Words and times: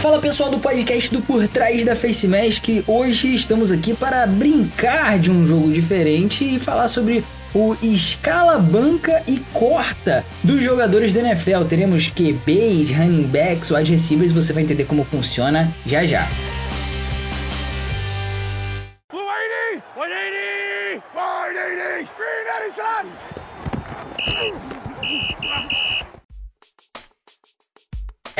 Fala 0.00 0.18
pessoal 0.18 0.50
do 0.50 0.58
podcast 0.58 1.10
do 1.10 1.20
Por 1.20 1.46
Trás 1.46 1.84
da 1.84 1.94
Face 1.94 2.26
Mask. 2.26 2.66
Hoje 2.86 3.34
estamos 3.34 3.70
aqui 3.70 3.92
para 3.92 4.26
brincar 4.26 5.18
de 5.18 5.30
um 5.30 5.46
jogo 5.46 5.70
diferente 5.70 6.42
e 6.42 6.58
falar 6.58 6.88
sobre 6.88 7.22
o 7.52 7.76
escala, 7.82 8.58
banca 8.58 9.22
e 9.28 9.38
corta 9.52 10.24
dos 10.42 10.62
jogadores 10.62 11.12
da 11.12 11.20
NFL. 11.20 11.64
Teremos 11.68 12.08
QBs, 12.08 12.92
running 12.92 13.24
backs, 13.24 13.70
wide 13.70 13.92
receivers. 13.92 14.32
Você 14.32 14.54
vai 14.54 14.62
entender 14.62 14.86
como 14.86 15.04
funciona 15.04 15.70
já 15.84 16.06
já. 16.06 16.26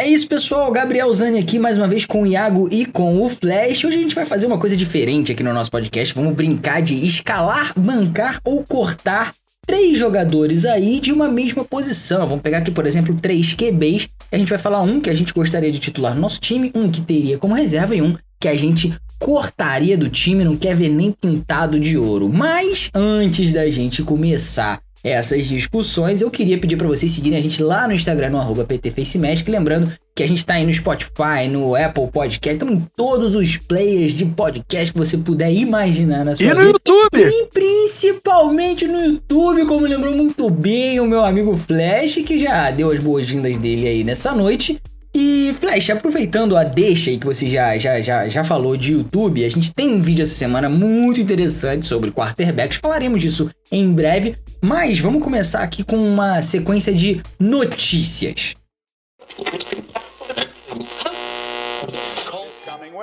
É 0.01 0.09
isso, 0.09 0.27
pessoal. 0.27 0.73
Gabriel 0.73 1.13
Zani 1.13 1.39
aqui 1.39 1.59
mais 1.59 1.77
uma 1.77 1.87
vez 1.87 2.07
com 2.07 2.23
o 2.23 2.27
Iago 2.27 2.71
e 2.73 2.87
com 2.87 3.23
o 3.23 3.29
Flash. 3.29 3.85
Hoje 3.85 3.99
a 3.99 4.03
gente 4.03 4.15
vai 4.15 4.25
fazer 4.25 4.47
uma 4.47 4.59
coisa 4.59 4.75
diferente 4.75 5.31
aqui 5.31 5.43
no 5.43 5.53
nosso 5.53 5.71
podcast. 5.71 6.15
Vamos 6.15 6.33
brincar 6.33 6.81
de 6.81 7.05
escalar, 7.05 7.79
bancar 7.79 8.41
ou 8.43 8.65
cortar 8.65 9.35
três 9.67 9.99
jogadores 9.99 10.65
aí 10.65 11.01
de 11.01 11.13
uma 11.13 11.29
mesma 11.29 11.67
posição. 11.67 12.27
Vamos 12.27 12.41
pegar 12.41 12.59
aqui, 12.59 12.71
por 12.71 12.87
exemplo, 12.87 13.15
três 13.21 13.53
QBs. 13.53 14.09
A 14.33 14.39
gente 14.39 14.49
vai 14.49 14.59
falar 14.59 14.81
um 14.81 15.03
que 15.03 15.11
a 15.11 15.15
gente 15.15 15.35
gostaria 15.35 15.71
de 15.71 15.79
titular 15.79 16.15
no 16.15 16.23
nosso 16.23 16.41
time, 16.41 16.73
um 16.75 16.91
que 16.91 17.03
teria 17.03 17.37
como 17.37 17.53
reserva 17.53 17.95
e 17.95 18.01
um 18.01 18.17
que 18.41 18.49
a 18.49 18.57
gente 18.57 18.99
cortaria 19.19 19.99
do 19.99 20.09
time, 20.09 20.45
não 20.45 20.57
quer 20.57 20.75
ver 20.75 20.89
nem 20.89 21.13
pintado 21.13 21.79
de 21.79 21.99
ouro. 21.99 22.27
Mas 22.27 22.89
antes 22.95 23.53
da 23.53 23.71
gente 23.71 24.03
começar 24.03 24.81
essas 25.03 25.47
discussões, 25.47 26.21
eu 26.21 26.31
queria 26.31 26.59
pedir 26.59 26.77
para 26.77 26.87
vocês 26.87 27.11
seguirem 27.11 27.39
a 27.39 27.43
gente 27.43 27.63
lá 27.63 27.89
no 27.89 27.95
Instagram, 27.95 28.31
no 28.31 28.65
PTFaceMagic, 28.65 29.51
lembrando 29.51 29.93
que 30.15 30.23
a 30.23 30.29
gente 30.29 30.45
tá 30.45 30.55
aí 30.55 30.67
no 30.67 30.75
Spotify, 30.75 31.49
no 31.51 31.75
Apple 31.75 32.09
Podcast, 32.09 32.55
estamos 32.55 32.75
em 32.75 32.87
todos 32.95 33.35
os 33.35 33.57
players 33.57 34.13
de 34.13 34.27
podcast 34.27 34.93
que 34.93 34.99
você 34.99 35.17
puder 35.17 35.51
imaginar 35.51 36.25
na 36.25 36.37
sua 36.37 36.45
E 36.45 36.49
no 36.53 36.61
vida. 36.61 36.79
YouTube! 36.85 37.23
E 37.23 37.47
principalmente 37.47 38.87
no 38.87 39.01
YouTube, 39.01 39.65
como 39.65 39.87
lembrou 39.87 40.15
muito 40.15 40.51
bem 40.51 41.01
o 41.01 41.07
meu 41.07 41.25
amigo 41.25 41.57
Flash, 41.57 42.17
que 42.17 42.39
já 42.39 42.71
deu 42.71 42.91
as 42.91 43.01
boas-vindas 43.01 43.59
dele 43.59 43.89
aí 43.89 44.05
nessa 44.05 44.35
noite. 44.35 44.81
E 45.15 45.53
Flash, 45.59 45.91
aproveitando 45.91 46.57
a 46.57 46.63
deixa 46.63 47.11
aí 47.11 47.19
que 47.19 47.27
você 47.27 47.51
já, 47.51 47.77
já, 47.79 48.01
já, 48.01 48.29
já 48.29 48.45
falou 48.45 48.77
de 48.77 48.93
YouTube, 48.93 49.45
a 49.45 49.49
gente 49.49 49.75
tem 49.75 49.95
um 49.95 50.01
vídeo 50.01 50.23
essa 50.23 50.35
semana 50.35 50.69
muito 50.69 51.21
interessante 51.21 51.85
sobre 51.87 52.13
quarterbacks, 52.13 52.79
falaremos 52.79 53.21
disso 53.21 53.51
em 53.73 53.91
breve, 53.93 54.37
mas 54.63 54.99
vamos 54.99 55.23
começar 55.23 55.63
aqui 55.63 55.83
com 55.85 55.97
uma 55.97 56.43
sequência 56.43 56.93
de 56.93 57.23
notícias. 57.39 58.55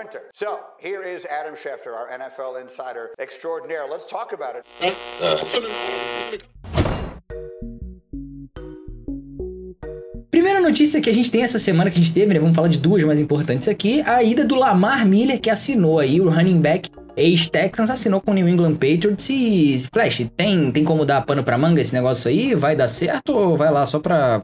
winter. 0.07 0.29
So 0.33 0.59
here 0.79 1.03
is 1.03 1.25
Adam 1.25 1.55
Schefter, 1.55 1.93
our 1.93 2.07
NFL 2.09 2.57
insider 2.61 3.13
extraordinaire. 3.17 3.87
Let's 3.89 4.05
talk 4.05 4.33
about 4.33 4.55
it. 4.55 4.63
Primeira 10.29 10.61
notícia 10.61 11.01
que 11.01 11.09
a 11.09 11.13
gente 11.13 11.31
tem 11.31 11.41
essa 11.41 11.57
semana 11.57 11.89
que 11.89 11.99
a 11.99 12.03
gente 12.03 12.13
teve, 12.13 12.33
né? 12.33 12.39
Vamos 12.39 12.55
falar 12.55 12.67
de 12.67 12.77
duas 12.77 13.03
mais 13.03 13.19
importantes 13.19 13.67
aqui. 13.67 14.01
A 14.05 14.21
ida 14.21 14.45
do 14.45 14.55
Lamar 14.55 15.05
Miller, 15.05 15.39
que 15.41 15.49
assinou 15.49 15.99
aí, 15.99 16.21
o 16.21 16.29
running 16.29 16.61
back 16.61 16.89
ex-Texans, 17.17 17.89
assinou 17.89 18.21
com 18.21 18.31
o 18.31 18.33
New 18.33 18.47
England 18.47 18.75
Patriots 18.75 19.29
e... 19.29 19.83
Flash, 19.91 20.29
tem, 20.37 20.71
tem 20.71 20.83
como 20.83 21.05
dar 21.05 21.25
pano 21.25 21.43
pra 21.43 21.57
manga 21.57 21.81
esse 21.81 21.93
negócio 21.93 22.29
aí? 22.29 22.53
Vai 22.53 22.75
dar 22.75 22.87
certo 22.87 23.33
ou 23.33 23.57
vai 23.57 23.71
lá 23.71 23.85
só 23.85 23.99
pra, 23.99 24.43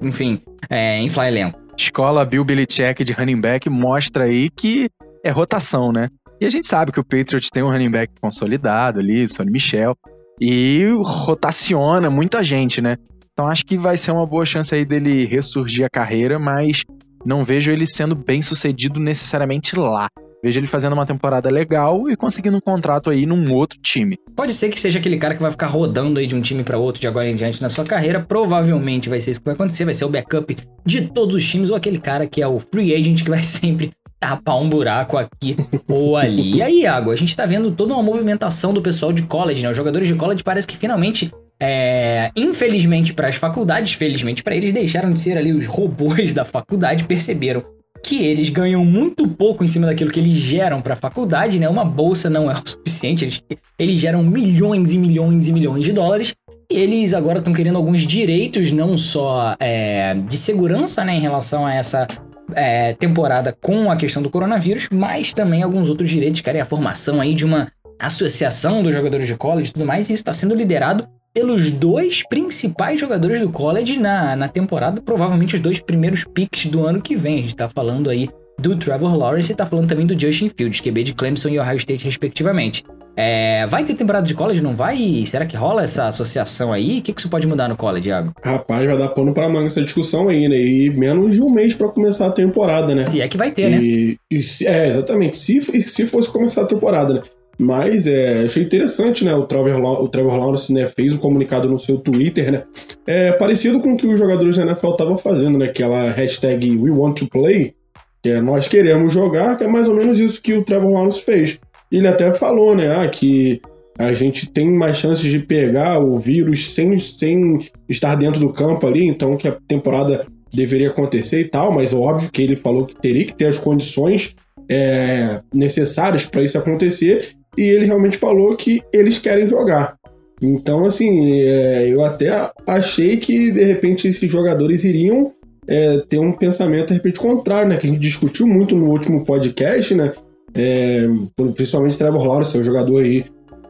enfim, 0.00 0.40
é, 0.70 1.00
inflar 1.02 1.28
elenco? 1.28 1.58
Escola 1.76 2.24
Bill 2.24 2.44
Belichick 2.44 3.02
de 3.02 3.12
running 3.12 3.40
back 3.40 3.68
mostra 3.68 4.24
aí 4.24 4.48
que 4.48 4.88
é 5.24 5.30
rotação, 5.30 5.90
né? 5.90 6.08
E 6.40 6.46
a 6.46 6.50
gente 6.50 6.66
sabe 6.66 6.92
que 6.92 7.00
o 7.00 7.04
Patriots 7.04 7.48
tem 7.52 7.62
um 7.62 7.70
running 7.70 7.90
back 7.90 8.12
consolidado 8.20 9.00
ali, 9.00 9.28
Sonny 9.28 9.50
Michel, 9.50 9.96
e 10.40 10.88
rotaciona 11.02 12.10
muita 12.10 12.42
gente, 12.42 12.80
né? 12.80 12.96
Então 13.32 13.48
acho 13.48 13.64
que 13.64 13.76
vai 13.76 13.96
ser 13.96 14.12
uma 14.12 14.26
boa 14.26 14.44
chance 14.44 14.72
aí 14.74 14.84
dele 14.84 15.24
ressurgir 15.24 15.84
a 15.84 15.90
carreira, 15.90 16.38
mas 16.38 16.84
não 17.24 17.44
vejo 17.44 17.72
ele 17.72 17.86
sendo 17.86 18.14
bem 18.14 18.42
sucedido 18.42 19.00
necessariamente 19.00 19.76
lá. 19.76 20.08
Vejo 20.44 20.60
ele 20.60 20.66
fazendo 20.66 20.92
uma 20.92 21.06
temporada 21.06 21.48
legal 21.48 22.10
e 22.10 22.14
conseguindo 22.14 22.58
um 22.58 22.60
contrato 22.60 23.08
aí 23.08 23.24
num 23.24 23.50
outro 23.54 23.78
time. 23.80 24.18
Pode 24.36 24.52
ser 24.52 24.68
que 24.68 24.78
seja 24.78 24.98
aquele 24.98 25.16
cara 25.16 25.34
que 25.34 25.40
vai 25.40 25.50
ficar 25.50 25.68
rodando 25.68 26.20
aí 26.20 26.26
de 26.26 26.36
um 26.36 26.42
time 26.42 26.62
pra 26.62 26.76
outro 26.76 27.00
de 27.00 27.06
agora 27.06 27.26
em 27.26 27.34
diante 27.34 27.62
na 27.62 27.70
sua 27.70 27.82
carreira. 27.82 28.20
Provavelmente 28.20 29.08
vai 29.08 29.22
ser 29.22 29.30
isso 29.30 29.40
que 29.40 29.46
vai 29.46 29.54
acontecer, 29.54 29.86
vai 29.86 29.94
ser 29.94 30.04
o 30.04 30.10
backup 30.10 30.54
de 30.84 31.00
todos 31.08 31.34
os 31.34 31.48
times 31.48 31.70
ou 31.70 31.76
aquele 31.76 31.98
cara 31.98 32.26
que 32.26 32.42
é 32.42 32.46
o 32.46 32.58
free 32.58 32.94
agent 32.94 33.22
que 33.22 33.30
vai 33.30 33.40
sempre 33.42 33.92
tapar 34.20 34.60
um 34.60 34.68
buraco 34.68 35.16
aqui 35.16 35.56
ou 35.88 36.14
ali. 36.14 36.56
E 36.56 36.62
aí, 36.62 36.82
Iago, 36.82 37.10
a 37.10 37.16
gente 37.16 37.34
tá 37.34 37.46
vendo 37.46 37.70
toda 37.70 37.94
uma 37.94 38.02
movimentação 38.02 38.74
do 38.74 38.82
pessoal 38.82 39.14
de 39.14 39.22
college, 39.22 39.62
né? 39.62 39.70
Os 39.70 39.76
jogadores 39.78 40.06
de 40.06 40.14
college 40.14 40.44
parece 40.44 40.66
que 40.66 40.76
finalmente 40.76 41.32
é, 41.58 42.30
infelizmente 42.36 43.14
para 43.14 43.28
as 43.28 43.36
faculdades, 43.36 43.94
felizmente 43.94 44.42
para 44.42 44.54
eles, 44.54 44.74
deixaram 44.74 45.10
de 45.10 45.20
ser 45.20 45.38
ali 45.38 45.54
os 45.54 45.64
robôs 45.64 46.34
da 46.34 46.44
faculdade, 46.44 47.04
perceberam 47.04 47.64
que 48.04 48.22
eles 48.22 48.50
ganham 48.50 48.84
muito 48.84 49.26
pouco 49.26 49.64
em 49.64 49.66
cima 49.66 49.86
daquilo 49.86 50.10
que 50.10 50.20
eles 50.20 50.34
geram 50.34 50.82
para 50.82 50.92
a 50.92 50.96
faculdade, 50.96 51.58
né? 51.58 51.68
Uma 51.68 51.84
bolsa 51.84 52.28
não 52.28 52.50
é 52.50 52.54
o 52.54 52.68
suficiente, 52.68 53.24
eles, 53.24 53.42
eles 53.78 54.00
geram 54.00 54.22
milhões 54.22 54.92
e 54.92 54.98
milhões 54.98 55.48
e 55.48 55.52
milhões 55.52 55.84
de 55.84 55.92
dólares. 55.92 56.34
E 56.70 56.76
eles 56.76 57.14
agora 57.14 57.38
estão 57.38 57.52
querendo 57.52 57.76
alguns 57.76 58.06
direitos, 58.06 58.70
não 58.70 58.98
só 58.98 59.56
é, 59.58 60.14
de 60.14 60.36
segurança, 60.36 61.04
né, 61.04 61.14
em 61.14 61.20
relação 61.20 61.66
a 61.66 61.74
essa 61.74 62.06
é, 62.54 62.92
temporada 62.94 63.56
com 63.58 63.90
a 63.90 63.96
questão 63.96 64.22
do 64.22 64.30
coronavírus, 64.30 64.88
mas 64.92 65.32
também 65.32 65.62
alguns 65.62 65.88
outros 65.88 66.10
direitos, 66.10 66.40
querem 66.42 66.60
a 66.60 66.64
formação 66.64 67.20
aí 67.20 67.34
de 67.34 67.44
uma 67.44 67.72
associação 67.98 68.82
dos 68.82 68.92
jogadores 68.92 69.26
de 69.26 69.34
college 69.36 69.70
e 69.70 69.72
tudo 69.72 69.86
mais, 69.86 70.10
e 70.10 70.12
isso 70.12 70.20
está 70.20 70.34
sendo 70.34 70.54
liderado 70.54 71.08
pelos 71.34 71.70
dois 71.70 72.22
principais 72.28 73.00
jogadores 73.00 73.40
do 73.40 73.50
college 73.50 73.98
na, 73.98 74.36
na 74.36 74.48
temporada, 74.48 75.02
provavelmente 75.02 75.56
os 75.56 75.60
dois 75.60 75.80
primeiros 75.80 76.24
picks 76.24 76.66
do 76.66 76.86
ano 76.86 77.02
que 77.02 77.16
vem. 77.16 77.40
A 77.40 77.42
gente 77.42 77.56
tá 77.56 77.68
falando 77.68 78.08
aí 78.08 78.28
do 78.58 78.76
Trevor 78.76 79.16
Lawrence 79.16 79.50
e 79.50 79.54
tá 79.54 79.66
falando 79.66 79.88
também 79.88 80.06
do 80.06 80.18
Justin 80.18 80.48
Fields, 80.48 80.80
QB 80.80 81.02
de 81.02 81.12
Clemson 81.12 81.48
e 81.48 81.58
Ohio 81.58 81.76
State, 81.76 82.04
respectivamente. 82.04 82.84
É, 83.16 83.64
vai 83.68 83.84
ter 83.84 83.94
temporada 83.94 84.26
de 84.26 84.34
college, 84.34 84.60
não 84.60 84.74
vai? 84.74 85.22
Será 85.26 85.44
que 85.46 85.56
rola 85.56 85.82
essa 85.84 86.06
associação 86.08 86.72
aí? 86.72 86.98
O 86.98 87.02
que, 87.02 87.12
que 87.12 87.20
isso 87.20 87.28
pode 87.28 87.46
mudar 87.46 87.68
no 87.68 87.76
college, 87.76 88.08
Thiago? 88.08 88.32
Rapaz, 88.42 88.84
vai 88.84 88.98
dar 88.98 89.08
pano 89.08 89.32
pra 89.34 89.48
manga 89.48 89.66
essa 89.66 89.80
discussão 89.82 90.28
aí, 90.28 90.48
né? 90.48 90.56
E 90.56 90.90
menos 90.90 91.32
de 91.32 91.40
um 91.42 91.48
mês 91.52 91.74
pra 91.74 91.88
começar 91.88 92.26
a 92.26 92.32
temporada, 92.32 92.92
né? 92.94 93.06
Se 93.06 93.20
é 93.20 93.28
que 93.28 93.36
vai 93.36 93.52
ter, 93.52 93.70
né? 93.70 93.76
E, 93.80 94.18
e 94.30 94.40
se- 94.40 94.66
é, 94.66 94.88
exatamente. 94.88 95.36
Se, 95.36 95.60
se 95.88 96.06
fosse 96.06 96.28
começar 96.28 96.62
a 96.62 96.66
temporada, 96.66 97.14
né? 97.14 97.20
Mas 97.58 98.06
é, 98.06 98.42
achei 98.44 98.62
interessante, 98.62 99.24
né? 99.24 99.34
O 99.34 99.44
Trevor, 99.44 100.02
o 100.02 100.08
Trevor 100.08 100.36
Lawrence 100.36 100.72
né, 100.72 100.88
fez 100.88 101.12
um 101.12 101.18
comunicado 101.18 101.68
no 101.68 101.78
seu 101.78 101.98
Twitter, 101.98 102.50
né? 102.50 102.64
É 103.06 103.32
parecido 103.32 103.80
com 103.80 103.92
o 103.92 103.96
que 103.96 104.06
os 104.06 104.18
jogadores 104.18 104.56
da 104.56 104.64
NFL 104.64 104.90
estavam 104.90 105.16
fazendo, 105.16 105.58
né? 105.58 105.66
Aquela 105.66 106.10
hashtag 106.10 106.76
We 106.76 106.90
Want 106.90 107.18
to 107.18 107.28
Play, 107.28 107.74
que 108.22 108.30
é 108.30 108.40
nós 108.40 108.66
queremos 108.66 109.12
jogar, 109.12 109.56
que 109.56 109.64
é 109.64 109.68
mais 109.68 109.88
ou 109.88 109.94
menos 109.94 110.18
isso 110.18 110.42
que 110.42 110.54
o 110.54 110.64
Trevor 110.64 110.90
Lawrence 110.90 111.22
fez. 111.22 111.60
Ele 111.92 112.08
até 112.08 112.34
falou, 112.34 112.74
né? 112.74 112.94
Ah, 112.96 113.08
que 113.08 113.60
a 113.98 114.12
gente 114.12 114.50
tem 114.50 114.72
mais 114.72 114.96
chances 114.96 115.30
de 115.30 115.38
pegar 115.38 116.00
o 116.00 116.18
vírus 116.18 116.74
sem, 116.74 116.96
sem 116.96 117.68
estar 117.88 118.16
dentro 118.16 118.40
do 118.40 118.52
campo 118.52 118.86
ali, 118.86 119.06
então 119.06 119.36
que 119.36 119.46
a 119.46 119.56
temporada 119.68 120.26
deveria 120.52 120.88
acontecer 120.88 121.40
e 121.40 121.48
tal, 121.48 121.72
mas 121.72 121.92
óbvio 121.92 122.30
que 122.30 122.42
ele 122.42 122.56
falou 122.56 122.86
que 122.86 122.96
teria 122.96 123.24
que 123.24 123.34
ter 123.34 123.46
as 123.46 123.58
condições 123.58 124.34
é, 124.68 125.40
necessárias 125.52 126.24
para 126.24 126.42
isso 126.42 126.58
acontecer, 126.58 127.34
e 127.56 127.62
ele 127.62 127.86
realmente 127.86 128.16
falou 128.16 128.56
que 128.56 128.82
eles 128.92 129.18
querem 129.18 129.48
jogar. 129.48 129.96
Então, 130.42 130.84
assim, 130.84 131.40
é, 131.42 131.88
eu 131.88 132.04
até 132.04 132.50
achei 132.66 133.16
que 133.16 133.52
de 133.52 133.64
repente 133.64 134.08
esses 134.08 134.30
jogadores 134.30 134.84
iriam 134.84 135.32
é, 135.66 135.98
ter 136.08 136.18
um 136.18 136.32
pensamento 136.32 136.88
de 136.88 136.94
repente 136.94 137.20
contrário, 137.20 137.68
né? 137.68 137.76
Que 137.76 137.86
a 137.86 137.90
gente 137.90 138.00
discutiu 138.00 138.46
muito 138.46 138.74
no 138.74 138.90
último 138.90 139.24
podcast, 139.24 139.94
né? 139.94 140.12
É, 140.54 141.06
principalmente 141.54 141.98
Trevor 141.98 142.26
Lawrence, 142.26 142.56
é 142.56 142.60
um 142.60 142.64
jogador 142.64 143.02
aí 143.02 143.24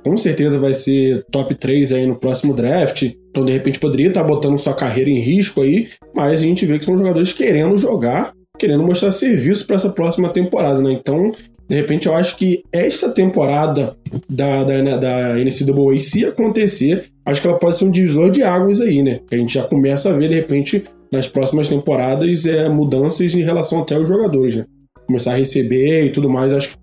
com 0.05 0.17
certeza 0.19 0.59
vai 0.59 0.75
ser 0.75 1.25
top 1.31 1.55
3 1.55 1.93
aí 1.93 2.07
no 2.07 2.17
próximo 2.17 2.53
draft. 2.53 3.11
Então, 3.31 3.45
de 3.45 3.53
repente, 3.53 3.81
poderia 3.81 4.09
estar 4.09 4.23
botando 4.23 4.59
sua 4.59 4.75
carreira 4.75 5.09
em 5.09 5.19
risco 5.19 5.63
aí, 5.63 5.89
mas 6.15 6.41
a 6.41 6.43
gente 6.43 6.67
vê 6.67 6.79
que 6.79 6.85
são 6.85 6.97
jogadores 6.97 7.33
querendo 7.33 7.79
jogar, 7.79 8.35
querendo 8.59 8.85
mostrar 8.85 9.11
serviço 9.11 9.67
para 9.67 9.77
essa 9.77 9.89
próxima 9.91 10.29
temporada, 10.29 10.83
né? 10.83 10.93
Então, 10.93 11.33
de 11.69 11.77
repente, 11.77 12.07
eu 12.07 12.15
acho 12.15 12.37
que 12.37 12.63
esta 12.73 13.11
temporada 13.11 13.97
da, 14.29 14.65
da, 14.65 14.97
da 14.97 15.35
NCAA, 15.35 15.99
se 15.99 16.25
acontecer, 16.25 17.05
acho 17.25 17.41
que 17.41 17.49
ela 17.49 17.59
pode 17.59 17.77
ser 17.77 17.87
um 17.87 17.91
divisor 17.91 18.31
de 18.31 18.43
águas 18.43 18.81
aí, 18.81 19.03
né? 19.03 19.21
A 19.31 19.37
gente 19.37 19.55
já 19.55 19.65
começa 19.65 20.11
a 20.11 20.17
ver, 20.17 20.29
de 20.29 20.35
repente, 20.35 20.85
nas 21.11 21.27
próximas 21.27 21.69
temporadas, 21.69 22.45
é, 22.45 22.69
mudanças 22.69 23.35
em 23.35 23.43
relação 23.43 23.81
até 23.81 23.95
aos 23.95 24.09
jogadores, 24.09 24.57
né? 24.57 24.67
Começar 25.07 25.33
a 25.33 25.37
receber 25.37 26.05
e 26.05 26.11
tudo 26.11 26.29
mais, 26.29 26.53
acho 26.53 26.71
que 26.71 26.77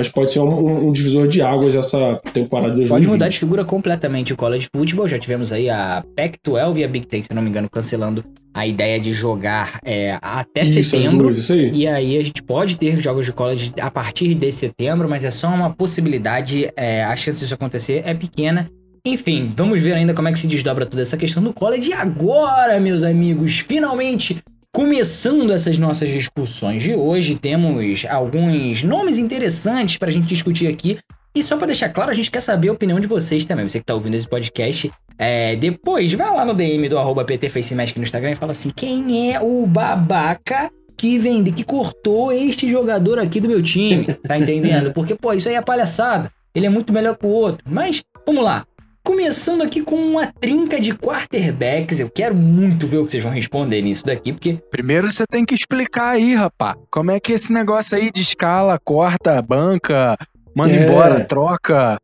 Mas 0.00 0.08
pode 0.08 0.30
ser 0.30 0.40
um, 0.40 0.88
um- 0.88 0.92
divisor 0.92 1.28
de 1.28 1.42
águas 1.42 1.74
essa 1.74 2.20
temporada 2.32 2.70
de 2.70 2.76
2020. 2.78 2.88
Pode 2.88 3.06
mudar 3.06 3.28
de 3.28 3.38
figura 3.38 3.64
completamente 3.64 4.32
o 4.32 4.36
college 4.36 4.68
football. 4.74 5.06
Já 5.06 5.18
tivemos 5.18 5.52
aí 5.52 5.68
a 5.68 6.02
Pac-12 6.16 6.78
e 6.78 6.84
a 6.84 6.88
Big 6.88 7.06
Ten, 7.06 7.20
se 7.22 7.34
não 7.34 7.42
me 7.42 7.50
engano, 7.50 7.68
cancelando 7.70 8.24
a 8.54 8.66
ideia 8.66 8.98
de 8.98 9.12
jogar 9.12 9.78
é, 9.84 10.18
até 10.22 10.62
Isso, 10.62 10.82
setembro. 10.90 11.24
duas, 11.24 11.38
isso 11.38 11.52
aí. 11.52 11.70
E 11.74 11.86
aí 11.86 12.16
a 12.18 12.22
gente 12.24 12.42
pode 12.42 12.76
ter 12.76 12.98
jogos 13.00 13.26
de 13.26 13.32
college 13.32 13.72
a 13.80 13.90
partir 13.90 14.34
de 14.34 14.50
setembro, 14.50 15.08
mas 15.08 15.24
é 15.24 15.30
só 15.30 15.48
uma 15.48 15.70
possibilidade. 15.70 16.70
é, 16.76 17.04
a 17.04 17.14
chance 17.14 17.40
disso 17.40 17.52
acontecer 17.54 18.02
é 18.06 18.14
pequena. 18.14 18.70
Enfim, 19.04 19.52
vamos 19.56 19.80
ver 19.80 19.92
ainda 19.94 20.12
como 20.14 20.28
é 20.28 20.32
que 20.32 20.38
se 20.38 20.46
desdobra 20.46 20.84
toda 20.86 21.02
essa 21.02 21.16
questão 21.16 21.42
do 21.42 21.52
college. 21.52 21.90
E 21.90 21.92
agora, 21.94 22.78
meus 22.80 23.02
amigos, 23.02 23.58
finalmente 23.58 24.38
começando 24.72 25.52
essas 25.52 25.78
nossas 25.78 26.08
discussões 26.10 26.82
de 26.82 26.94
hoje, 26.94 27.38
temos 27.38 28.04
alguns 28.08 28.82
nomes 28.82 29.18
interessantes 29.18 29.96
pra 29.96 30.10
gente 30.10 30.26
discutir 30.26 30.66
aqui. 30.66 30.98
E 31.34 31.42
só 31.42 31.56
pra 31.56 31.66
deixar 31.66 31.88
claro, 31.90 32.10
a 32.10 32.14
gente 32.14 32.30
quer 32.30 32.40
saber 32.40 32.68
a 32.68 32.72
opinião 32.72 32.98
de 32.98 33.06
vocês 33.06 33.44
também. 33.44 33.68
Você 33.68 33.78
que 33.78 33.86
tá 33.86 33.94
ouvindo 33.94 34.14
esse 34.14 34.26
podcast, 34.26 34.90
é, 35.16 35.54
depois 35.54 36.12
vai 36.12 36.28
lá 36.28 36.44
no 36.44 36.54
DM 36.54 36.88
do 36.88 36.98
arroba 36.98 37.24
PTFaceMagic 37.24 37.98
no 37.98 38.04
Instagram 38.04 38.32
e 38.32 38.36
fala 38.36 38.52
assim: 38.52 38.72
quem 38.74 39.32
é 39.32 39.40
o 39.40 39.64
babaca 39.66 40.70
que 40.96 41.18
vende, 41.18 41.52
que 41.52 41.62
cortou 41.62 42.32
este 42.32 42.68
jogador 42.68 43.18
aqui 43.18 43.40
do 43.40 43.48
meu 43.48 43.62
time? 43.62 44.06
Tá 44.26 44.36
entendendo? 44.38 44.92
Porque, 44.92 45.14
pô, 45.14 45.32
isso 45.32 45.48
aí 45.48 45.54
é 45.54 45.62
palhaçada. 45.62 46.30
Ele 46.54 46.66
é 46.66 46.68
muito 46.68 46.92
melhor 46.92 47.16
que 47.16 47.24
o 47.24 47.30
outro. 47.30 47.64
Mas, 47.68 48.02
vamos 48.26 48.42
lá. 48.42 48.66
Começando 49.14 49.62
aqui 49.62 49.82
com 49.82 49.96
uma 49.96 50.28
trinca 50.40 50.78
de 50.78 50.94
quarterbacks. 50.94 51.98
Eu 51.98 52.08
quero 52.08 52.32
muito 52.36 52.86
ver 52.86 52.98
o 52.98 53.04
que 53.04 53.10
vocês 53.10 53.22
vão 53.24 53.32
responder 53.32 53.82
nisso 53.82 54.06
daqui, 54.06 54.32
porque 54.32 54.60
Primeiro 54.70 55.10
você 55.10 55.24
tem 55.28 55.44
que 55.44 55.52
explicar 55.52 56.10
aí, 56.10 56.32
rapá. 56.36 56.76
Como 56.92 57.10
é 57.10 57.18
que 57.18 57.32
é 57.32 57.34
esse 57.34 57.52
negócio 57.52 57.98
aí 57.98 58.12
de 58.12 58.20
escala, 58.20 58.78
corta, 58.78 59.42
banca, 59.42 60.16
manda 60.54 60.72
É. 60.76 60.84
embora, 60.84 61.24
troca. 61.24 61.96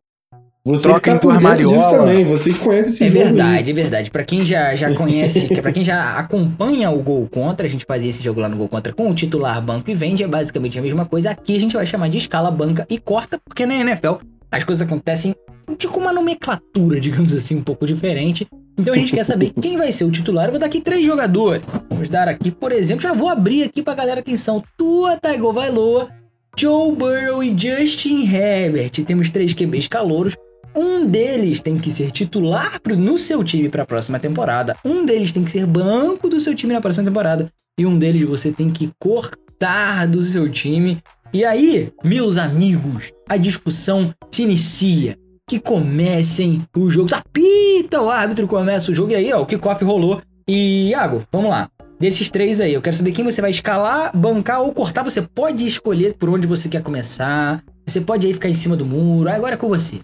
Você 0.65 0.83
troca 0.89 1.13
tá 1.13 1.17
em 1.17 1.19
por 1.21 1.33
dentro 1.35 1.47
armariola. 1.49 1.77
disso 1.77 1.91
também, 1.91 2.25
você 2.25 2.53
que 2.53 2.59
conhece 2.59 2.91
esse 2.91 3.05
É 3.05 3.09
jogo. 3.09 3.19
aí. 3.21 3.25
verdade, 3.33 3.71
é 3.71 3.75
verdade. 3.75 4.11
Pra 4.11 4.25
quem 4.25 4.45
já, 4.45 4.75
já 4.75 4.93
conhece, 4.97 5.47
pra 5.63 5.71
quem 5.71 5.85
já 5.85 6.19
acompanha 6.19 6.91
o 6.91 7.01
Gol 7.01 7.29
Contra, 7.29 7.69
a 7.69 7.71
gente 7.71 7.85
fazia 7.87 8.09
esse 8.11 8.23
jogo 8.23 8.41
lá 8.41 8.49
no 8.49 8.57
Gol 8.57 8.69
Contra 8.69 8.93
com 8.93 9.09
o 9.09 9.15
titular 9.15 9.63
banco 9.63 9.89
e 9.89 9.95
vende, 9.95 10.25
é 10.25 10.27
basicamente 10.27 10.77
a 10.77 10.83
mesma 10.83 11.07
coisa. 11.07 11.31
Aqui 11.31 11.55
a 11.55 11.61
gente 11.61 11.77
vai 11.77 11.87
chamar 11.87 12.09
de 12.09 12.19
escala 12.19 12.51
banca 12.51 12.85
e 12.91 12.99
corta, 12.99 13.39
porque 13.45 13.65
na 13.65 13.77
NFL 13.77 14.15
as 14.51 14.65
coisas 14.65 14.85
acontecem 14.85 15.37
com 15.85 15.99
uma 16.01 16.13
nomenclatura, 16.13 16.99
digamos 17.01 17.35
assim, 17.35 17.57
um 17.57 17.63
pouco 17.63 17.87
diferente. 17.87 18.47
Então 18.79 18.95
a 18.95 18.97
gente 18.97 19.13
quer 19.13 19.25
saber 19.25 19.53
quem 19.61 19.77
vai 19.77 19.91
ser 19.91 20.05
o 20.05 20.11
titular. 20.11 20.47
Eu 20.47 20.53
vou 20.53 20.61
dar 20.61 20.67
aqui 20.67 20.81
três 20.81 21.05
jogadores. 21.05 21.67
Vamos 21.91 22.09
dar 22.09 22.29
aqui, 22.29 22.51
por 22.51 22.73
exemplo, 22.73 23.03
já 23.03 23.13
vou 23.13 23.29
abrir 23.29 23.65
aqui 23.65 23.83
pra 23.83 23.95
galera 23.95 24.23
quem 24.23 24.37
são. 24.37 24.63
Tua 24.77 25.17
Tagovailoa, 25.17 26.09
Joe 26.57 26.95
Burrow 26.95 27.43
e 27.43 27.57
Justin 27.57 28.25
Herbert. 28.25 29.05
Temos 29.07 29.31
três 29.31 29.55
QBs 29.55 29.89
calouros. 29.89 30.37
Um 30.75 31.07
deles 31.07 31.61
tem 31.61 31.79
que 31.79 31.91
ser 31.91 32.11
titular 32.11 32.81
no 32.99 33.19
seu 33.19 33.43
time 33.43 33.71
para 33.71 33.85
a 33.85 33.87
próxima 33.87 34.19
temporada. 34.19 34.77
Um 34.85 35.07
deles 35.07 35.33
tem 35.33 35.43
que 35.43 35.51
ser 35.51 35.67
banco 35.67 36.29
do 36.29 36.39
seu 36.39 36.55
time 36.55 36.75
na 36.75 36.83
próxima 36.83 37.07
temporada. 37.07 37.51
E 37.79 37.87
um 37.87 37.99
deles 37.99 38.23
você 38.25 38.53
tem 38.53 38.71
que 38.71 38.91
cortar 38.99 40.07
do 40.07 40.23
seu 40.23 40.51
time. 40.51 40.99
E 41.33 41.45
aí, 41.45 41.93
meus 42.05 42.37
amigos, 42.37 43.11
a 43.27 43.39
discussão 43.39 44.15
se 44.31 44.43
inicia. 44.43 45.19
Que 45.49 45.61
comecem 45.61 46.61
os 46.77 46.93
jogos. 46.93 47.13
Apita 47.13 48.03
o 48.03 48.11
árbitro, 48.11 48.49
começa 48.49 48.91
o 48.91 48.95
jogo. 48.95 49.13
E 49.13 49.15
aí, 49.15 49.33
ó, 49.33 49.43
o 49.43 49.47
kickoff 49.47 49.85
rolou. 49.85 50.21
E, 50.49 50.89
Iago, 50.89 51.23
vamos 51.31 51.51
lá. 51.51 51.69
Desses 52.01 52.29
três 52.29 52.61
aí, 52.61 52.75
eu 52.75 52.83
quero 52.83 52.97
saber 52.97 53.13
quem 53.13 53.25
você 53.25 53.41
vai 53.41 53.51
escalar, 53.53 54.11
bancar 54.13 54.61
ou 54.61 54.73
cortar. 54.73 55.05
Você 55.05 55.23
pode 55.23 55.65
escolher 55.65 56.15
por 56.15 56.31
onde 56.31 56.49
você 56.49 56.69
quer 56.69 56.83
começar. 56.83 57.63
Você 57.87 58.01
pode 58.01 58.27
aí 58.27 58.35
ficar 58.35 58.49
em 58.49 58.55
cima 58.55 58.75
do 58.75 58.85
muro. 58.85 59.31
Agora 59.31 59.55
é 59.55 59.57
com 59.57 59.69
você. 59.69 60.01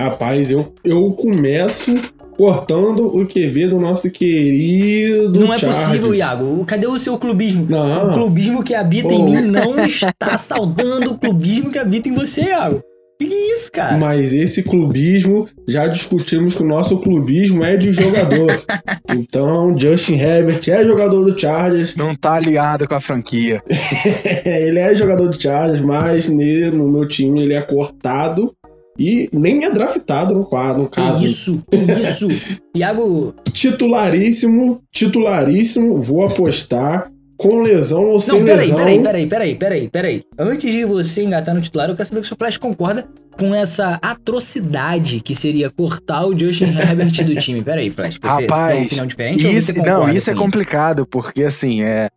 Rapaz, 0.00 0.50
eu, 0.50 0.72
eu 0.82 1.12
começo 1.12 1.94
cortando 2.34 3.06
o 3.06 3.26
QB 3.26 3.68
do 3.68 3.78
nosso 3.78 4.10
querido 4.10 5.40
não 5.40 5.52
é 5.52 5.58
Chargers. 5.58 5.88
possível, 5.88 6.14
Iago. 6.14 6.64
Cadê 6.64 6.86
o 6.86 6.98
seu 6.98 7.18
clubismo? 7.18 7.66
Não. 7.68 8.12
O 8.12 8.14
clubismo 8.14 8.62
que 8.62 8.74
habita 8.74 9.08
Pô. 9.08 9.14
em 9.14 9.24
mim 9.24 9.40
não 9.42 9.78
está 9.84 10.38
saudando 10.38 11.12
o 11.12 11.18
clubismo 11.18 11.70
que 11.70 11.78
habita 11.78 12.08
em 12.08 12.14
você, 12.14 12.44
Iago. 12.44 12.82
Que 13.18 13.24
isso, 13.24 13.72
cara? 13.72 13.96
Mas 13.96 14.32
esse 14.32 14.62
clubismo, 14.62 15.48
já 15.66 15.86
discutimos 15.86 16.54
que 16.54 16.62
o 16.62 16.66
nosso 16.66 16.98
clubismo 17.00 17.64
é 17.64 17.76
de 17.76 17.90
jogador. 17.92 18.62
então, 19.10 19.76
Justin 19.78 20.16
Herbert 20.16 20.60
é 20.68 20.84
jogador 20.84 21.24
do 21.24 21.38
Chargers. 21.38 21.96
Não 21.96 22.14
tá 22.14 22.34
aliado 22.34 22.86
com 22.86 22.94
a 22.94 23.00
franquia. 23.00 23.60
ele 24.44 24.78
é 24.78 24.94
jogador 24.94 25.28
do 25.28 25.40
Chargers, 25.40 25.80
mas 25.80 26.28
ne- 26.28 26.70
no 26.70 26.88
meu 26.90 27.08
time 27.08 27.42
ele 27.42 27.54
é 27.54 27.62
cortado 27.62 28.54
e 28.98 29.28
nem 29.32 29.64
é 29.64 29.70
draftado 29.70 30.34
no 30.34 30.44
quadro, 30.46 30.82
no 30.82 30.88
Que 30.88 30.96
caso. 30.96 31.24
isso, 31.24 31.62
que 31.70 31.76
isso. 32.02 32.28
Iago, 32.76 33.34
Titularíssimo, 33.52 34.82
titularíssimo, 34.92 36.00
vou 36.00 36.24
apostar 36.24 37.10
com 37.36 37.60
lesão 37.60 38.04
ou 38.04 38.20
sem 38.20 38.38
não, 38.38 38.46
peraí, 38.46 38.60
lesão. 38.60 38.76
peraí, 38.76 39.02
peraí, 39.02 39.26
peraí, 39.26 39.54
peraí, 39.54 39.88
peraí. 39.88 40.24
Antes 40.38 40.72
de 40.72 40.84
você 40.84 41.22
engatar 41.22 41.54
no 41.54 41.60
titular, 41.60 41.88
eu 41.88 41.96
quero 41.96 42.08
saber 42.08 42.24
se 42.24 42.32
o 42.32 42.36
Flash 42.36 42.56
concorda 42.56 43.06
com 43.38 43.54
essa 43.54 43.98
atrocidade 44.02 45.20
que 45.20 45.34
seria 45.34 45.70
cortar 45.70 46.26
o 46.26 46.38
Justin 46.38 46.76
Herbert 46.76 47.24
do 47.24 47.34
time. 47.34 47.62
Peraí, 47.62 47.90
Flash, 47.90 48.14
você, 48.14 48.20
você 48.20 48.36
tem 48.36 48.46
uma 48.46 48.56
Rapaz, 48.56 48.86
opinião 48.86 49.06
diferente 49.06 49.46
ou 49.46 49.52
Isso, 49.52 49.74
você 49.74 49.82
não, 49.82 50.08
isso 50.08 50.30
é 50.30 50.34
com 50.34 50.40
complicado, 50.40 51.06
porque 51.06 51.44
assim, 51.44 51.82
é. 51.82 52.08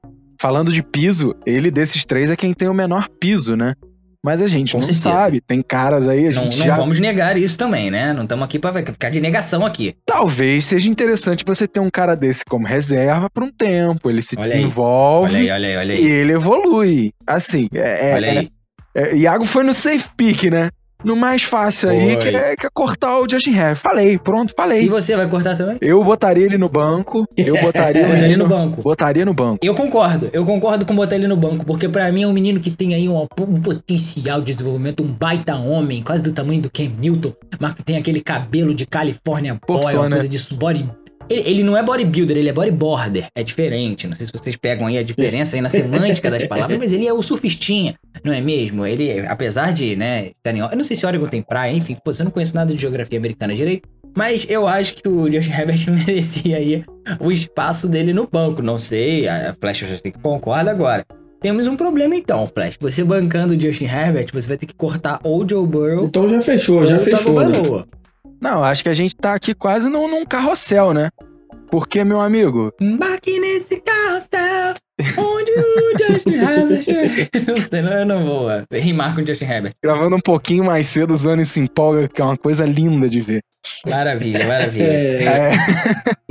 Falando 0.42 0.72
de 0.72 0.82
piso, 0.82 1.36
ele 1.46 1.70
desses 1.70 2.06
três 2.06 2.32
é 2.32 2.36
quem 2.36 2.54
tem 2.54 2.70
o 2.70 2.74
menor 2.74 3.10
piso, 3.20 3.58
né? 3.58 3.74
Mas 4.24 4.42
a 4.42 4.48
gente 4.48 4.74
Com 4.74 4.80
não 4.80 4.84
certeza. 4.86 5.10
sabe. 5.12 5.40
Tem 5.40 5.62
caras 5.62 6.08
aí, 6.08 6.28
a 6.28 6.32
Não, 6.32 6.44
gente 6.44 6.60
não 6.60 6.66
já. 6.66 6.76
vamos 6.76 7.00
negar 7.00 7.38
isso 7.38 7.58
também, 7.58 7.90
né? 7.90 8.12
Não 8.12 8.24
estamos 8.24 8.44
aqui 8.44 8.60
pra 8.60 8.74
ficar 8.74 9.10
de 9.10 9.22
negação 9.22 9.66
aqui. 9.66 9.96
Talvez 10.06 10.66
seja 10.66 10.90
interessante 10.90 11.46
você 11.46 11.66
ter 11.68 11.80
um 11.80 11.90
cara 11.90 12.16
desse 12.16 12.44
como 12.44 12.68
reserva 12.68 13.30
por 13.30 13.44
um 13.44 13.52
tempo. 13.52 14.10
Ele 14.10 14.22
se 14.22 14.36
Olha 14.38 14.46
aí. 14.46 14.52
desenvolve 14.52 15.36
Olha 15.36 15.40
aí, 15.40 15.52
olha 15.52 15.68
aí, 15.70 15.78
olha 15.78 15.94
e 15.94 15.98
aí. 15.98 16.06
ele 16.12 16.34
evolui. 16.34 17.12
Assim, 17.26 17.70
é, 17.74 18.14
Olha 18.16 18.26
é- 18.26 18.38
aí. 18.40 18.50
é- 18.96 19.16
Iago 19.16 19.46
foi 19.46 19.64
no 19.64 19.74
safe 19.74 20.10
pick, 20.18 20.44
né? 20.52 20.70
No 21.04 21.16
mais 21.16 21.44
fácil 21.44 21.90
aí, 21.90 22.18
que 22.18 22.28
é, 22.28 22.56
que 22.56 22.66
é 22.66 22.70
cortar 22.74 23.20
o 23.20 23.30
Justin 23.30 23.52
Herbert. 23.52 23.76
Falei, 23.78 24.18
pronto, 24.18 24.52
E 24.52 24.56
falei. 24.56 24.90
você 24.90 25.16
vai 25.16 25.30
cortar 25.30 25.56
também? 25.56 25.78
Eu 25.80 26.04
botaria 26.04 26.46
ele 26.46 26.58
no 26.58 26.68
banco. 26.68 27.26
Eu 27.38 27.56
botaria 27.62 28.04
Botar 28.04 28.18
ele 28.18 28.26
ele 28.26 28.36
no 28.36 28.48
banco. 28.48 28.82
Botaria 28.82 29.26
no 29.26 29.34
banco. 29.34 29.60
Eu 29.66 29.74
concordo, 29.74 30.30
eu 30.34 30.46
concordo 30.46 30.86
com 30.86 30.94
botar 30.96 31.16
ele 31.16 31.28
no 31.28 31.38
banco, 31.38 31.66
porque 31.66 31.88
pra 31.88 32.12
mim 32.12 32.24
é 32.24 32.28
um 32.28 32.34
menino 32.34 32.60
que 32.60 32.70
tem 32.70 32.94
aí 32.94 33.08
um, 33.08 33.18
um 33.22 33.62
potencial 33.62 34.42
de 34.42 34.52
desenvolvimento, 34.54 35.02
um 35.02 35.08
baita 35.08 35.56
homem, 35.56 36.04
quase 36.04 36.22
do 36.22 36.34
tamanho 36.34 36.62
do 36.62 36.70
Cam 36.70 36.92
Newton, 37.00 37.34
mas 37.60 37.74
que 37.76 37.84
tem 37.84 37.98
aquele 37.98 38.20
cabelo 38.22 38.74
de 38.76 38.86
California 38.86 39.54
Boy, 39.54 39.78
Postou, 39.78 40.02
uma 40.02 40.10
né? 40.10 40.16
coisa 40.18 40.30
disso, 40.30 40.56
body... 40.56 40.90
Ele, 41.30 41.44
ele 41.50 41.64
não 41.64 41.78
é 41.78 41.84
bodybuilder, 41.84 42.38
ele 42.38 42.50
é 42.50 42.54
bodyboarder, 42.54 43.28
é 43.36 43.44
diferente, 43.44 44.08
não 44.08 44.16
sei 44.16 44.26
se 44.28 44.34
vocês 44.34 44.56
pegam 44.56 44.88
aí 44.88 44.98
a 44.98 45.04
diferença 45.04 45.56
aí 45.56 45.62
na 45.62 45.70
semântica 45.70 46.30
das 46.32 46.44
palavras, 46.46 46.78
mas 46.80 46.92
ele 46.94 47.06
é 47.08 47.14
o 47.14 47.22
surfistinha, 47.22 47.96
não 48.24 48.34
é 48.34 48.42
mesmo? 48.42 48.86
Ele, 48.86 49.20
apesar 49.28 49.72
de, 49.72 49.96
né, 49.96 50.32
em- 50.46 50.58
eu 50.60 50.76
não 50.78 50.84
sei 50.84 50.96
se 50.96 51.06
Oregon 51.06 51.28
tem 51.28 51.42
praia, 51.42 51.72
enfim, 51.74 51.96
pô, 52.04 52.12
eu 52.12 52.26
não 52.26 52.32
conheço 52.32 52.56
nada 52.56 52.74
de 52.74 52.82
geografia 52.82 53.18
americana 53.20 53.54
direito, 53.54 53.88
mas 54.18 54.46
eu 54.50 54.68
acho 54.68 54.96
que 54.96 55.08
o 55.08 55.30
Josh 55.30 55.48
Herbert 55.54 55.80
merecia 56.06 56.58
aí 56.58 56.84
o 57.20 57.32
espaço 57.32 57.88
dele 57.88 58.12
no 58.12 58.28
banco. 58.28 58.62
Não 58.62 58.80
sei, 58.80 59.28
a 59.28 59.56
Flash 59.60 59.80
já 59.80 59.98
sei 59.98 60.12
que 60.12 60.20
concorda 60.20 60.72
agora. 60.72 61.06
Temos 61.42 61.68
um 61.68 61.78
problema 61.78 62.16
então, 62.16 62.50
Flash. 62.54 62.76
Você 62.82 63.02
bancando 63.04 63.54
o 63.54 63.60
Justin 63.62 63.86
Herbert, 63.86 64.28
você 64.34 64.48
vai 64.48 64.58
ter 64.58 64.66
que 64.66 64.74
cortar 64.76 65.20
ou 65.24 65.48
Joe 65.48 65.66
Burrow 65.66 66.00
Então 66.04 66.28
já 66.28 66.42
fechou, 66.42 66.86
já 66.86 66.96
ou 66.96 67.00
fechou. 67.02 67.40
Né? 67.48 67.84
Não, 68.42 68.64
acho 68.64 68.84
que 68.84 68.90
a 68.90 68.94
gente 68.94 69.16
tá 69.16 69.34
aqui 69.34 69.54
quase 69.54 69.90
num, 69.90 70.08
num 70.08 70.26
carrossel, 70.26 70.94
né? 70.94 71.10
Porque, 71.70 72.04
meu 72.04 72.20
amigo, 72.20 72.74
Embarque 72.82 73.40
nesse 73.40 73.80
carrossel, 73.82 74.74
onde 75.18 75.52
o 75.52 76.14
Justin 76.14 76.36
Herbert... 76.36 76.86
não 77.48 77.58
sei, 77.58 77.82
não, 77.82 77.92
eu 77.92 78.06
não 78.06 78.26
vou 78.26 78.48
uh, 78.48 78.66
rimar 78.72 79.14
com 79.14 79.22
o 79.22 79.28
Justin 79.28 79.46
Herbert. 79.46 79.74
gravando 79.84 80.16
um 80.16 80.20
pouquinho 80.22 80.64
mais 80.64 80.88
cedo, 80.88 81.14
o 81.14 81.18
Zone 81.18 81.46
se 81.46 81.60
empolga, 81.60 82.08
que 82.08 82.22
é 82.22 82.26
uma 82.26 82.38
coisa 82.38 82.66
linda 82.66 83.08
de 83.08 83.22
ver. 83.22 83.42
Maravilha, 83.88 84.48
maravilha. 84.48 84.84
É, 84.84 85.24
É, 85.24 85.54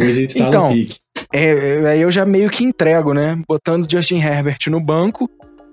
hoje 0.03 0.11
a 0.11 0.15
gente 0.15 0.38
tá 0.38 0.49
Então, 0.49 0.69
no 0.69 0.75
pique. 0.75 0.97
é, 1.33 1.45
é, 1.45 1.88
aí 1.88 2.00
eu 2.00 2.11
já 2.11 2.25
meio 2.27 2.50
que 2.50 2.65
entrego, 2.65 3.12
né? 3.15 3.41
Botando 3.47 3.88
Justin 3.91 4.19
Herbert 4.19 4.59
no 4.69 4.81
banco, 4.81 5.31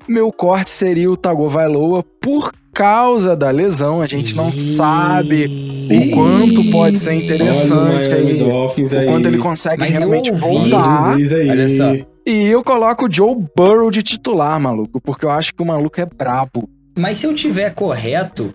meu 0.08 0.32
corte 0.32 0.70
seria 0.70 1.10
o 1.10 1.18
Tagovailoa 1.18 2.04
por 2.22 2.51
causa 2.75 3.36
da 3.36 3.50
lesão. 3.50 4.01
A 4.01 4.08
gente 4.08 4.36
não 4.36 4.51
sabe 4.51 5.46
o 5.89 6.12
quanto 6.13 6.70
pode 6.70 6.98
ser 7.00 7.13
interessante 7.13 7.74
Olha 8.13 8.17
aí. 8.17 8.44
O 8.44 9.00
aí. 9.00 9.05
quanto 9.08 9.27
ele 9.27 9.38
consegue 9.38 9.79
Mas 9.86 9.96
realmente 9.96 10.29
ouvi- 10.29 10.44
Olha 10.44 10.53
o 10.53 10.60
voltar. 10.70 11.01
Drew 11.03 11.13
Brees 11.15 11.34
aí. 11.34 11.50
Olha 11.50 11.70
só. 11.70 11.96
E 12.27 12.48
eu 12.48 12.63
coloco 12.63 13.05
o 13.05 13.12
Joe 13.12 13.36
Burrow 13.55 13.89
de 13.89 14.03
titular, 14.03 14.60
maluco, 14.60 15.00
porque 15.01 15.25
eu 15.25 15.29
acho 15.29 15.53
que 15.53 15.63
o 15.63 15.65
maluco 15.65 16.00
é 16.01 16.05
brabo. 16.05 16.67
Mas 16.98 17.17
se 17.17 17.27
eu 17.27 17.34
tiver 17.36 17.74
correto, 17.74 18.53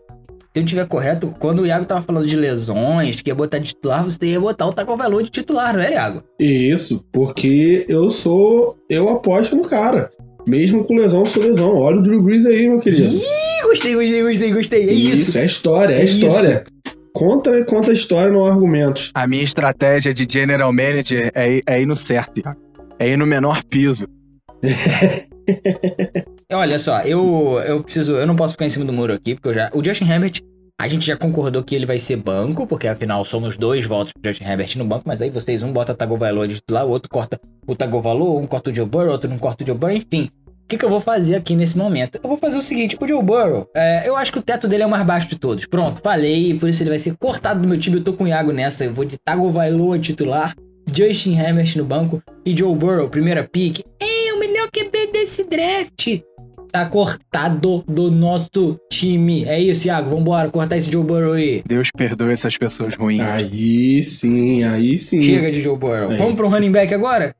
se 0.52 0.60
eu 0.60 0.64
tiver 0.64 0.86
correto, 0.86 1.32
quando 1.38 1.60
o 1.60 1.66
Iago 1.66 1.84
tava 1.86 2.02
falando 2.02 2.26
de 2.26 2.34
lesões, 2.36 3.20
que 3.20 3.30
ia 3.30 3.34
botar 3.34 3.58
de 3.58 3.66
titular, 3.68 4.04
você 4.04 4.26
ia 4.26 4.40
botar 4.40 4.66
o 4.66 4.72
Tagovailoa 4.72 5.22
de 5.22 5.30
titular, 5.30 5.74
não 5.74 5.82
é, 5.82 5.92
Iago? 5.92 6.22
Isso, 6.38 7.04
porque 7.12 7.84
eu 7.88 8.10
sou. 8.10 8.76
Eu 8.88 9.08
aposto 9.08 9.54
no 9.56 9.62
cara. 9.62 10.10
Mesmo 10.48 10.82
com 10.84 10.94
lesão, 10.96 11.24
sou 11.24 11.42
lesão. 11.42 11.76
Olha 11.76 11.98
o 11.98 12.02
Drew 12.02 12.20
Brees 12.22 12.46
aí, 12.46 12.66
meu 12.66 12.78
querido. 12.80 13.14
Ih, 13.14 13.22
Ih, 13.60 13.68
gostei, 13.68 13.94
gostei, 13.94 14.22
gostei, 14.22 14.52
gostei. 14.52 14.88
É 14.88 14.92
isso. 14.92 15.38
é 15.38 15.44
história, 15.44 15.94
é, 15.94 16.00
É 16.00 16.04
história. 16.04 16.64
Conta, 17.12 17.64
conta 17.64 17.90
a 17.90 17.94
história, 17.94 18.32
não 18.32 18.46
argumentos. 18.46 19.10
A 19.14 19.26
minha 19.26 19.42
estratégia 19.42 20.14
de 20.14 20.26
general 20.30 20.72
manager 20.72 21.30
é, 21.34 21.56
ir- 21.56 21.62
é 21.66 21.82
ir 21.82 21.86
no 21.86 21.96
certo. 21.96 22.40
É 22.98 23.08
ir 23.08 23.16
no 23.16 23.26
menor 23.26 23.62
piso. 23.64 24.06
Olha 26.52 26.78
só, 26.78 27.00
eu, 27.02 27.60
eu 27.66 27.82
preciso. 27.82 28.14
Eu 28.14 28.26
não 28.26 28.36
posso 28.36 28.52
ficar 28.54 28.66
em 28.66 28.70
cima 28.70 28.84
do 28.84 28.92
muro 28.92 29.12
aqui, 29.12 29.34
porque 29.34 29.48
eu 29.48 29.54
já. 29.54 29.70
O 29.74 29.82
Justin 29.84 30.04
Herbert, 30.08 30.40
a 30.80 30.88
gente 30.88 31.06
já 31.06 31.16
concordou 31.16 31.62
que 31.62 31.74
ele 31.74 31.86
vai 31.86 31.98
ser 31.98 32.16
banco, 32.16 32.66
porque 32.66 32.86
afinal 32.88 33.24
somos 33.24 33.56
dois 33.56 33.84
votos 33.86 34.12
pro 34.12 34.30
Justin 34.32 34.44
Herbert 34.48 34.76
no 34.76 34.84
banco, 34.84 35.04
mas 35.06 35.22
aí 35.22 35.30
vocês, 35.30 35.62
um 35.62 35.72
bota 35.72 35.94
Tagovailoa 35.94 36.46
de 36.48 36.54
titular, 36.56 36.86
o 36.86 36.90
outro 36.90 37.08
corta 37.10 37.40
o 37.66 37.74
Tagovailoa, 37.76 38.40
um 38.40 38.46
corta 38.46 38.70
o 38.70 38.74
Joe 38.74 38.86
Burrow, 38.86 39.12
outro 39.12 39.28
não 39.30 39.38
corta 39.38 39.62
o 39.62 39.66
Joe 39.66 39.76
Burrow, 39.76 39.96
enfim. 39.96 40.28
O 40.70 40.72
que, 40.72 40.78
que 40.78 40.84
eu 40.84 40.88
vou 40.88 41.00
fazer 41.00 41.34
aqui 41.34 41.56
nesse 41.56 41.76
momento? 41.76 42.20
Eu 42.22 42.28
vou 42.28 42.36
fazer 42.36 42.56
o 42.56 42.62
seguinte, 42.62 42.96
o 43.00 43.08
Joe 43.08 43.20
Burrow, 43.20 43.68
é, 43.74 44.08
eu 44.08 44.14
acho 44.14 44.30
que 44.30 44.38
o 44.38 44.42
teto 44.42 44.68
dele 44.68 44.84
é 44.84 44.86
o 44.86 44.88
mais 44.88 45.04
baixo 45.04 45.26
de 45.26 45.36
todos. 45.36 45.66
Pronto, 45.66 46.00
falei, 46.00 46.56
por 46.60 46.68
isso 46.68 46.80
ele 46.80 46.90
vai 46.90 46.98
ser 47.00 47.16
cortado 47.16 47.60
do 47.60 47.68
meu 47.68 47.76
time, 47.76 47.96
eu 47.96 48.04
tô 48.04 48.12
com 48.12 48.22
o 48.22 48.28
Iago 48.28 48.52
nessa, 48.52 48.84
eu 48.84 48.94
vou 48.94 49.04
de 49.04 49.18
Tagovailoa 49.18 49.98
titular, 49.98 50.54
Justin 50.94 51.36
Herbert 51.36 51.76
no 51.76 51.84
banco 51.84 52.22
e 52.46 52.56
Joe 52.56 52.72
Burrow, 52.72 53.08
primeira 53.08 53.42
pick. 53.42 53.80
É 54.00 54.32
o 54.32 54.38
melhor 54.38 54.70
QB 54.70 55.08
desse 55.12 55.42
draft 55.42 56.20
tá 56.70 56.86
cortado 56.86 57.84
do 57.88 58.08
nosso 58.08 58.78
time. 58.88 59.44
É 59.46 59.58
isso, 59.58 59.88
Iago. 59.88 60.10
Vambora, 60.10 60.48
cortar 60.50 60.76
esse 60.76 60.88
Joe 60.88 61.02
Burrow 61.02 61.32
aí. 61.32 61.64
Deus 61.66 61.88
perdoe 61.90 62.32
essas 62.32 62.56
pessoas 62.56 62.94
ruins. 62.94 63.20
Aí 63.20 64.04
sim, 64.04 64.62
aí 64.62 64.96
sim. 64.96 65.20
Chega 65.20 65.50
de 65.50 65.60
Joe 65.60 65.76
Burrow. 65.76 66.10
Aí. 66.10 66.16
Vamos 66.16 66.36
pro 66.36 66.48
running 66.48 66.70
back 66.70 66.94
agora? 66.94 67.34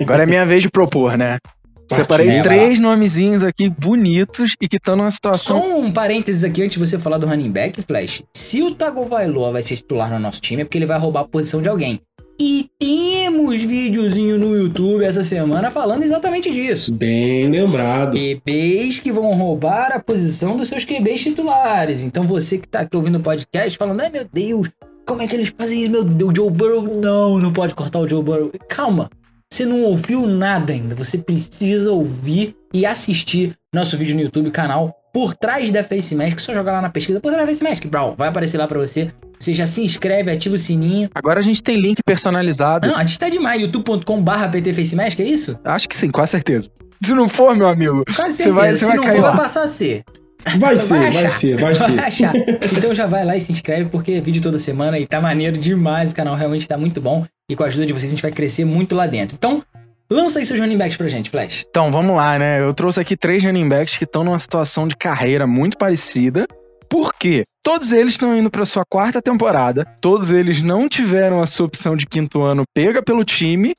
Agora 0.00 0.24
é 0.24 0.26
minha 0.26 0.44
vez 0.44 0.64
de 0.64 0.68
propor, 0.68 1.16
né? 1.16 1.38
Separei 1.92 2.42
três 2.42 2.80
nomezinhos 2.80 3.44
aqui 3.44 3.68
bonitos 3.68 4.54
e 4.60 4.68
que 4.68 4.76
estão 4.76 4.96
numa 4.96 5.10
situação. 5.10 5.60
Só 5.60 5.78
um 5.78 5.90
parênteses 5.92 6.44
aqui 6.44 6.62
antes 6.62 6.78
de 6.78 6.86
você 6.86 6.98
falar 6.98 7.18
do 7.18 7.26
running 7.26 7.50
back, 7.50 7.80
Flash. 7.82 8.22
Se 8.34 8.62
o 8.62 8.74
Tagovailoa 8.74 9.52
vai 9.52 9.62
ser 9.62 9.76
titular 9.76 10.10
no 10.10 10.18
nosso 10.18 10.40
time, 10.40 10.62
é 10.62 10.64
porque 10.64 10.78
ele 10.78 10.86
vai 10.86 10.98
roubar 10.98 11.20
a 11.20 11.24
posição 11.24 11.60
de 11.62 11.68
alguém. 11.68 12.00
E 12.40 12.68
temos 12.78 13.60
videozinho 13.62 14.38
no 14.38 14.56
YouTube 14.56 15.04
essa 15.04 15.22
semana 15.22 15.70
falando 15.70 16.02
exatamente 16.02 16.50
disso. 16.50 16.92
Bem 16.92 17.48
lembrado. 17.48 18.16
QBs 18.16 18.98
que 18.98 19.12
vão 19.12 19.32
roubar 19.34 19.92
a 19.92 20.00
posição 20.00 20.56
dos 20.56 20.68
seus 20.68 20.84
QBs 20.84 21.20
titulares. 21.20 22.02
Então 22.02 22.24
você 22.24 22.58
que 22.58 22.66
tá 22.66 22.80
aqui 22.80 22.96
ouvindo 22.96 23.18
o 23.18 23.20
podcast 23.20 23.78
falando, 23.78 24.00
ai 24.00 24.10
meu 24.10 24.24
Deus, 24.24 24.68
como 25.06 25.22
é 25.22 25.28
que 25.28 25.36
eles 25.36 25.54
fazem 25.56 25.82
isso? 25.82 25.90
Meu 25.90 26.04
Deus, 26.04 26.30
o 26.30 26.34
Joe 26.34 26.50
Burrow, 26.50 26.90
não, 26.96 27.38
não 27.38 27.52
pode 27.52 27.74
cortar 27.74 28.00
o 28.00 28.08
Joe 28.08 28.22
Burrow. 28.22 28.50
Calma, 28.68 29.10
você 29.52 29.66
não 29.66 29.82
ouviu 29.82 30.26
nada 30.26 30.72
ainda. 30.72 30.94
Você 30.94 31.18
precisa 31.18 31.92
ouvir 31.92 32.56
e 32.72 32.86
assistir 32.86 33.52
nosso 33.74 33.98
vídeo 33.98 34.14
no 34.14 34.22
YouTube, 34.22 34.50
canal 34.50 34.96
Por 35.12 35.34
Trás 35.34 35.70
da 35.70 35.84
Face 35.84 36.14
Mask. 36.14 36.38
Só 36.38 36.54
jogar 36.54 36.72
lá 36.72 36.80
na 36.80 36.88
pesquisa 36.88 37.20
Por 37.20 37.30
Trás 37.30 37.46
da 37.46 37.52
Face 37.52 37.62
Mask, 37.62 37.84
bro. 37.84 38.14
Vai 38.16 38.28
aparecer 38.28 38.56
lá 38.56 38.66
pra 38.66 38.78
você. 38.78 39.12
Você 39.38 39.52
já 39.52 39.66
se 39.66 39.82
inscreve, 39.84 40.30
ativa 40.30 40.54
o 40.54 40.58
sininho. 40.58 41.10
Agora 41.14 41.40
a 41.40 41.42
gente 41.42 41.62
tem 41.62 41.76
link 41.76 41.98
personalizado. 42.02 42.88
Não, 42.88 42.96
a 42.96 43.02
gente 43.04 43.18
tá 43.18 43.28
demais. 43.28 43.60
youtube.com/barra 43.60 44.48
ptfacemask, 44.48 45.20
é 45.20 45.24
isso? 45.24 45.58
Acho 45.64 45.86
que 45.86 45.96
sim, 45.96 46.10
com 46.10 46.26
certeza. 46.26 46.70
Se 47.04 47.12
não 47.12 47.28
for, 47.28 47.54
meu 47.54 47.68
amigo, 47.68 48.04
Quase 48.06 48.36
você 48.38 48.50
vai, 48.50 48.74
certeza. 48.74 48.76
você 48.76 48.78
Se 48.78 48.86
vai 48.86 48.96
não 48.96 49.04
cair 49.04 49.16
for, 49.16 49.22
vai 49.22 49.30
lá. 49.32 49.36
passar 49.36 49.64
a 49.64 49.68
ser. 49.68 50.02
Vai 50.58 50.78
ser, 50.78 51.12
vai 51.12 51.30
ser, 51.30 51.56
vai 51.60 51.74
ser. 51.74 51.98
achar. 52.00 52.32
Então 52.76 52.94
já 52.94 53.06
vai 53.06 53.24
lá 53.24 53.36
e 53.36 53.40
se 53.40 53.52
inscreve, 53.52 53.88
porque 53.90 54.12
é 54.12 54.20
vídeo 54.20 54.40
toda 54.42 54.58
semana 54.58 54.98
e 54.98 55.06
tá 55.06 55.20
maneiro 55.20 55.58
demais. 55.58 56.12
O 56.12 56.16
canal 56.16 56.34
realmente 56.34 56.66
tá 56.66 56.78
muito 56.78 57.00
bom. 57.00 57.24
E 57.50 57.56
com 57.56 57.64
a 57.64 57.66
ajuda 57.66 57.86
de 57.86 57.92
vocês 57.92 58.10
a 58.10 58.14
gente 58.14 58.22
vai 58.22 58.30
crescer 58.30 58.64
muito 58.64 58.94
lá 58.94 59.06
dentro. 59.06 59.34
Então, 59.36 59.62
lança 60.10 60.38
aí 60.38 60.46
seus 60.46 60.58
running 60.58 60.78
backs 60.78 60.96
pra 60.96 61.08
gente, 61.08 61.30
Flash. 61.30 61.64
Então, 61.68 61.90
vamos 61.90 62.14
lá, 62.16 62.38
né? 62.38 62.60
Eu 62.60 62.72
trouxe 62.72 63.00
aqui 63.00 63.16
três 63.16 63.42
running 63.44 63.68
backs 63.68 63.96
que 63.96 64.04
estão 64.04 64.24
numa 64.24 64.38
situação 64.38 64.86
de 64.86 64.96
carreira 64.96 65.46
muito 65.46 65.76
parecida. 65.76 66.46
Por 66.88 67.12
quê? 67.14 67.44
Todos 67.62 67.92
eles 67.92 68.12
estão 68.12 68.36
indo 68.36 68.50
para 68.50 68.64
sua 68.64 68.84
quarta 68.84 69.22
temporada. 69.22 69.84
Todos 70.00 70.30
eles 70.30 70.62
não 70.62 70.88
tiveram 70.88 71.40
a 71.40 71.46
sua 71.46 71.66
opção 71.66 71.96
de 71.96 72.06
quinto 72.06 72.42
ano 72.42 72.64
pega 72.74 73.02
pelo 73.02 73.24
time. 73.24 73.72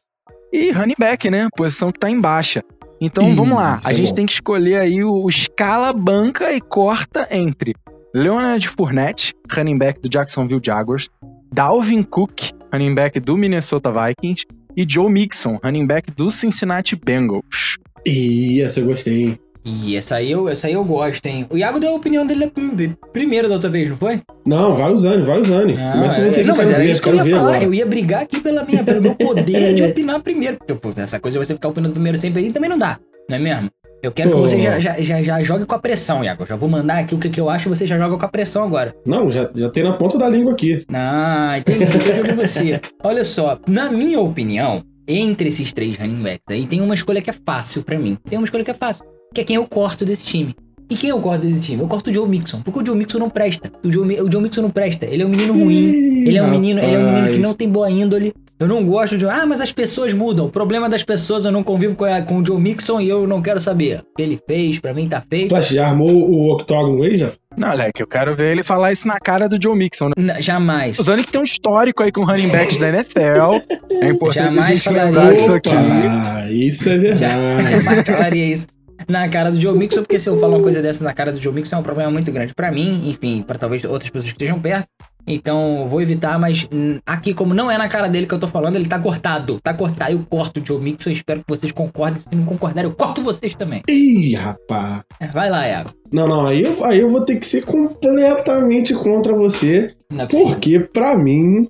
E 0.52 0.72
running 0.72 0.96
back, 1.00 1.30
né? 1.30 1.48
Posição 1.56 1.92
que 1.92 2.00
tá 2.00 2.10
em 2.10 2.20
baixa. 2.20 2.64
Então, 3.02 3.30
Ih, 3.32 3.36
vamos 3.36 3.56
lá. 3.56 3.82
A 3.84 3.92
é 3.92 3.96
gente 3.96 4.10
bom. 4.10 4.16
tem 4.16 4.26
que 4.26 4.34
escolher 4.34 4.80
aí 4.80 5.04
o 5.04 5.28
escala, 5.28 5.92
banca 5.92 6.54
e 6.54 6.62
corta 6.62 7.28
entre 7.32 7.74
Leonard 8.14 8.68
Fournette, 8.68 9.34
running 9.52 9.78
back 9.78 10.00
do 10.00 10.08
Jacksonville 10.08 10.62
Jaguars, 10.64 11.10
Dalvin 11.52 12.04
Cook, 12.04 12.52
running 12.74 12.96
back 12.96 13.20
do 13.20 13.38
Minnesota 13.38 13.92
Vikings, 13.92 14.46
e 14.76 14.86
Joe 14.90 15.10
Mixon, 15.12 15.60
running 15.64 15.86
back 15.86 16.12
do 16.12 16.32
Cincinnati 16.32 16.96
Bengals. 16.96 17.78
Ih, 18.06 18.62
essa 18.62 18.80
eu 18.80 18.88
gostei, 18.88 19.24
hein? 19.24 19.40
E 19.66 19.96
essa 19.96 20.16
aí 20.18 20.30
eu, 20.30 20.50
essa 20.50 20.68
aí 20.68 20.74
eu 20.74 20.84
gosto, 20.84 21.26
hein? 21.26 21.46
O 21.50 21.58
Iago 21.58 21.80
deu 21.80 21.92
a 21.92 21.96
opinião 21.96 22.28
dele 22.28 22.48
prim- 22.48 22.98
primeiro 23.14 23.48
da 23.48 23.54
outra 23.54 23.70
vez, 23.70 23.90
não 23.90 23.96
foi? 23.96 24.22
Não, 24.46 24.74
vai 24.76 24.92
usando, 24.92 25.24
vai 25.24 25.40
usando. 25.40 25.74
Não, 25.74 25.92
Começa 25.94 26.20
é- 26.22 26.30
você 26.30 26.42
que 26.42 26.48
não 26.50 26.58
mas 26.58 26.70
era 26.70 26.80
ver, 26.84 26.90
isso 26.90 27.02
que 27.02 27.08
eu 27.08 27.16
ia 27.16 27.24
falar. 27.38 27.50
agora. 27.52 27.64
Eu 27.64 27.74
ia 27.74 27.86
brigar 27.86 28.24
aqui 28.24 28.42
pela 28.42 28.66
minha, 28.66 28.84
pelo 28.84 29.02
meu 29.02 29.16
poder 29.16 29.74
de 29.76 29.84
opinar 29.86 30.22
primeiro. 30.22 30.58
Porque, 30.58 30.74
pô, 30.76 30.90
essa 30.98 31.18
coisa 31.18 31.40
de 31.40 31.46
você 31.46 31.54
ficar 31.54 31.70
opinando 31.70 31.94
primeiro 31.94 32.18
sempre 32.18 32.42
aí 32.44 32.52
também 32.52 32.70
não 32.70 32.78
dá, 32.78 33.00
não 33.30 33.38
é 33.38 33.40
mesmo? 33.40 33.70
Eu 34.04 34.12
quero 34.12 34.32
que 34.32 34.36
você 34.36 34.60
já, 34.60 34.82
já, 34.82 35.00
já, 35.00 35.24
já 35.24 35.42
jogue 35.42 35.66
com 35.66 35.76
a 35.76 35.80
pressão, 35.80 36.22
Iago. 36.26 36.44
Eu 36.44 36.48
já 36.48 36.58
vou 36.58 36.68
mandar 36.68 37.00
aqui 37.00 37.16
o 37.16 37.18
que, 37.18 37.30
que 37.30 37.40
eu 37.40 37.50
acho 37.50 37.70
e 37.70 37.70
você 37.70 37.88
já 37.88 37.98
joga 37.98 38.18
com 38.18 38.26
a 38.26 38.28
pressão 38.28 38.62
agora. 38.62 38.94
Não, 39.06 39.32
já, 39.32 39.50
já 39.56 39.70
tem 39.70 39.82
na 39.82 39.94
ponta 39.94 40.18
da 40.18 40.28
língua 40.28 40.52
aqui. 40.52 40.84
Ah, 40.94 41.52
entendi. 41.58 41.86
Eu 41.86 42.36
você. 42.36 42.82
Olha 43.02 43.24
só, 43.24 43.58
na 43.66 43.90
minha 43.90 44.20
opinião, 44.20 44.84
entre 45.08 45.48
esses 45.48 45.72
três 45.72 45.96
running 45.96 46.22
backs 46.22 46.44
aí, 46.50 46.68
tem 46.68 46.82
uma 46.82 46.94
escolha 46.94 47.22
que 47.22 47.30
é 47.30 47.34
fácil 47.46 47.82
pra 47.82 47.98
mim. 47.98 48.18
Tem 48.30 48.38
uma 48.38 48.44
escolha 48.44 48.66
que 48.66 48.72
é 48.72 48.74
fácil, 48.74 49.06
que 49.34 49.40
é 49.40 49.44
quem 49.46 49.56
eu 49.56 49.66
corto 49.66 50.04
desse 50.04 50.26
time. 50.26 50.54
E 50.90 50.98
quem 50.98 51.10
eu 51.10 51.20
corto 51.20 51.48
desse 51.48 51.62
time? 51.62 51.82
Eu 51.82 51.88
corto 51.88 52.10
o 52.10 52.14
Joe 52.14 52.28
Mixon, 52.28 52.62
porque 52.62 52.80
o 52.80 52.86
Joe 52.86 52.98
Mixon 52.98 53.20
não 53.20 53.30
presta. 53.30 53.72
O 53.86 53.90
Joe, 53.90 54.22
o 54.22 54.30
Joe 54.30 54.42
Mixon 54.42 54.64
não 54.64 54.70
presta. 54.70 55.06
Ele 55.06 55.24
é 55.24 55.26
um 55.26 55.30
menino 55.30 55.54
ruim. 55.54 56.26
Ele 56.28 56.38
é 56.38 56.44
um 56.44 56.52
menino, 56.52 56.82
ele 56.82 56.94
é 56.94 57.00
um 57.00 57.14
menino 57.14 57.34
que 57.34 57.40
não 57.40 57.54
tem 57.54 57.70
boa 57.70 57.90
índole. 57.90 58.34
Eu 58.64 58.68
não 58.68 58.86
gosto 58.86 59.18
de. 59.18 59.26
Ah, 59.26 59.46
mas 59.46 59.60
as 59.60 59.72
pessoas 59.72 60.14
mudam. 60.14 60.46
O 60.46 60.50
problema 60.50 60.88
das 60.90 61.04
pessoas, 61.04 61.44
eu 61.46 61.52
não 61.52 61.64
convivo 61.64 61.96
com, 61.96 62.06
a- 62.06 62.22
com 62.22 62.38
o 62.40 62.46
Joe 62.46 62.60
Mixon 62.60 63.02
e 63.02 63.10
eu 63.10 63.28
não 63.28 63.42
quero 63.42 63.60
saber. 63.60 64.00
O 64.00 64.16
que 64.16 64.22
ele 64.22 64.40
fez, 64.48 64.80
pra 64.80 64.94
mim 64.94 65.08
tá 65.10 65.22
feito. 65.30 65.50
Flash, 65.50 65.70
já 65.70 65.88
armou 65.88 66.10
o 66.10 66.54
octógono 66.54 67.04
aí 67.04 67.18
já? 67.18 67.32
Não, 67.58 67.70
Alec, 67.70 68.00
eu 68.00 68.08
quero 68.08 68.34
ver 68.34 68.52
ele 68.54 68.64
falar 68.64 68.92
isso 68.92 69.08
na 69.08 69.20
cara 69.20 69.48
do 69.50 69.62
Joe 69.62 69.76
Mixon. 69.78 70.08
né? 70.08 70.14
N- 70.18 70.42
jamais. 70.42 70.98
O 70.98 71.04
Zonic 71.04 71.32
tem 71.32 71.42
um 71.42 71.44
histórico 71.44 72.02
aí 72.04 72.12
com 72.12 72.24
running 72.24 72.48
backs 72.50 72.78
da 72.78 72.90
NFL. 72.90 73.62
É 74.02 74.08
importante 74.10 74.54
Jamais 74.56 74.58
a 74.70 74.74
gente 74.74 74.82
falaria 74.84 75.06
lembrar 75.06 75.34
disso 75.34 75.46
isso, 75.46 75.54
aqui. 75.54 75.70
Ah, 75.76 76.52
isso 76.52 76.90
é 76.90 76.98
verdade. 76.98 77.72
Jamais 77.84 78.04
falaria 78.08 78.46
isso 78.46 78.68
na 79.10 79.28
cara 79.28 79.52
do 79.52 79.60
Joe 79.60 79.78
Mixon, 79.78 80.02
porque 80.02 80.18
se 80.18 80.30
eu 80.30 80.40
falar 80.40 80.56
uma 80.56 80.64
coisa 80.64 80.82
dessa 80.82 81.04
na 81.04 81.14
cara 81.14 81.32
do 81.34 81.40
Joe 81.40 81.54
Mixon 81.54 81.76
é 81.76 81.80
um 81.80 81.84
problema 81.84 82.10
muito 82.10 82.32
grande 82.32 82.54
pra 82.56 82.72
mim, 82.72 83.10
enfim, 83.10 83.44
pra 83.46 83.58
talvez 83.58 83.84
outras 83.84 84.10
pessoas 84.10 84.32
que 84.32 84.38
estejam 84.38 84.60
perto. 84.60 84.88
Então, 85.26 85.88
vou 85.90 86.02
evitar, 86.02 86.38
mas 86.38 86.68
hum, 86.72 87.00
aqui, 87.06 87.34
como 87.34 87.54
não 87.54 87.72
é 87.72 87.78
na 87.78 87.88
cara 87.88 88.08
dele 88.08 88.28
que 88.28 88.34
eu 88.34 88.40
tô 88.40 88.48
falando, 88.48 88.76
ele 88.76 88.88
tá 88.88 89.00
cortado. 89.00 89.60
Tá 89.62 89.74
cortado. 89.74 90.12
Eu 90.12 90.26
corto 90.30 90.60
o 90.60 90.66
Joe 90.66 90.82
Mixon. 90.82 91.12
Espero 91.12 91.40
que 91.40 91.46
vocês 91.48 91.72
concordem. 91.72 92.20
Se 92.20 92.28
não 92.36 92.46
concordarem, 92.46 92.90
eu 92.90 92.96
corto 92.96 93.22
vocês 93.22 93.56
também. 93.56 93.82
Ih, 93.90 94.36
rapaz. 94.36 95.04
É, 95.20 95.28
Vai 95.28 95.50
lá, 95.50 95.66
Iago. 95.66 95.92
Não, 96.12 96.28
não, 96.28 96.48
aí 96.48 96.64
eu, 96.64 96.86
aí 96.86 97.00
eu 97.00 97.10
vou 97.10 97.22
ter 97.22 97.38
que 97.38 97.46
ser 97.46 97.64
completamente 97.64 98.94
contra 98.94 99.34
você. 99.34 99.94
É. 100.16 100.26
Porque, 100.26 100.80
pra 100.80 101.18
mim, 101.18 101.70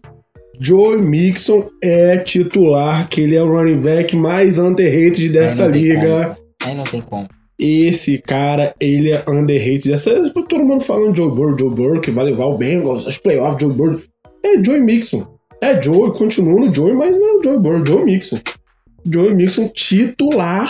Joe 0.59 1.01
Mixon 1.01 1.69
é 1.83 2.17
titular, 2.17 3.07
que 3.07 3.21
ele 3.21 3.35
é 3.35 3.43
o 3.43 3.51
running 3.51 3.81
back 3.81 4.15
mais 4.15 4.57
underrated 4.57 5.29
dessa 5.29 5.67
liga. 5.67 6.37
Aí 6.63 6.75
não 6.75 6.83
tem 6.83 7.01
como. 7.01 7.27
Esse 7.59 8.17
cara, 8.17 8.73
ele 8.79 9.11
é 9.11 9.23
underrated 9.27 9.89
dessa. 9.89 10.29
Todo 10.31 10.63
mundo 10.63 10.81
falando 10.81 11.15
Joe 11.15 11.29
Burrow, 11.29 11.57
Joe 11.57 11.69
Burrow, 11.69 12.01
que 12.01 12.11
vai 12.11 12.25
levar 12.25 12.45
o 12.45 12.57
Bengals, 12.57 13.05
os 13.05 13.17
playoffs, 13.17 13.61
Joe 13.61 13.73
Burrow. 13.73 14.01
É 14.43 14.63
Joe 14.63 14.79
Mixon. 14.79 15.25
É 15.61 15.81
Joe, 15.81 16.11
continua 16.11 16.59
no 16.59 16.73
Joe, 16.73 16.93
mas 16.93 17.17
não 17.17 17.27
é 17.27 17.37
o 17.37 17.43
Joe 17.43 17.57
Burrow, 17.57 17.85
Joe 17.85 18.03
Mixon. 18.03 18.39
Joe 19.05 19.33
Mixon 19.33 19.69
titular. 19.69 20.69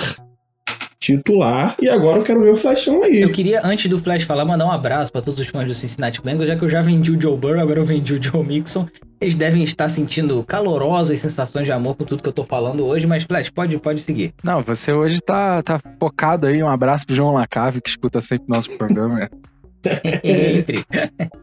Titular. 1.00 1.76
E 1.82 1.90
agora 1.90 2.20
eu 2.20 2.24
quero 2.24 2.42
ver 2.42 2.52
o 2.52 2.56
flashão 2.56 3.04
aí. 3.04 3.22
Eu 3.22 3.32
queria, 3.32 3.62
antes 3.64 3.90
do 3.90 4.00
Flash 4.00 4.24
falar, 4.24 4.46
mandar 4.46 4.66
um 4.66 4.72
abraço 4.72 5.12
pra 5.12 5.22
todos 5.22 5.40
os 5.40 5.48
fãs 5.48 5.68
do 5.68 5.76
Cincinnati 5.76 6.22
Bengals, 6.22 6.48
já 6.48 6.56
que 6.56 6.64
eu 6.64 6.70
já 6.70 6.82
vendi 6.82 7.12
o 7.12 7.20
Joe 7.20 7.38
Burrow, 7.38 7.60
agora 7.60 7.80
eu 7.80 7.84
vendi 7.84 8.14
o 8.14 8.22
Joe 8.22 8.46
Mixon. 8.46 8.88
Eles 9.24 9.36
devem 9.36 9.64
estar 9.64 9.88
sentindo 9.88 10.44
calorosas 10.44 11.18
sensações 11.18 11.66
de 11.66 11.72
amor 11.72 11.96
por 11.96 12.06
tudo 12.06 12.22
que 12.22 12.28
eu 12.28 12.34
tô 12.34 12.44
falando 12.44 12.86
hoje, 12.86 13.08
mas 13.08 13.24
Flash, 13.24 13.50
pode, 13.50 13.78
pode 13.78 14.02
seguir. 14.02 14.34
Não, 14.44 14.60
você 14.60 14.92
hoje 14.92 15.22
tá, 15.22 15.64
tá 15.64 15.80
focado 15.98 16.46
aí. 16.46 16.62
Um 16.62 16.68
abraço 16.68 17.06
pro 17.06 17.16
João 17.16 17.32
Lacave, 17.32 17.80
que 17.80 17.88
escuta 17.88 18.20
sempre 18.20 18.48
nosso 18.50 18.78
programa. 18.78 19.30
Sempre. 19.86 20.84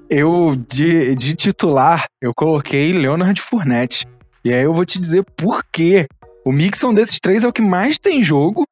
Eu, 0.08 0.56
de, 0.68 1.14
de 1.14 1.34
titular, 1.34 2.06
eu 2.20 2.32
coloquei 2.34 2.92
Leonard 2.92 3.40
Fournette. 3.40 4.06
E 4.44 4.52
aí 4.52 4.62
eu 4.62 4.74
vou 4.74 4.84
te 4.84 4.98
dizer 4.98 5.24
por 5.34 5.62
quê. 5.70 6.06
O 6.44 6.52
Mixon 6.52 6.92
desses 6.92 7.18
três 7.18 7.44
é 7.44 7.48
o 7.48 7.52
que 7.52 7.62
mais 7.62 7.98
tem 7.98 8.22
jogo. 8.22 8.64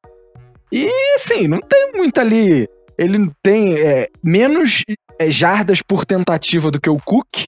E, 0.71 0.87
assim, 1.15 1.47
não 1.47 1.59
tem 1.59 1.93
muito 1.93 2.19
ali. 2.19 2.67
Ele 2.97 3.31
tem 3.43 3.75
é, 3.75 4.07
menos 4.23 4.83
é, 5.19 5.31
jardas 5.31 5.81
por 5.81 6.05
tentativa 6.05 6.69
do 6.69 6.79
que 6.79 6.89
o 6.89 6.97
Cook. 6.97 7.45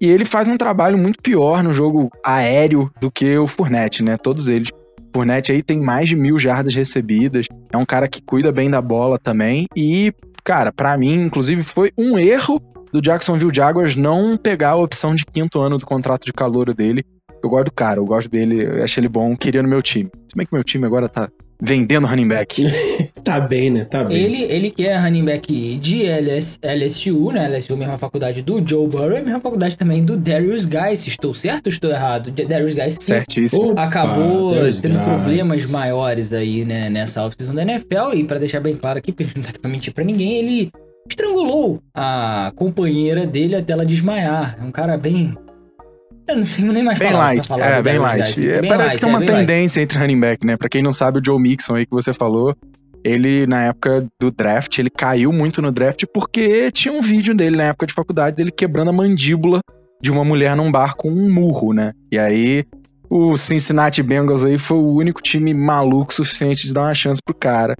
E 0.00 0.06
ele 0.08 0.24
faz 0.24 0.46
um 0.46 0.56
trabalho 0.56 0.96
muito 0.96 1.20
pior 1.20 1.62
no 1.62 1.72
jogo 1.72 2.10
aéreo 2.24 2.90
do 3.00 3.10
que 3.10 3.36
o 3.36 3.46
Fournette, 3.46 4.02
né? 4.02 4.16
Todos 4.16 4.48
eles. 4.48 4.70
Fournette 5.14 5.50
aí 5.50 5.62
tem 5.62 5.80
mais 5.80 6.08
de 6.08 6.14
mil 6.14 6.38
jardas 6.38 6.74
recebidas. 6.74 7.46
É 7.72 7.76
um 7.76 7.84
cara 7.84 8.06
que 8.06 8.22
cuida 8.22 8.52
bem 8.52 8.70
da 8.70 8.80
bola 8.80 9.18
também. 9.18 9.66
E, 9.76 10.12
cara, 10.44 10.72
pra 10.72 10.96
mim, 10.96 11.14
inclusive, 11.14 11.62
foi 11.62 11.90
um 11.96 12.18
erro 12.18 12.60
do 12.92 13.02
Jacksonville 13.02 13.54
Jaguars 13.54 13.96
não 13.96 14.36
pegar 14.36 14.70
a 14.70 14.76
opção 14.76 15.14
de 15.14 15.24
quinto 15.26 15.60
ano 15.60 15.78
do 15.78 15.86
contrato 15.86 16.24
de 16.24 16.32
calor 16.32 16.72
dele. 16.72 17.04
Eu 17.42 17.50
gosto 17.50 17.66
do 17.66 17.72
cara, 17.72 18.00
eu 18.00 18.04
gosto 18.04 18.30
dele, 18.30 18.64
eu 18.64 18.82
acho 18.82 18.98
ele 18.98 19.08
bom, 19.08 19.36
queria 19.36 19.62
no 19.62 19.68
meu 19.68 19.82
time. 19.82 20.10
Se 20.28 20.36
bem 20.36 20.46
que 20.46 20.54
meu 20.54 20.64
time 20.64 20.86
agora 20.86 21.08
tá 21.08 21.28
vendendo 21.60 22.06
running 22.06 22.28
back. 22.28 22.62
tá 23.24 23.40
bem, 23.40 23.70
né? 23.70 23.84
Tá 23.84 24.04
bem. 24.04 24.16
Ele, 24.16 24.42
ele 24.44 24.70
que 24.70 24.86
é 24.86 24.96
running 24.96 25.24
back 25.24 25.76
de 25.76 26.06
LS, 26.06 26.58
LSU, 26.62 27.32
né? 27.32 27.48
LSU, 27.48 27.76
mesma 27.76 27.98
faculdade 27.98 28.42
do 28.42 28.66
Joe 28.66 28.86
Burrow, 28.86 29.10
mesma 29.10 29.40
faculdade 29.40 29.76
também 29.76 30.04
do 30.04 30.16
Darius 30.16 30.64
Guys. 30.64 31.06
Estou 31.06 31.34
certo 31.34 31.66
ou 31.66 31.72
estou 31.72 31.90
errado? 31.90 32.30
Darius 32.30 32.74
Guys 32.74 32.96
Certíssimo. 33.00 33.72
Opa, 33.72 33.84
acabou 33.84 34.54
Darius 34.54 34.80
tendo 34.80 34.94
Guys. 34.94 35.04
problemas 35.04 35.70
maiores 35.70 36.32
aí, 36.32 36.64
né? 36.64 36.88
Nessa 36.88 37.24
off-season 37.24 37.54
da 37.54 37.62
NFL. 37.62 38.14
E 38.14 38.24
pra 38.24 38.38
deixar 38.38 38.60
bem 38.60 38.76
claro 38.76 38.98
aqui, 38.98 39.12
porque 39.12 39.24
a 39.24 39.26
gente 39.26 39.36
não 39.36 39.44
tá 39.44 39.50
aqui 39.50 39.58
pra 39.58 39.70
mentir 39.70 39.92
pra 39.92 40.04
ninguém, 40.04 40.36
ele 40.36 40.70
estrangulou 41.08 41.80
a 41.94 42.52
companheira 42.54 43.26
dele 43.26 43.56
até 43.56 43.72
ela 43.72 43.84
desmaiar. 43.84 44.58
É 44.60 44.64
um 44.64 44.70
cara 44.70 44.96
bem... 44.96 45.36
Eu 46.28 46.36
não 46.36 46.46
tenho 46.46 46.72
nem 46.72 46.82
mais 46.84 46.98
Bem 46.98 47.12
light, 47.12 47.48
falar 47.48 47.66
é, 47.66 47.82
bem 47.82 47.98
light. 47.98 48.48
É, 48.48 48.60
Bem 48.60 48.70
parece 48.70 48.90
light, 48.90 48.98
que 48.98 49.04
é 49.04 49.08
uma 49.08 49.18
bem 49.18 49.28
light. 49.28 49.46
tendência 49.46 49.80
entre 49.80 49.98
running 49.98 50.20
back, 50.20 50.46
né? 50.46 50.56
Pra 50.56 50.68
quem 50.68 50.82
não 50.82 50.92
sabe, 50.92 51.18
o 51.18 51.22
Joe 51.24 51.40
Mixon 51.40 51.76
aí 51.76 51.86
que 51.86 51.92
você 51.92 52.12
falou, 52.12 52.54
ele, 53.02 53.46
na 53.46 53.64
época 53.64 54.06
do 54.20 54.30
draft, 54.30 54.78
ele 54.78 54.90
caiu 54.90 55.32
muito 55.32 55.62
no 55.62 55.72
draft 55.72 56.04
porque 56.12 56.70
tinha 56.70 56.92
um 56.92 57.00
vídeo 57.00 57.34
dele 57.34 57.56
na 57.56 57.64
época 57.64 57.86
de 57.86 57.94
faculdade 57.94 58.36
dele 58.36 58.50
quebrando 58.50 58.90
a 58.90 58.92
mandíbula 58.92 59.60
de 60.02 60.10
uma 60.10 60.24
mulher 60.24 60.54
num 60.54 60.70
bar 60.70 60.94
com 60.96 61.10
um 61.10 61.32
murro, 61.32 61.72
né? 61.72 61.92
E 62.12 62.18
aí 62.18 62.64
o 63.08 63.36
Cincinnati 63.36 64.02
Bengals 64.02 64.44
aí 64.44 64.58
foi 64.58 64.76
o 64.76 64.94
único 64.94 65.22
time 65.22 65.54
maluco 65.54 66.12
suficiente 66.12 66.66
de 66.66 66.74
dar 66.74 66.82
uma 66.82 66.94
chance 66.94 67.20
pro 67.24 67.34
cara, 67.34 67.74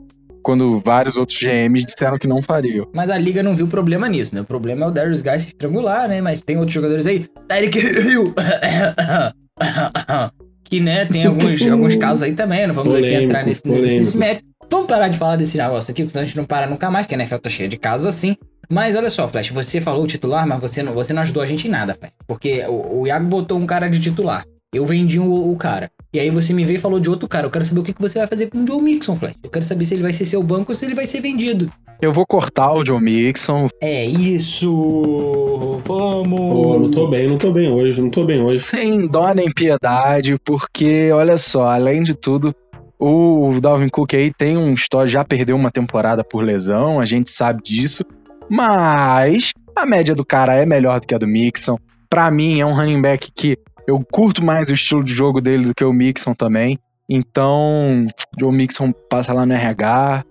quando 0.49 0.81
vários 0.81 1.19
outros 1.19 1.39
GMs 1.39 1.85
disseram 1.85 2.17
que 2.17 2.27
não 2.27 2.41
fariam. 2.41 2.89
Mas 2.95 3.11
a 3.11 3.19
liga 3.19 3.43
não 3.43 3.55
viu 3.55 3.69
problema 3.69 4.09
nisso, 4.09 4.35
né? 4.35 4.41
O 4.41 4.45
problema 4.45 4.87
é 4.87 4.89
o 4.89 4.91
Darius 4.91 5.21
Guy 5.21 5.41
se 5.41 5.49
estrangular, 5.49 6.09
né? 6.09 6.23
Mas 6.23 6.41
tem 6.41 6.57
outros 6.57 6.73
jogadores 6.73 7.07
aí. 7.07 7.27
Tyreek 7.47 7.79
Hill. 7.79 8.33
que, 10.65 10.81
né, 10.81 11.05
tem 11.05 11.27
alguns, 11.27 11.61
alguns 11.71 11.97
casos 11.97 12.23
aí 12.23 12.33
também. 12.33 12.67
Não 12.67 12.73
vamos 12.73 12.95
aqui 12.95 13.05
Polêmico, 13.05 13.25
entrar 13.25 13.45
nesse, 13.45 13.63
polêmico. 13.63 13.99
nesse 13.99 14.17
mérito. 14.17 14.45
Vamos 14.71 14.87
parar 14.87 15.09
de 15.09 15.19
falar 15.19 15.37
desse 15.37 15.59
negócio 15.59 15.91
aqui, 15.91 16.03
porque 16.03 16.13
senão 16.13 16.23
a 16.23 16.27
gente 16.27 16.37
não 16.39 16.47
para 16.47 16.67
nunca 16.67 16.91
mais, 16.91 17.05
porque 17.05 17.15
a 17.15 17.19
NFL 17.19 17.37
tá 17.37 17.51
cheia 17.51 17.69
de 17.69 17.77
casos 17.77 18.07
assim. 18.07 18.35
Mas 18.71 18.97
olha 18.97 19.11
só, 19.11 19.29
Flash, 19.29 19.51
você 19.51 19.83
falou 19.83 20.05
o 20.05 20.07
titular, 20.07 20.47
mas 20.47 20.59
você 20.59 20.83
não, 20.83 20.95
você 20.95 21.13
não 21.13 21.21
ajudou 21.21 21.43
a 21.43 21.47
gente 21.47 21.69
em 21.69 21.71
nada, 21.71 21.95
Flash. 21.95 22.13
Porque 22.27 22.65
o, 22.67 23.01
o 23.01 23.07
Iago 23.07 23.27
botou 23.27 23.59
um 23.59 23.67
cara 23.67 23.87
de 23.87 24.01
titular. 24.01 24.47
Eu 24.73 24.87
vendi 24.87 25.21
o, 25.21 25.53
o 25.53 25.57
cara. 25.59 25.91
E 26.11 26.19
aí 26.19 26.31
você 26.31 26.55
me 26.55 26.65
veio 26.65 26.79
e 26.79 26.81
falou 26.81 26.99
de 26.99 27.11
outro 27.11 27.29
cara. 27.29 27.47
Eu 27.47 27.51
quero 27.51 27.65
saber 27.67 27.81
o 27.81 27.83
que, 27.83 27.93
que 27.93 28.01
você 28.01 28.19
vai 28.19 28.27
fazer 28.27 28.47
com 28.47 28.63
o 28.63 28.67
Joe 28.67 28.81
Mixon, 28.81 29.15
Flash. 29.15 29.35
Eu 29.43 29.51
quero 29.51 29.65
saber 29.65 29.85
se 29.85 29.93
ele 29.93 30.03
vai 30.03 30.13
ser 30.13 30.25
seu 30.25 30.43
banco 30.43 30.73
ou 30.73 30.75
se 30.75 30.87
ele 30.87 30.95
vai 30.95 31.07
ser 31.07 31.21
vendido. 31.21 31.71
Eu 32.01 32.13
vou 32.13 32.25
cortar 32.27 32.73
o 32.73 32.85
Joe 32.85 32.99
Mixon, 32.99 33.69
É 33.81 34.07
isso! 34.07 35.83
Vamos! 35.85 36.39
Pô, 36.39 36.79
não 36.79 36.91
tô 36.91 37.09
bem, 37.09 37.29
não 37.29 37.37
tô 37.37 37.53
bem 37.53 37.71
hoje, 37.71 38.01
não 38.01 38.09
tô 38.09 38.25
bem 38.25 38.43
hoje. 38.43 38.59
sem 38.59 39.07
dó 39.07 39.35
nem 39.35 39.51
piedade, 39.53 40.39
porque, 40.45 41.11
olha 41.13 41.37
só, 41.37 41.67
além 41.69 42.03
de 42.03 42.15
tudo, 42.15 42.55
o 42.99 43.59
Dalvin 43.61 43.89
Cook 43.89 44.15
aí 44.15 44.33
tem 44.33 44.57
um 44.57 44.73
histórico, 44.73 45.13
já 45.13 45.25
perdeu 45.25 45.57
uma 45.57 45.71
temporada 45.71 46.25
por 46.25 46.43
lesão, 46.43 47.01
a 47.01 47.05
gente 47.05 47.31
sabe 47.31 47.63
disso, 47.63 48.05
mas 48.49 49.53
a 49.77 49.85
média 49.85 50.15
do 50.15 50.25
cara 50.25 50.55
é 50.55 50.65
melhor 50.65 51.01
do 51.01 51.07
que 51.07 51.15
a 51.15 51.19
do 51.19 51.27
Mixon. 51.27 51.77
Pra 52.09 52.31
mim, 52.31 52.59
é 52.59 52.65
um 52.65 52.73
running 52.73 53.03
back 53.03 53.31
que 53.35 53.59
eu 53.89 54.05
curto 54.05 54.45
mais 54.45 54.69
o 54.69 54.75
estilo 54.75 55.03
de 55.03 55.15
jogo 55.15 55.41
dele 55.41 55.65
do 55.65 55.75
que 55.75 55.83
o 55.83 55.95
Mixon 55.95 56.35
também. 56.35 56.79
Então, 57.09 58.07
o 58.43 58.53
Mixon 58.53 58.93
passa 58.93 59.33
lá 59.33 59.47
no 59.47 59.55
RH 59.55 60.27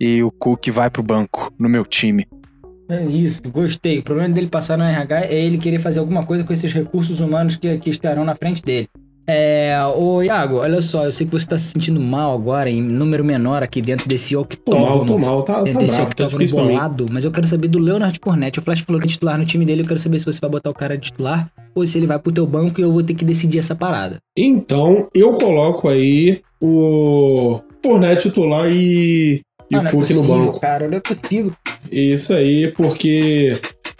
e 0.00 0.24
o 0.24 0.30
Cook 0.32 0.66
vai 0.72 0.90
pro 0.90 1.04
banco, 1.04 1.52
no 1.56 1.68
meu 1.68 1.84
time. 1.84 2.26
É 2.88 3.04
isso, 3.04 3.42
gostei. 3.48 4.00
O 4.00 4.02
problema 4.02 4.34
dele 4.34 4.48
passar 4.48 4.76
no 4.76 4.82
RH 4.82 5.26
é 5.26 5.34
ele 5.36 5.56
querer 5.56 5.78
fazer 5.78 6.00
alguma 6.00 6.26
coisa 6.26 6.42
com 6.42 6.52
esses 6.52 6.72
recursos 6.72 7.20
humanos 7.20 7.54
que, 7.54 7.78
que 7.78 7.90
estarão 7.90 8.24
na 8.24 8.34
frente 8.34 8.60
dele. 8.60 8.88
É, 9.28 9.76
ô 9.96 10.22
Iago, 10.22 10.58
olha 10.58 10.80
só, 10.80 11.04
eu 11.04 11.10
sei 11.10 11.26
que 11.26 11.32
você 11.32 11.46
tá 11.46 11.58
se 11.58 11.72
sentindo 11.72 12.00
mal 12.00 12.32
agora, 12.34 12.70
em 12.70 12.80
número 12.80 13.24
menor 13.24 13.62
aqui 13.62 13.82
dentro 13.82 14.08
desse 14.08 14.34
Tô 14.34 14.40
octógono. 14.42 14.86
mal, 14.86 15.04
tô 15.04 15.18
mal, 15.18 15.42
tá, 15.42 15.54
tá 15.54 15.62
desse 15.64 15.96
bravo, 15.96 16.14
tá 16.14 16.24
octógono 16.26 16.38
mim. 16.38 16.50
bolado, 16.74 17.06
mas 17.10 17.24
eu 17.24 17.32
quero 17.32 17.46
saber 17.46 17.66
do 17.68 17.78
Leonard 17.80 18.20
Fournette. 18.22 18.60
O 18.60 18.62
Flash 18.62 18.80
falou 18.80 19.00
que 19.00 19.06
é 19.06 19.10
titular 19.10 19.36
no 19.36 19.44
time 19.44 19.64
dele, 19.64 19.82
eu 19.82 19.86
quero 19.86 19.98
saber 19.98 20.18
se 20.20 20.24
você 20.26 20.38
vai 20.40 20.50
botar 20.50 20.70
o 20.70 20.74
cara 20.74 20.96
de 20.96 21.10
titular 21.10 21.50
ou 21.74 21.84
se 21.86 21.98
ele 21.98 22.06
vai 22.06 22.18
pro 22.20 22.30
teu 22.32 22.46
banco 22.46 22.80
e 22.80 22.84
eu 22.84 22.92
vou 22.92 23.02
ter 23.02 23.14
que 23.14 23.24
decidir 23.24 23.58
essa 23.58 23.74
parada. 23.74 24.18
Então, 24.36 25.08
eu 25.12 25.32
coloco 25.34 25.88
aí 25.88 26.40
o 26.62 27.60
Fournette 27.84 28.28
titular 28.28 28.70
e, 28.70 29.40
e 29.70 29.74
Ah, 29.74 29.80
o 29.82 29.86
é 29.88 29.90
Cook 29.90 29.92
no 29.94 29.98
possível, 30.00 30.24
banco. 30.24 30.60
cara, 30.60 30.88
não 30.88 30.96
é 30.98 31.00
possível. 31.00 31.52
Isso 31.90 32.32
aí, 32.32 32.72
porque 32.76 33.54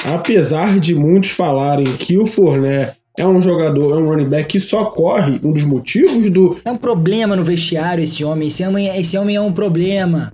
apesar 0.04 0.78
de 0.78 0.94
muitos 0.94 1.30
falarem 1.30 1.84
que 1.84 2.16
o 2.16 2.26
Fournette 2.26 2.94
é 3.18 3.26
um 3.26 3.40
jogador, 3.40 3.94
é 3.94 3.96
um 3.98 4.08
running 4.08 4.28
back 4.28 4.48
que 4.48 4.60
só 4.60 4.86
corre, 4.86 5.40
um 5.42 5.52
dos 5.52 5.64
motivos 5.64 6.30
do, 6.30 6.56
É 6.64 6.70
um 6.70 6.76
problema 6.76 7.34
no 7.34 7.42
vestiário 7.42 8.04
esse 8.04 8.24
homem, 8.24 8.48
esse 8.48 8.64
homem, 8.64 8.88
esse 8.98 9.16
homem 9.16 9.36
é 9.36 9.40
um 9.40 9.52
problema. 9.52 10.32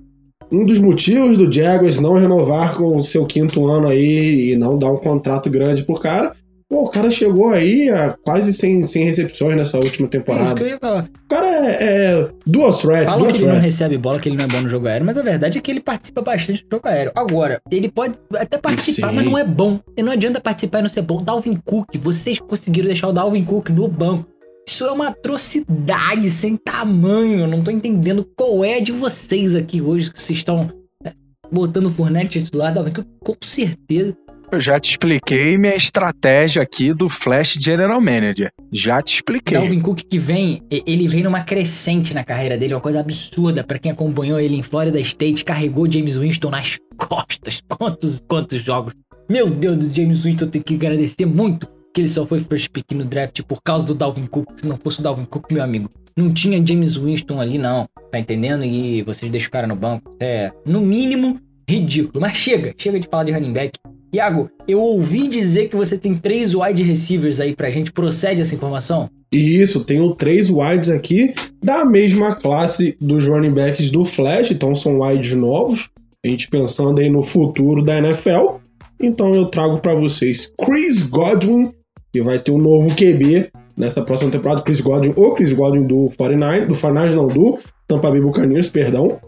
um 0.51 0.65
dos 0.65 0.79
motivos 0.79 1.39
do 1.39 1.51
Jaguars 1.51 1.99
não 2.01 2.15
renovar 2.15 2.77
com 2.77 2.97
o 2.97 3.03
seu 3.03 3.25
quinto 3.25 3.67
ano 3.67 3.89
aí 3.89 4.53
e 4.53 4.57
não 4.57 4.77
dar 4.77 4.91
um 4.91 4.99
contrato 4.99 5.49
grande 5.49 5.83
pro 5.83 5.95
cara. 5.95 6.33
Pô, 6.73 6.85
o 6.85 6.89
cara 6.89 7.11
chegou 7.11 7.51
aí 7.51 7.91
a 7.91 8.17
quase 8.25 8.51
100, 8.51 8.83
100 8.83 9.05
recepções 9.05 9.57
nessa 9.59 9.77
última 9.77 9.89
É 9.91 9.93
isso 9.93 10.07
que 10.07 10.19
temporada. 10.19 10.61
eu 10.63 10.69
ia 10.69 10.79
falar. 10.79 11.05
O 11.05 11.29
cara 11.29 11.47
é, 11.47 11.85
é 11.85 12.29
duas 12.47 12.81
threats, 12.81 13.15
duas 13.15 13.37
que 13.37 13.43
ele 13.43 13.53
não 13.53 13.59
recebe 13.59 13.99
bola, 13.99 14.19
que 14.19 14.31
ele 14.31 14.37
não 14.37 14.47
é 14.47 14.49
bom 14.49 14.63
no 14.63 14.71
jogo 14.71 14.87
aéreo, 14.87 15.05
mas 15.05 15.19
a 15.19 15.23
verdade 15.23 15.59
é 15.59 15.61
que 15.61 15.71
ele 15.71 15.81
participa 15.81 16.23
bastante 16.23 16.65
do 16.65 16.77
jogo 16.77 16.89
aéreo. 16.89 17.13
Agora, 17.15 17.61
ele 17.71 17.91
pode 17.91 18.15
até 18.35 18.57
participar, 18.57 19.11
Sim. 19.11 19.17
mas 19.17 19.25
não 19.27 19.37
é 19.37 19.45
bom. 19.45 19.81
E 19.95 20.03
não 20.03 20.13
adianta 20.13 20.41
participar 20.41 20.79
e 20.79 20.83
não 20.83 20.89
ser 20.89 21.03
bom. 21.03 21.23
Dalvin 21.23 21.61
Cook, 21.63 21.95
vocês 22.01 22.39
conseguiram 22.39 22.87
deixar 22.87 23.09
o 23.09 23.13
Dalvin 23.13 23.45
Cook 23.45 23.69
no 23.69 23.87
banco. 23.87 24.27
Isso 24.67 24.87
é 24.87 24.93
uma 24.93 25.09
atrocidade 25.09 26.31
sem 26.31 26.57
tamanho. 26.57 27.41
Eu 27.41 27.49
não 27.49 27.63
tô 27.63 27.71
entendendo 27.71 28.27
qual 28.35 28.65
é 28.65 28.79
a 28.79 28.81
de 28.81 28.93
vocês 28.93 29.55
aqui 29.55 29.83
hoje 29.83 30.11
que 30.11 30.23
vocês 30.23 30.39
estão 30.39 30.71
é, 31.05 31.13
botando 31.53 31.87
o 31.87 31.91
Fournette 31.91 32.43
titular. 32.43 32.73
Dalvin 32.73 32.93
Cook, 32.93 33.07
com 33.23 33.37
certeza. 33.43 34.17
Eu 34.53 34.61
já 34.61 34.79
te 34.79 34.91
expliquei 34.91 35.57
minha 35.57 35.75
estratégia 35.75 36.61
aqui 36.61 36.93
do 36.93 37.09
Flash 37.09 37.55
General 37.59 37.99
Manager. 37.99 38.53
Já 38.71 39.01
te 39.01 39.15
expliquei. 39.15 39.57
Dalvin 39.57 39.81
Cook 39.81 40.03
que 40.03 40.19
vem, 40.19 40.61
ele 40.71 41.09
vem 41.09 41.23
numa 41.23 41.41
crescente 41.43 42.13
na 42.13 42.23
carreira 42.23 42.59
dele, 42.59 42.75
uma 42.75 42.81
coisa 42.81 43.01
absurda 43.01 43.65
pra 43.65 43.79
quem 43.79 43.91
acompanhou 43.91 44.39
ele 44.39 44.55
em 44.55 44.63
Florida 44.63 45.01
State, 45.01 45.43
carregou 45.43 45.91
James 45.91 46.17
Winston 46.17 46.51
nas 46.51 46.79
costas. 46.99 47.63
Quantos, 47.67 48.21
quantos 48.29 48.61
jogos. 48.61 48.93
Meu 49.27 49.49
Deus, 49.49 49.79
do 49.79 49.95
James 49.95 50.23
Winston 50.23 50.49
tem 50.49 50.61
que 50.61 50.75
agradecer 50.75 51.25
muito 51.25 51.67
que 51.95 52.03
ele 52.03 52.09
só 52.09 52.27
foi 52.27 52.39
first 52.39 52.69
pick 52.69 52.93
no 52.93 53.07
draft 53.07 53.41
por 53.45 53.63
causa 53.63 53.87
do 53.87 53.95
Dalvin 53.95 54.27
Cook. 54.27 54.49
Se 54.57 54.67
não 54.67 54.77
fosse 54.77 55.01
o 55.01 55.03
Dalvin 55.03 55.25
Cook, 55.25 55.51
meu 55.51 55.63
amigo, 55.63 55.89
não 56.15 56.31
tinha 56.31 56.63
James 56.65 56.99
Winston 56.99 57.41
ali 57.41 57.57
não, 57.57 57.89
tá 58.11 58.19
entendendo? 58.19 58.65
E 58.67 59.01
vocês 59.01 59.33
deixam 59.33 59.49
o 59.49 59.53
cara 59.53 59.67
no 59.67 59.77
banco. 59.77 60.15
É, 60.21 60.53
no 60.67 60.83
mínimo, 60.83 61.41
ridículo. 61.67 62.21
Mas 62.21 62.37
chega, 62.37 62.75
chega 62.77 63.01
de 63.01 63.09
falar 63.09 63.25
de 63.25 63.33
running 63.33 63.55
back. 63.55 63.79
Iago, 64.13 64.51
eu 64.69 64.79
ouvi 64.79 65.27
dizer 65.27 65.69
que 65.69 65.77
você 65.77 65.97
tem 65.97 66.15
três 66.15 66.55
wide 66.55 66.83
receivers 66.83 67.41
aí 67.41 67.57
pra 67.57 67.71
gente. 67.71 67.91
Procede 67.91 68.43
essa 68.43 68.55
informação? 68.55 69.09
Isso, 69.33 69.85
tenho 69.85 70.15
três 70.15 70.51
wides 70.51 70.91
aqui 70.91 71.33
da 71.65 71.87
mesma 71.87 72.35
classe 72.35 72.95
dos 73.01 73.27
running 73.27 73.55
backs 73.55 73.91
do 73.91 74.05
Flash, 74.05 74.51
então 74.51 74.75
são 74.75 75.01
wides 75.01 75.33
novos. 75.33 75.89
A 76.23 76.29
gente 76.29 76.49
pensando 76.49 77.01
aí 77.01 77.09
no 77.09 77.23
futuro 77.23 77.83
da 77.83 77.97
NFL. 77.97 78.57
Então 79.01 79.35
eu 79.35 79.47
trago 79.47 79.79
para 79.79 79.95
vocês 79.95 80.53
Chris 80.63 81.03
Godwin, 81.03 81.73
que 82.13 82.21
vai 82.21 82.39
ter 82.39 82.53
um 82.53 82.59
novo 82.59 82.95
QB 82.95 83.51
nessa 83.79 84.03
próxima 84.03 84.31
temporada. 84.31 84.63
Chris 84.63 84.83
Godwin, 84.83 85.15
ou 85.17 85.35
Chris 85.35 85.55
Godwin 85.55 85.87
do 85.87 86.09
49, 86.19 86.67
do 86.67 86.77
49 86.77 87.15
não, 87.17 87.29
do 87.29 87.59
Tampa 87.89 88.11
Bay 88.11 88.21
Buccaneers, 88.21 88.69
perdão. 88.69 89.19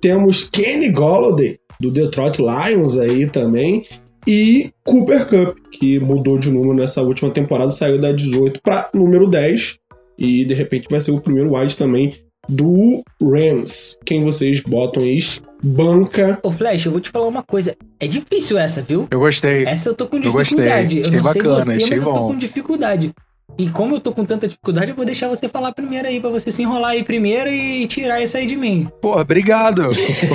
Temos 0.00 0.44
Kenny 0.44 0.92
Golladay, 0.92 1.58
do 1.80 1.90
Detroit 1.90 2.38
Lions 2.38 2.96
aí 2.96 3.28
também. 3.28 3.84
E 4.28 4.70
Cooper 4.84 5.26
Cup, 5.26 5.56
que 5.72 5.98
mudou 5.98 6.38
de 6.38 6.50
número 6.50 6.74
nessa 6.74 7.00
última 7.00 7.30
temporada, 7.30 7.70
saiu 7.70 7.98
da 7.98 8.12
18 8.12 8.60
para 8.60 8.90
número 8.92 9.26
10. 9.26 9.78
E 10.18 10.44
de 10.44 10.52
repente 10.52 10.86
vai 10.90 11.00
ser 11.00 11.12
o 11.12 11.20
primeiro 11.20 11.56
wide 11.56 11.74
também 11.74 12.12
do 12.46 13.02
Rams. 13.22 13.96
Quem 14.04 14.22
vocês 14.22 14.60
botam 14.60 15.02
aí? 15.02 15.18
Banca. 15.64 16.38
Ô 16.42 16.52
Flash, 16.52 16.84
eu 16.84 16.92
vou 16.92 17.00
te 17.00 17.08
falar 17.08 17.26
uma 17.26 17.42
coisa. 17.42 17.74
É 17.98 18.06
difícil 18.06 18.58
essa, 18.58 18.82
viu? 18.82 19.08
Eu 19.10 19.18
gostei. 19.18 19.64
Essa 19.64 19.88
eu 19.88 19.94
tô 19.94 20.06
com 20.06 20.18
Eu 20.18 20.30
gostei, 20.30 20.42
dificuldade. 20.42 20.96
Eu, 20.98 21.02
achei 21.04 21.16
não 21.16 21.24
sei 21.24 21.42
bacana, 21.42 21.64
você, 21.64 21.72
achei 21.72 21.96
mas 21.96 22.06
eu 22.06 22.12
tô 22.12 22.20
bom. 22.20 22.26
com 22.28 22.36
dificuldade. 22.36 23.14
E 23.56 23.70
como 23.70 23.96
eu 23.96 24.00
tô 24.00 24.12
com 24.12 24.26
tanta 24.26 24.46
dificuldade, 24.46 24.90
eu 24.90 24.94
vou 24.94 25.06
deixar 25.06 25.28
você 25.28 25.48
falar 25.48 25.72
primeiro 25.72 26.06
aí, 26.06 26.20
pra 26.20 26.28
você 26.28 26.50
se 26.50 26.62
enrolar 26.62 26.90
aí 26.90 27.02
primeiro 27.02 27.48
e 27.48 27.86
tirar 27.86 28.22
isso 28.22 28.36
aí 28.36 28.44
de 28.44 28.56
mim. 28.56 28.88
Pô, 29.00 29.18
obrigado. 29.18 29.88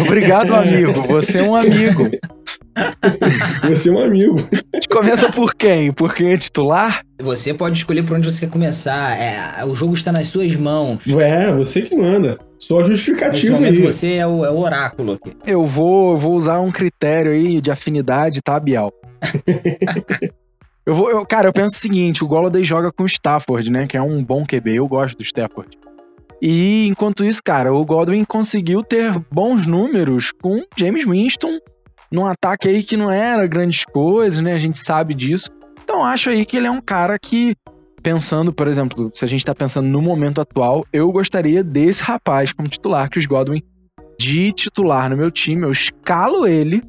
Obrigado, 0.04 0.56
amigo. 0.56 0.94
Você 1.04 1.38
é 1.38 1.44
um 1.44 1.56
amigo. 1.56 2.10
Você 3.70 3.90
é 3.90 3.92
um 3.92 4.00
amigo. 4.00 4.36
Começa 4.90 5.30
por 5.30 5.54
quem? 5.56 5.92
Por 5.92 6.14
quem 6.14 6.34
é 6.34 6.38
titular? 6.38 7.02
Você 7.22 7.54
pode 7.54 7.78
escolher 7.78 8.04
por 8.04 8.18
onde 8.18 8.30
você 8.32 8.42
quer 8.42 8.50
começar. 8.52 9.18
É, 9.20 9.64
o 9.66 9.74
jogo 9.76 9.94
está 9.94 10.12
nas 10.12 10.28
suas 10.28 10.56
mãos. 10.56 11.04
É, 11.08 11.52
você 11.54 11.82
que 11.82 11.96
manda. 11.96 12.40
Só 12.58 12.78
Nesse 12.78 12.92
justificativa 12.92 13.56
momento 13.56 13.80
aí. 13.80 13.86
você 13.86 14.14
é 14.14 14.26
o, 14.28 14.46
é 14.46 14.50
o 14.50 14.58
oráculo 14.58 15.14
aqui. 15.14 15.34
Eu 15.46 15.66
vou, 15.66 16.18
vou 16.18 16.34
usar 16.34 16.60
um 16.62 16.72
critério 16.72 17.32
aí 17.32 17.60
de 17.60 17.70
afinidade, 17.72 18.42
tá, 18.42 18.60
Bial? 18.60 18.92
eu 20.86 20.96
vou, 20.96 21.10
eu- 21.10 21.26
cara, 21.26 21.50
eu 21.50 21.54
penso 21.54 21.76
o 21.76 21.80
seguinte: 21.80 22.24
o 22.24 22.28
Golladay 22.28 22.64
joga 22.64 22.92
com 22.92 23.04
o 23.04 23.08
Stafford, 23.08 23.72
né? 23.72 23.88
Que 23.88 23.98
é 23.98 24.02
um 24.02 24.24
bom 24.24 24.46
QB. 24.46 24.76
Eu 24.76 24.88
gosto 24.88 25.18
do 25.18 25.24
Stafford. 25.24 25.78
E 26.42 26.88
enquanto 26.88 27.24
isso, 27.24 27.42
cara, 27.44 27.74
o 27.74 27.86
Godwin 27.86 28.26
conseguiu 28.26 28.84
ter 28.84 29.18
bons 29.32 29.66
números 29.66 30.32
com 30.42 30.62
James 30.78 31.06
Winston 31.06 31.58
num 32.14 32.28
ataque 32.28 32.68
aí 32.70 32.84
que 32.84 32.96
não 32.96 33.10
era 33.10 33.48
grandes 33.48 33.84
coisas, 33.86 34.40
né? 34.40 34.54
A 34.54 34.60
gente 34.60 34.78
sabe 34.78 35.16
disso. 35.16 35.50
Então 35.84 36.06
acho 36.06 36.30
aí 36.30 36.46
que 36.46 36.56
ele 36.58 36.68
é 36.68 36.72
um 36.72 36.80
cara 36.80 37.18
que, 37.18 37.56
pensando, 38.04 38.54
por 38.54 38.68
exemplo, 38.68 39.10
se 39.16 39.26
a 39.26 39.28
gente 39.28 39.44
tá 39.44 39.56
pensando 39.56 39.88
no 39.88 40.00
momento 40.00 40.40
atual, 40.40 40.86
eu 40.94 41.12
gostaria 41.12 41.64
desse 41.64 42.04
rapaz 42.04 42.54
como 42.54 42.70
titular, 42.70 43.10
Chris 43.10 43.26
Godwin, 43.26 43.64
de 44.20 44.54
titular 44.54 45.10
no 45.10 45.18
meu 45.18 45.32
time, 45.32 45.64
eu 45.64 45.72
escalo 45.72 46.46
ele. 46.46 46.84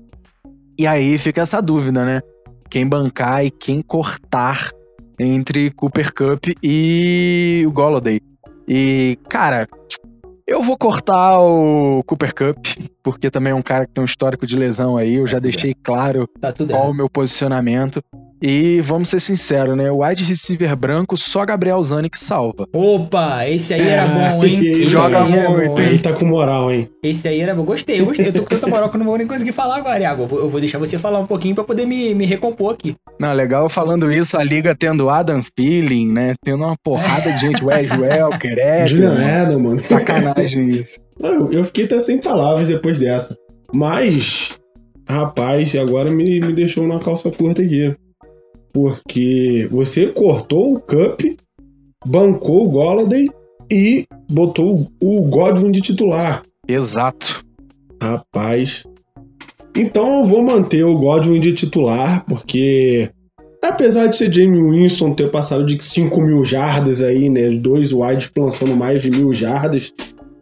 E 0.79 0.87
aí 0.87 1.17
fica 1.17 1.41
essa 1.41 1.63
dúvida, 1.63 2.05
né? 2.05 2.21
Quem 2.69 2.87
bancar 2.87 3.47
e 3.47 3.51
quem 3.51 3.81
cortar 3.81 4.71
entre 5.19 5.71
Cooper 5.71 6.13
Cup 6.13 6.49
e 6.63 7.65
o 7.67 7.71
Golladay. 7.71 8.21
E, 8.69 9.19
cara, 9.31 9.67
eu 10.47 10.63
vou 10.63 10.77
cortar 10.77 11.41
o 11.41 12.03
Cooper 12.05 12.35
Cup, 12.35 12.67
porque 13.03 13.31
também 13.31 13.53
é 13.53 13.55
um 13.55 13.63
cara 13.63 13.87
que 13.87 13.93
tem 13.93 14.03
um 14.03 14.07
histórico 14.07 14.47
de 14.47 14.57
lesão 14.57 14.97
aí, 14.97 15.15
eu 15.15 15.27
já 15.27 15.39
deixei 15.39 15.75
claro 15.75 16.29
Tá 16.41 16.53
qual 16.71 16.91
o 16.91 16.95
meu 16.95 17.09
posicionamento. 17.09 18.03
E 18.43 18.81
vamos 18.83 19.09
ser 19.09 19.21
sinceros, 19.21 19.77
né? 19.77 19.91
O 19.91 20.05
wide 20.05 20.23
receiver 20.25 20.77
branco, 20.77 21.17
só 21.17 21.45
Gabriel 21.45 21.83
Zanik 21.83 22.19
salva. 22.19 22.67
Opa, 22.73 23.49
esse 23.49 23.73
aí 23.73 23.81
era 23.89 24.03
Ah, 24.05 24.33
bom, 24.35 24.45
hein? 24.45 24.61
que 24.61 24.67
Esse 24.71 24.87
joga 24.89 25.25
muito, 25.25 25.47
bom, 25.47 25.79
hein? 25.79 25.87
Ele 25.87 25.99
tá 25.99 26.13
com 26.13 26.27
moral, 26.27 26.71
hein? 26.73 26.89
Esse 27.03 27.27
aí 27.29 27.41
era 27.41 27.55
bom. 27.55 27.65
Gostei, 27.65 28.01
eu 28.01 28.05
gostei. 28.07 28.29
Eu 28.29 28.33
tô 28.33 28.41
com 28.43 28.49
tanta 28.49 28.67
moral 28.67 28.91
que 28.91 28.97
eu 28.97 28.99
não 28.99 29.07
vou 29.07 29.17
nem 29.17 29.27
conseguir 29.27 29.53
falar 29.53 29.77
agora, 29.77 30.01
Iago. 30.01 30.25
Eu 30.25 30.27
vou, 30.27 30.39
eu 30.41 30.49
vou 30.49 30.61
deixar 30.61 30.79
você 30.79 30.99
falar 30.99 31.21
um 31.21 31.27
pouquinho 31.27 31.55
pra 31.55 31.65
poder 31.65 31.87
me, 31.87 32.15
me 32.15 32.27
recompor 32.27 32.75
aqui. 32.75 32.95
Não, 33.19 33.33
legal 33.33 33.69
falando 33.69 34.13
isso, 34.13 34.37
a 34.37 34.43
liga 34.45 34.75
tendo 34.75 35.09
Adam 35.09 35.43
Feeling, 35.57 36.13
né? 36.13 36.35
Tendo 36.45 36.65
uma 36.65 36.77
porrada 36.83 37.33
de 37.33 37.39
gente, 37.39 37.65
Wes 37.65 37.89
Welker, 37.91 38.59
Julian 38.89 39.13
Edelman. 39.15 39.43
Edel, 39.45 39.61
mano. 39.61 39.79
Sacanagem 39.79 40.69
isso. 40.69 40.99
Não, 41.19 41.51
eu 41.51 41.65
fiquei 41.65 41.85
até 41.85 41.99
sem 42.01 42.19
palavras 42.21 42.69
depois 42.69 42.99
dessa. 42.99 43.37
Mas, 43.73 44.59
rapaz, 45.09 45.75
agora 45.77 46.11
me, 46.11 46.41
me 46.41 46.53
deixou 46.53 46.87
na 46.87 46.99
calça 46.99 47.31
curta 47.31 47.63
aqui. 47.63 47.95
Porque 48.75 49.69
você 49.71 50.09
cortou 50.09 50.75
o 50.75 50.81
Cup, 50.81 51.21
bancou 52.05 52.67
o 52.67 52.71
Golladay 52.71 53.31
e 53.73 54.05
botou 54.31 54.87
o 55.01 55.23
Godwin 55.23 55.71
de 55.71 55.81
titular. 55.81 56.43
Exato. 56.69 57.45
Rapaz. 58.03 58.85
Então 59.77 60.21
eu 60.21 60.27
vou 60.27 60.43
manter 60.43 60.85
o 60.85 60.95
Godwin 60.95 61.41
de 61.41 61.55
titular, 61.55 62.25
porque 62.27 63.11
apesar 63.63 64.09
de 64.09 64.17
ser 64.17 64.33
Jamie 64.33 64.63
Winston 64.63 65.15
ter 65.15 65.31
passado 65.31 65.65
de 65.65 65.83
5 65.83 66.21
mil 66.21 66.45
jardas 66.45 67.01
aí, 67.01 67.31
né? 67.31 67.49
Os 67.49 67.59
dois 67.59 67.93
wides 67.93 68.31
lançando 68.37 68.77
mais 68.77 69.03
de 69.03 69.11
mil 69.11 69.33
jardas. 69.33 69.93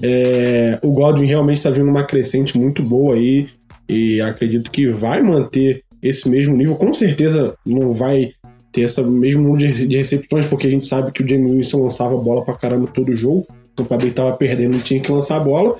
é, 0.02 0.80
o 0.82 0.90
Godwin 0.90 1.26
realmente 1.26 1.56
está 1.56 1.70
vindo 1.70 1.88
uma 1.88 2.04
crescente 2.04 2.58
muito 2.58 2.82
boa 2.82 3.14
aí. 3.14 3.46
E 3.88 4.20
acredito 4.20 4.70
que 4.70 4.88
vai 4.88 5.22
manter 5.22 5.82
esse 6.02 6.28
mesmo 6.28 6.56
nível. 6.56 6.76
Com 6.76 6.92
certeza 6.92 7.54
não 7.64 7.92
vai 7.92 8.30
ter 8.72 8.82
esse 8.82 9.02
mesmo 9.02 9.42
número 9.42 9.72
de 9.72 9.86
de 9.86 9.96
recepções, 9.96 10.46
porque 10.46 10.66
a 10.66 10.70
gente 10.70 10.86
sabe 10.86 11.12
que 11.12 11.22
o 11.22 11.28
Jamie 11.28 11.52
Winston 11.52 11.82
lançava 11.82 12.16
bola 12.16 12.44
pra 12.44 12.56
caramba 12.56 12.86
todo 12.86 13.14
jogo. 13.14 13.46
Então 13.72 13.86
o 13.86 13.88
Pablo 13.88 14.10
tava 14.10 14.36
perdendo 14.36 14.76
e 14.76 14.80
tinha 14.80 15.00
que 15.00 15.10
lançar 15.10 15.36
a 15.36 15.40
bola 15.40 15.76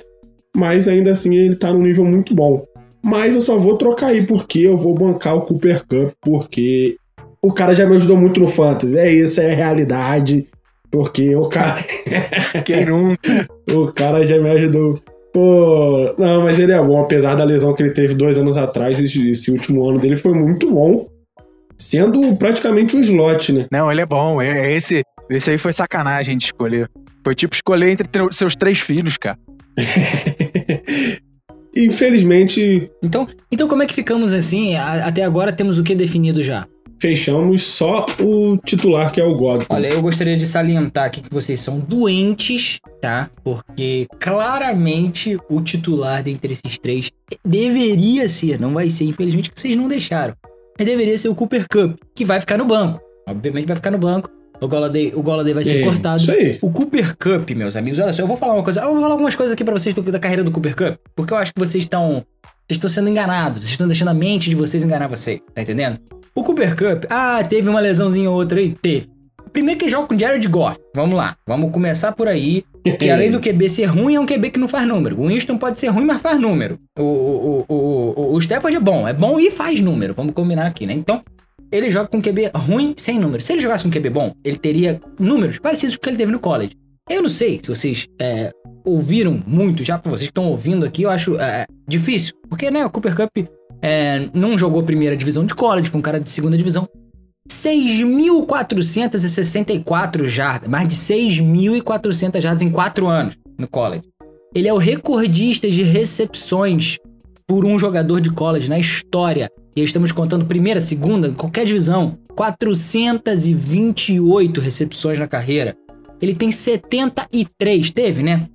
mas 0.55 0.87
ainda 0.87 1.11
assim 1.11 1.35
ele 1.35 1.55
tá 1.55 1.73
num 1.73 1.81
nível 1.81 2.05
muito 2.05 2.33
bom. 2.35 2.65
Mas 3.03 3.35
eu 3.35 3.41
só 3.41 3.57
vou 3.57 3.77
trocar 3.77 4.07
aí 4.07 4.25
porque 4.25 4.59
eu 4.59 4.77
vou 4.77 4.93
bancar 4.93 5.35
o 5.35 5.41
Cooper 5.41 5.83
Cup, 5.85 6.13
porque 6.21 6.95
o 7.41 7.51
cara 7.51 7.73
já 7.73 7.85
me 7.85 7.95
ajudou 7.97 8.15
muito 8.15 8.39
no 8.39 8.47
Fantasy. 8.47 8.97
É 8.97 9.11
isso, 9.11 9.41
é 9.41 9.51
a 9.51 9.55
realidade. 9.55 10.47
Porque 10.89 11.35
o 11.35 11.49
cara, 11.49 11.83
Quem 12.63 12.85
nunca? 12.85 13.47
o 13.73 13.91
cara 13.91 14.23
já 14.25 14.39
me 14.39 14.49
ajudou. 14.51 14.93
Pô, 15.33 16.13
não, 16.17 16.43
mas 16.43 16.59
ele 16.59 16.71
é 16.71 16.79
bom, 16.81 17.01
apesar 17.01 17.33
da 17.35 17.43
lesão 17.43 17.73
que 17.73 17.81
ele 17.81 17.91
teve 17.91 18.13
dois 18.13 18.37
anos 18.37 18.55
atrás, 18.55 18.99
esse, 18.99 19.29
esse 19.31 19.49
último 19.51 19.89
ano 19.89 19.97
dele 19.99 20.15
foi 20.15 20.33
muito 20.33 20.71
bom. 20.71 21.07
Sendo 21.77 22.35
praticamente 22.37 22.95
um 22.95 22.99
slot, 23.01 23.51
né? 23.51 23.65
Não, 23.71 23.91
ele 23.91 24.01
é 24.01 24.05
bom. 24.05 24.39
é- 24.41 24.67
é 24.67 24.71
Esse, 24.75 25.01
esse 25.29 25.49
aí 25.51 25.57
foi 25.57 25.71
sacanagem 25.71 26.37
de 26.37 26.45
escolher. 26.45 26.87
Foi 27.25 27.33
tipo 27.33 27.55
escolher 27.55 27.89
entre 27.89 28.07
tre- 28.07 28.27
seus 28.31 28.55
três 28.55 28.79
filhos, 28.79 29.17
cara. 29.17 29.37
Infelizmente, 31.75 32.91
Então, 33.01 33.27
então 33.51 33.67
como 33.67 33.81
é 33.81 33.87
que 33.87 33.95
ficamos 33.95 34.31
assim? 34.31 34.75
A- 34.75 35.07
até 35.07 35.23
agora 35.23 35.51
temos 35.51 35.79
o 35.79 35.83
que 35.83 35.95
definido 35.95 36.43
já? 36.43 36.67
Fechamos 37.03 37.61
só 37.63 38.05
o 38.21 38.55
titular, 38.65 39.11
que 39.11 39.19
é 39.19 39.25
o 39.25 39.35
Godwin. 39.35 39.65
Olha, 39.69 39.87
eu 39.89 40.01
gostaria 40.01 40.37
de 40.37 40.45
salientar 40.47 41.03
aqui 41.03 41.19
que 41.21 41.29
vocês 41.29 41.59
são 41.59 41.77
doentes, 41.77 42.79
tá? 43.01 43.29
Porque 43.43 44.07
claramente 44.21 45.37
o 45.49 45.59
titular 45.61 46.23
dentre 46.23 46.53
esses 46.53 46.79
três 46.79 47.11
deveria 47.45 48.29
ser, 48.29 48.57
não 48.57 48.73
vai 48.73 48.89
ser, 48.89 49.03
infelizmente, 49.03 49.51
que 49.51 49.59
vocês 49.59 49.75
não 49.75 49.89
deixaram. 49.89 50.33
Mas 50.79 50.87
deveria 50.87 51.17
ser 51.17 51.27
o 51.27 51.35
Cooper 51.35 51.65
Cup, 51.69 51.97
que 52.15 52.23
vai 52.23 52.39
ficar 52.39 52.57
no 52.57 52.63
banco. 52.63 53.01
Obviamente 53.27 53.65
vai 53.67 53.75
ficar 53.75 53.91
no 53.91 53.97
banco. 53.97 54.29
O 54.61 54.67
Golladay, 54.67 55.11
o 55.13 55.21
Golladay 55.21 55.53
vai 55.53 55.65
ser 55.65 55.81
É, 55.81 55.83
cortado. 55.83 56.21
Isso 56.21 56.31
aí. 56.31 56.57
O 56.61 56.71
Cooper 56.71 57.17
Cup, 57.17 57.49
meus 57.51 57.75
amigos, 57.75 57.99
olha 57.99 58.13
só, 58.13 58.21
eu 58.21 58.27
vou 58.27 58.37
falar 58.37 58.53
uma 58.53 58.63
coisa. 58.63 58.79
Eu 58.79 58.91
vou 58.93 59.01
falar 59.01 59.11
algumas 59.13 59.35
coisas 59.35 59.51
aqui 59.53 59.63
pra 59.65 59.73
vocês 59.73 59.93
do- 59.93 60.01
da 60.03 60.19
carreira 60.19 60.41
do 60.41 60.51
Cooper 60.51 60.73
Cup, 60.73 60.95
porque 61.13 61.33
eu 61.33 61.37
acho 61.37 61.53
que 61.53 61.59
vocês 61.59 61.83
estão. 61.83 62.23
Vocês 62.65 62.77
estão 62.77 62.89
sendo 62.89 63.09
enganados, 63.09 63.57
vocês 63.59 63.71
estão 63.71 63.87
deixando 63.87 64.07
a 64.07 64.13
mente 64.13 64.49
de 64.49 64.55
vocês 64.55 64.85
enganar 64.85 65.07
vocês, 65.07 65.41
tá 65.53 65.61
entendendo? 65.61 65.99
Cooper 66.43 66.75
Cup, 66.75 67.05
ah, 67.09 67.43
teve 67.43 67.69
uma 67.69 67.79
lesãozinha 67.79 68.29
ou 68.29 68.35
outra 68.35 68.59
aí? 68.59 68.69
Teve. 68.69 69.07
Primeiro 69.51 69.79
que 69.79 69.87
joga 69.87 70.07
com 70.07 70.17
Jared 70.17 70.47
Goff. 70.47 70.79
Vamos 70.95 71.15
lá, 71.15 71.37
vamos 71.47 71.71
começar 71.71 72.11
por 72.11 72.27
aí. 72.27 72.65
Que 72.99 73.09
além 73.09 73.31
do 73.31 73.39
QB 73.39 73.69
ser 73.69 73.85
ruim, 73.85 74.15
é 74.15 74.19
um 74.19 74.25
QB 74.25 74.49
que 74.49 74.59
não 74.59 74.67
faz 74.67 74.87
número. 74.87 75.19
O 75.19 75.27
Winston 75.27 75.57
pode 75.57 75.79
ser 75.79 75.87
ruim, 75.87 76.05
mas 76.05 76.21
faz 76.21 76.39
número. 76.39 76.79
O, 76.97 77.03
o, 77.03 77.65
o, 77.69 77.75
o, 77.75 78.33
o 78.33 78.37
Stafford 78.39 78.75
é 78.75 78.79
bom, 78.79 79.07
é 79.07 79.13
bom 79.13 79.39
e 79.39 79.51
faz 79.51 79.79
número. 79.79 80.13
Vamos 80.13 80.33
combinar 80.33 80.65
aqui, 80.65 80.85
né? 80.85 80.93
Então, 80.93 81.23
ele 81.71 81.89
joga 81.89 82.07
com 82.07 82.21
QB 82.21 82.51
ruim 82.55 82.93
sem 82.97 83.19
número. 83.19 83.41
Se 83.41 83.53
ele 83.53 83.61
jogasse 83.61 83.83
com 83.83 83.91
QB 83.91 84.09
bom, 84.09 84.33
ele 84.43 84.57
teria 84.57 84.99
números 85.19 85.59
parecidos 85.59 85.95
com 85.95 86.01
o 86.01 86.03
que 86.03 86.09
ele 86.09 86.17
teve 86.17 86.31
no 86.31 86.39
college. 86.39 86.73
Eu 87.09 87.21
não 87.21 87.29
sei 87.29 87.59
se 87.61 87.69
vocês 87.69 88.07
é, 88.19 88.51
ouviram 88.85 89.41
muito 89.45 89.83
já, 89.83 89.97
vocês 89.97 90.21
que 90.21 90.25
estão 90.25 90.47
ouvindo 90.47 90.85
aqui, 90.85 91.03
eu 91.03 91.09
acho 91.09 91.37
é, 91.37 91.65
difícil. 91.87 92.33
Porque, 92.49 92.69
né, 92.71 92.85
o 92.85 92.89
Cooper 92.89 93.15
Cup 93.15 93.47
é, 93.83 94.29
não 94.33 94.57
jogou 94.57 94.81
primeira 94.81 95.15
divisão 95.17 95.45
de 95.45 95.53
college, 95.53 95.89
foi 95.89 95.99
um 95.99 96.01
cara 96.01 96.17
de 96.17 96.29
segunda 96.29 96.55
divisão. 96.55 96.87
6.464 97.51 100.25
jardas, 100.25 100.69
mais 100.69 100.87
de 100.87 100.95
6.400 100.95 102.39
jardas 102.39 102.61
em 102.61 102.69
4 102.69 103.05
anos 103.07 103.37
no 103.59 103.67
college. 103.67 104.03
Ele 104.55 104.69
é 104.69 104.73
o 104.73 104.77
recordista 104.77 105.69
de 105.69 105.83
recepções 105.83 106.97
por 107.45 107.65
um 107.65 107.77
jogador 107.77 108.21
de 108.21 108.31
college 108.31 108.69
na 108.69 108.79
história. 108.79 109.51
E 109.75 109.81
aí 109.81 109.85
estamos 109.85 110.13
contando 110.13 110.45
primeira, 110.45 110.79
segunda, 110.79 111.33
qualquer 111.33 111.65
divisão. 111.65 112.17
428 112.37 114.61
recepções 114.61 115.19
na 115.19 115.27
carreira. 115.27 115.75
Ele 116.21 116.33
tem 116.33 116.51
73, 116.51 117.89
teve, 117.89 118.23
né? 118.23 118.47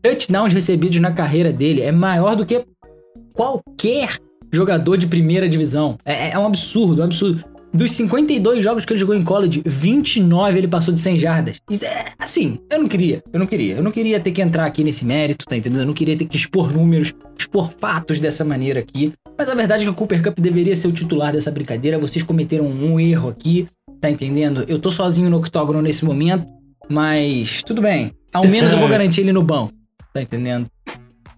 Touchdowns 0.00 0.52
recebidos 0.52 1.00
na 1.00 1.10
carreira 1.10 1.52
dele 1.52 1.80
é 1.80 1.90
maior 1.90 2.36
do 2.36 2.46
que 2.46 2.64
qualquer 3.34 4.20
jogador 4.52 4.96
de 4.96 5.06
primeira 5.06 5.48
divisão. 5.48 5.96
É, 6.04 6.30
é 6.30 6.38
um 6.38 6.46
absurdo, 6.46 7.00
é 7.00 7.04
um 7.04 7.08
absurdo. 7.08 7.44
Dos 7.72 7.92
52 7.92 8.64
jogos 8.64 8.84
que 8.86 8.92
ele 8.92 9.00
jogou 9.00 9.14
em 9.14 9.22
college, 9.22 9.62
29 9.64 10.58
ele 10.58 10.68
passou 10.68 10.92
de 10.92 11.00
100 11.00 11.18
jardas. 11.18 11.56
Isso 11.70 11.84
é, 11.84 12.06
assim, 12.18 12.58
eu 12.70 12.78
não 12.78 12.88
queria, 12.88 13.22
eu 13.30 13.38
não 13.38 13.46
queria. 13.46 13.74
Eu 13.74 13.82
não 13.82 13.90
queria 13.90 14.18
ter 14.18 14.32
que 14.32 14.40
entrar 14.40 14.64
aqui 14.64 14.82
nesse 14.82 15.04
mérito, 15.04 15.44
tá 15.44 15.56
entendendo? 15.56 15.80
Eu 15.80 15.86
não 15.86 15.92
queria 15.92 16.16
ter 16.16 16.24
que 16.24 16.36
expor 16.36 16.72
números, 16.72 17.12
expor 17.38 17.70
fatos 17.78 18.18
dessa 18.18 18.44
maneira 18.44 18.80
aqui. 18.80 19.12
Mas 19.36 19.50
a 19.50 19.54
verdade 19.54 19.82
é 19.82 19.84
que 19.84 19.90
o 19.90 19.94
Cooper 19.94 20.22
Cup 20.22 20.40
deveria 20.40 20.74
ser 20.74 20.88
o 20.88 20.92
titular 20.92 21.32
dessa 21.32 21.50
brincadeira. 21.50 21.98
Vocês 21.98 22.24
cometeram 22.24 22.66
um 22.66 22.98
erro 22.98 23.28
aqui, 23.28 23.66
tá 24.00 24.10
entendendo? 24.10 24.64
Eu 24.66 24.78
tô 24.78 24.90
sozinho 24.90 25.28
no 25.28 25.36
octógono 25.36 25.82
nesse 25.82 26.04
momento, 26.04 26.46
mas 26.88 27.62
tudo 27.62 27.82
bem. 27.82 28.12
Ao 28.34 28.46
menos 28.46 28.72
eu 28.72 28.78
vou 28.78 28.88
garantir 28.90 29.20
ele 29.20 29.32
no 29.32 29.42
banco, 29.42 29.72
tá 30.12 30.22
entendendo? 30.22 30.66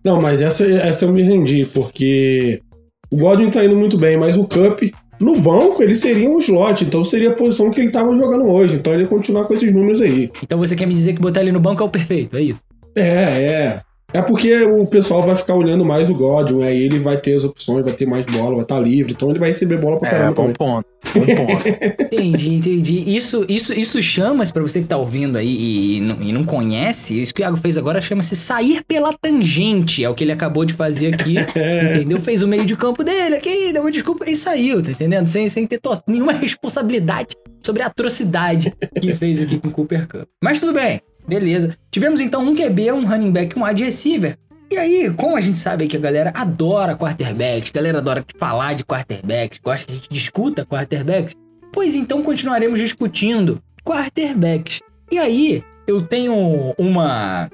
Não, 0.05 0.23
mas 0.23 0.41
essa, 0.41 0.65
essa 0.65 1.05
eu 1.05 1.13
me 1.13 1.23
rendi, 1.23 1.67
porque 1.67 2.63
o 3.11 3.17
Godwin 3.17 3.51
tá 3.51 3.65
indo 3.65 3.77
muito 3.77 3.99
bem, 3.99 4.17
mas 4.17 4.37
o 4.37 4.45
Cup, 4.45 4.83
no 5.19 5.41
banco, 5.41 5.83
ele 5.83 5.95
seria 5.95 6.29
um 6.29 6.39
slot, 6.39 6.85
então 6.85 7.03
seria 7.03 7.31
a 7.31 7.35
posição 7.35 7.71
que 7.71 7.81
ele 7.81 7.91
tava 7.91 8.17
jogando 8.17 8.47
hoje. 8.47 8.77
Então 8.77 8.93
ele 8.93 9.03
ia 9.03 9.09
continuar 9.09 9.45
com 9.45 9.53
esses 9.53 9.73
números 9.73 10.01
aí. 10.01 10.31
Então 10.43 10.59
você 10.59 10.77
quer 10.77 10.87
me 10.87 10.95
dizer 10.95 11.15
que 11.15 11.21
botar 11.21 11.41
ele 11.41 11.53
no 11.53 11.61
banco 11.61 11.83
é 11.83 11.87
o 11.87 11.91
perfeito, 11.91 12.37
é 12.37 12.43
isso? 12.43 12.63
É, 12.97 13.03
é. 13.03 13.81
É 14.13 14.21
porque 14.23 14.63
o 14.65 14.87
pessoal 14.87 15.23
vai 15.23 15.37
ficar 15.37 15.55
olhando 15.55 15.85
mais 15.85 16.11
o 16.11 16.15
Godwin, 16.15 16.65
aí 16.65 16.77
ele 16.83 16.99
vai 16.99 17.17
ter 17.17 17.35
as 17.37 17.45
opções, 17.45 17.85
vai 17.85 17.93
ter 17.95 18.07
mais 18.07 18.27
bola, 18.27 18.55
vai 18.55 18.63
estar 18.63 18.79
livre, 18.81 19.13
então 19.13 19.31
ele 19.31 19.39
vai 19.39 19.49
receber 19.49 19.79
bola 19.79 19.99
pra 19.99 20.09
É, 20.09 20.11
caramba 20.11 20.33
bom 20.35 20.43
também. 20.43 20.55
ponto. 20.55 20.87
Bom 21.15 21.47
ponto. 21.47 21.65
Entendi, 22.13 22.55
entendi. 22.55 23.17
Isso, 23.17 23.45
isso, 23.49 23.73
isso 23.73 24.03
chama-se, 24.03 24.53
pra 24.53 24.63
você 24.63 24.81
que 24.81 24.87
tá 24.87 24.97
ouvindo 24.97 25.39
aí 25.39 25.49
e, 25.49 25.97
e 25.97 26.01
não- 26.01 26.23
e 26.23 26.33
não 26.33 26.45
conhece, 26.45 27.21
isso 27.21 27.33
que 27.33 27.41
o 27.41 27.45
Iago 27.45 27.57
fez 27.57 27.79
agora 27.79 28.01
chama-se 28.01 28.35
sair 28.37 28.83
pela 28.87 29.13
tangente. 29.13 30.05
É 30.05 30.09
o 30.11 30.15
que 30.15 30.25
ele 30.25 30.33
acabou 30.33 30.65
de 30.65 30.73
fazer 30.75 31.15
aqui. 31.15 31.37
entendeu? 31.95 32.21
Fez 32.21 32.43
o 32.43 32.49
meio 32.49 32.67
de 32.67 32.77
campo 32.77 33.03
dele 33.03 33.37
aqui, 33.37 33.73
deu 33.73 33.83
uma 33.83 33.91
desculpa 33.91 34.29
e 34.29 34.37
saiu, 34.37 34.83
tá 34.83 34.91
entendendo? 34.91 35.27
Sem, 35.29 35.49
sem 35.49 35.67
ter 35.67 35.81
nenhuma 36.07 36.33
responsabilidade 36.33 37.35
sobre 37.65 37.83
a 37.83 37.87
atrocidade 37.87 38.73
que 39.01 39.13
fez 39.13 39.41
aqui 39.41 39.59
com 39.59 39.69
o 39.69 39.71
Cooper 39.71 40.07
Cup. 40.09 40.29
Mas 40.43 40.61
tudo 40.61 40.73
bem, 40.73 41.01
beleza. 41.31 41.77
Tivemos 41.91 42.21
então 42.21 42.43
um 42.43 42.55
QB, 42.55 42.93
um 42.93 43.07
running 43.07 43.31
back, 43.31 43.57
um 43.57 43.65
wide 43.65 43.85
receiver. 43.85 44.37
E 44.71 44.77
aí, 44.77 45.13
como 45.15 45.37
a 45.37 45.41
gente 45.41 45.59
sabe 45.59 45.87
que 45.87 45.97
a 45.97 46.01
galera 46.01 46.33
adora 46.35 46.97
quarterbacks, 46.97 47.71
a 47.71 47.73
galera 47.73 47.99
adora 47.99 48.25
falar 48.37 48.75
de 48.75 48.85
quarterbacks, 48.85 49.61
gosta 49.63 49.87
que 49.87 49.93
a 49.93 49.95
gente 49.95 50.09
discuta 50.11 50.67
quarterbacks, 50.67 51.35
pois 51.73 51.95
então 51.95 52.23
continuaremos 52.23 52.79
discutindo 52.79 53.61
quarterbacks. 53.85 54.81
E 55.11 55.19
aí, 55.19 55.65
eu 55.87 56.03
tenho 56.03 56.75
uma 56.79 57.49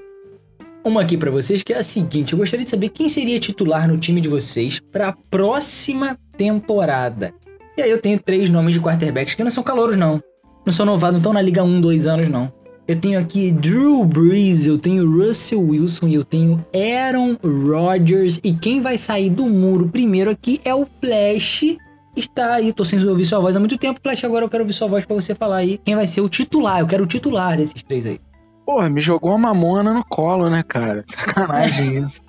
uma 0.85 1.03
aqui 1.03 1.17
pra 1.17 1.31
vocês 1.31 1.63
que 1.63 1.73
é 1.73 1.79
a 1.79 1.83
seguinte, 1.83 2.33
eu 2.33 2.39
gostaria 2.39 2.65
de 2.65 2.71
saber 2.71 2.91
quem 2.91 3.09
seria 3.09 3.41
titular 3.41 3.89
no 3.89 3.99
time 3.99 4.21
de 4.21 4.29
vocês 4.29 4.79
para 4.93 5.09
a 5.09 5.13
próxima 5.13 6.17
temporada. 6.37 7.35
E 7.77 7.83
aí 7.83 7.91
eu 7.91 8.01
tenho 8.01 8.21
três 8.21 8.49
nomes 8.49 8.75
de 8.75 8.81
quarterbacks 8.81 9.35
que 9.35 9.43
não 9.43 9.51
são 9.51 9.65
calouros 9.65 9.97
não. 9.97 10.23
Não 10.65 10.73
são 10.73 10.87
novados, 10.87 11.15
não 11.15 11.21
estão 11.21 11.33
na 11.33 11.43
liga 11.43 11.63
1, 11.63 11.81
2 11.81 12.07
anos 12.07 12.29
não. 12.29 12.53
Eu 12.89 12.95
tenho 13.01 13.19
aqui 13.19 13.51
Drew 13.51 14.05
Brees, 14.05 14.65
eu 14.65 14.79
tenho 14.79 15.11
Russell 15.11 15.61
Wilson 15.61 16.07
e 16.07 16.15
eu 16.15 16.25
tenho 16.25 16.65
Aaron 16.73 17.37
Rodgers. 17.43 18.39
E 18.45 18.53
quem 18.53 18.81
vai 18.81 18.97
sair 18.97 19.29
do 19.29 19.49
muro 19.49 19.89
primeiro 19.89 20.31
aqui 20.31 20.61
é 20.65 20.73
o 20.73 20.87
Flash. 21.01 21.77
Está 22.15 22.55
aí, 22.55 22.73
tô 22.73 22.85
sem 22.85 23.05
ouvir 23.05 23.25
sua 23.25 23.41
voz 23.41 23.57
há 23.57 23.59
muito 23.59 23.77
tempo, 23.77 23.99
Flash. 24.01 24.25
Agora 24.25 24.45
eu 24.45 24.49
quero 24.49 24.63
ouvir 24.63 24.73
sua 24.73 24.87
voz 24.87 25.05
pra 25.05 25.17
você 25.17 25.35
falar 25.35 25.57
aí 25.57 25.81
quem 25.85 25.97
vai 25.97 26.07
ser 26.07 26.21
o 26.21 26.29
titular. 26.29 26.79
Eu 26.79 26.87
quero 26.87 27.03
o 27.03 27.09
titular 27.09 27.57
desses 27.57 27.83
três 27.83 28.07
aí. 28.07 28.21
Porra, 28.65 28.89
me 28.89 29.01
jogou 29.01 29.31
uma 29.31 29.53
mamona 29.53 29.93
no 29.93 30.05
colo, 30.05 30.49
né, 30.49 30.63
cara? 30.63 31.03
Sacanagem 31.11 31.99
isso. 31.99 32.21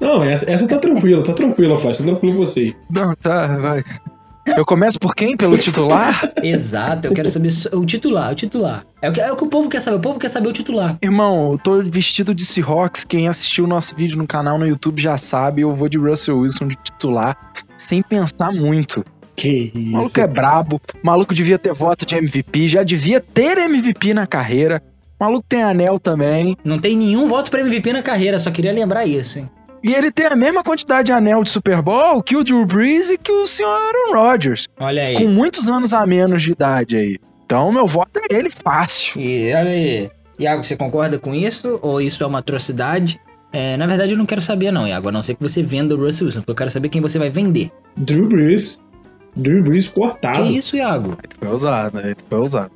Não, 0.00 0.24
essa, 0.24 0.50
essa 0.50 0.66
tá 0.66 0.78
tranquila, 0.78 1.22
tá 1.22 1.34
tranquila, 1.34 1.76
Flash, 1.76 1.98
tá 1.98 2.04
tranquilo 2.04 2.36
com 2.36 2.46
você. 2.46 2.74
Não, 2.90 3.14
tá, 3.14 3.58
vai. 3.58 3.84
Eu 4.46 4.64
começo 4.64 4.98
por 5.00 5.14
quem? 5.14 5.36
Pelo 5.36 5.56
titular? 5.58 6.32
Exato, 6.42 7.08
eu 7.08 7.14
quero 7.14 7.28
saber 7.28 7.52
o 7.72 7.84
titular, 7.84 8.30
o 8.32 8.34
titular. 8.34 8.84
É 9.02 9.10
o, 9.10 9.12
que, 9.12 9.20
é 9.20 9.32
o 9.32 9.36
que 9.36 9.44
o 9.44 9.48
povo 9.48 9.68
quer 9.68 9.80
saber, 9.80 9.96
o 9.96 10.00
povo 10.00 10.18
quer 10.18 10.28
saber 10.28 10.48
o 10.48 10.52
titular. 10.52 10.96
Irmão, 11.02 11.52
eu 11.52 11.58
tô 11.58 11.82
vestido 11.82 12.34
de 12.34 12.44
Seahawks. 12.44 13.04
Quem 13.04 13.28
assistiu 13.28 13.64
o 13.64 13.66
nosso 13.66 13.96
vídeo 13.96 14.16
no 14.18 14.26
canal 14.26 14.58
no 14.58 14.66
YouTube 14.66 15.00
já 15.02 15.16
sabe. 15.16 15.62
Eu 15.62 15.74
vou 15.74 15.88
de 15.88 15.98
Russell 15.98 16.38
Wilson 16.38 16.68
de 16.68 16.76
titular, 16.76 17.36
sem 17.76 18.02
pensar 18.02 18.52
muito. 18.52 19.04
Que 19.34 19.70
O 19.74 19.78
maluco 19.78 20.08
isso. 20.08 20.20
é 20.20 20.26
brabo. 20.26 20.80
O 21.02 21.06
maluco 21.06 21.34
devia 21.34 21.58
ter 21.58 21.72
voto 21.74 22.06
de 22.06 22.14
MVP. 22.14 22.68
Já 22.68 22.82
devia 22.82 23.20
ter 23.20 23.58
MVP 23.58 24.14
na 24.14 24.26
carreira. 24.26 24.82
O 25.18 25.24
maluco 25.24 25.44
tem 25.48 25.62
anel 25.62 25.98
também. 25.98 26.56
Não 26.64 26.78
tem 26.78 26.96
nenhum 26.96 27.28
voto 27.28 27.50
pra 27.50 27.60
MVP 27.60 27.92
na 27.92 28.02
carreira, 28.02 28.38
só 28.38 28.50
queria 28.50 28.72
lembrar 28.72 29.06
isso, 29.06 29.38
hein? 29.38 29.50
E 29.82 29.94
ele 29.94 30.10
tem 30.10 30.26
a 30.26 30.36
mesma 30.36 30.62
quantidade 30.64 31.06
de 31.06 31.12
anel 31.12 31.42
de 31.44 31.50
Super 31.50 31.80
Bowl 31.82 32.22
que 32.22 32.36
o 32.36 32.42
Drew 32.42 32.66
Brees 32.66 33.10
e 33.10 33.18
que 33.18 33.30
o 33.30 33.46
senhor 33.46 33.70
Aaron 33.70 34.12
Rodgers. 34.20 34.66
Olha 34.78 35.02
aí. 35.04 35.14
Com 35.14 35.28
muitos 35.28 35.68
anos 35.68 35.92
a 35.94 36.04
menos 36.06 36.42
de 36.42 36.52
idade 36.52 36.96
aí. 36.96 37.18
Então, 37.44 37.70
meu 37.72 37.86
voto 37.86 38.18
é 38.18 38.34
ele 38.34 38.50
fácil. 38.50 39.20
E 39.20 39.52
olha 39.54 39.70
aí. 39.70 40.10
Iago, 40.38 40.64
você 40.64 40.76
concorda 40.76 41.18
com 41.18 41.34
isso? 41.34 41.78
Ou 41.82 42.00
isso 42.00 42.22
é 42.22 42.26
uma 42.26 42.40
atrocidade? 42.40 43.20
É, 43.52 43.76
na 43.76 43.86
verdade, 43.86 44.12
eu 44.12 44.18
não 44.18 44.26
quero 44.26 44.42
saber, 44.42 44.70
não, 44.70 44.86
Iago. 44.86 45.08
A 45.08 45.12
não 45.12 45.22
ser 45.22 45.34
que 45.34 45.42
você 45.42 45.62
venda 45.62 45.94
o 45.94 45.98
Russell 45.98 46.26
Wilson, 46.26 46.40
porque 46.40 46.50
eu 46.50 46.56
quero 46.56 46.70
saber 46.70 46.88
quem 46.88 47.00
você 47.00 47.18
vai 47.18 47.30
vender. 47.30 47.70
Drew 47.96 48.26
Brees. 48.28 48.80
Drew 49.36 49.62
Brees 49.62 49.88
Que 49.88 49.94
cortado. 49.94 50.46
isso, 50.46 50.76
Iago? 50.76 51.16
Foi 51.38 51.48
ousado, 51.48 51.98
né? 51.98 52.14
Foi 52.28 52.38
ousado. 52.38 52.70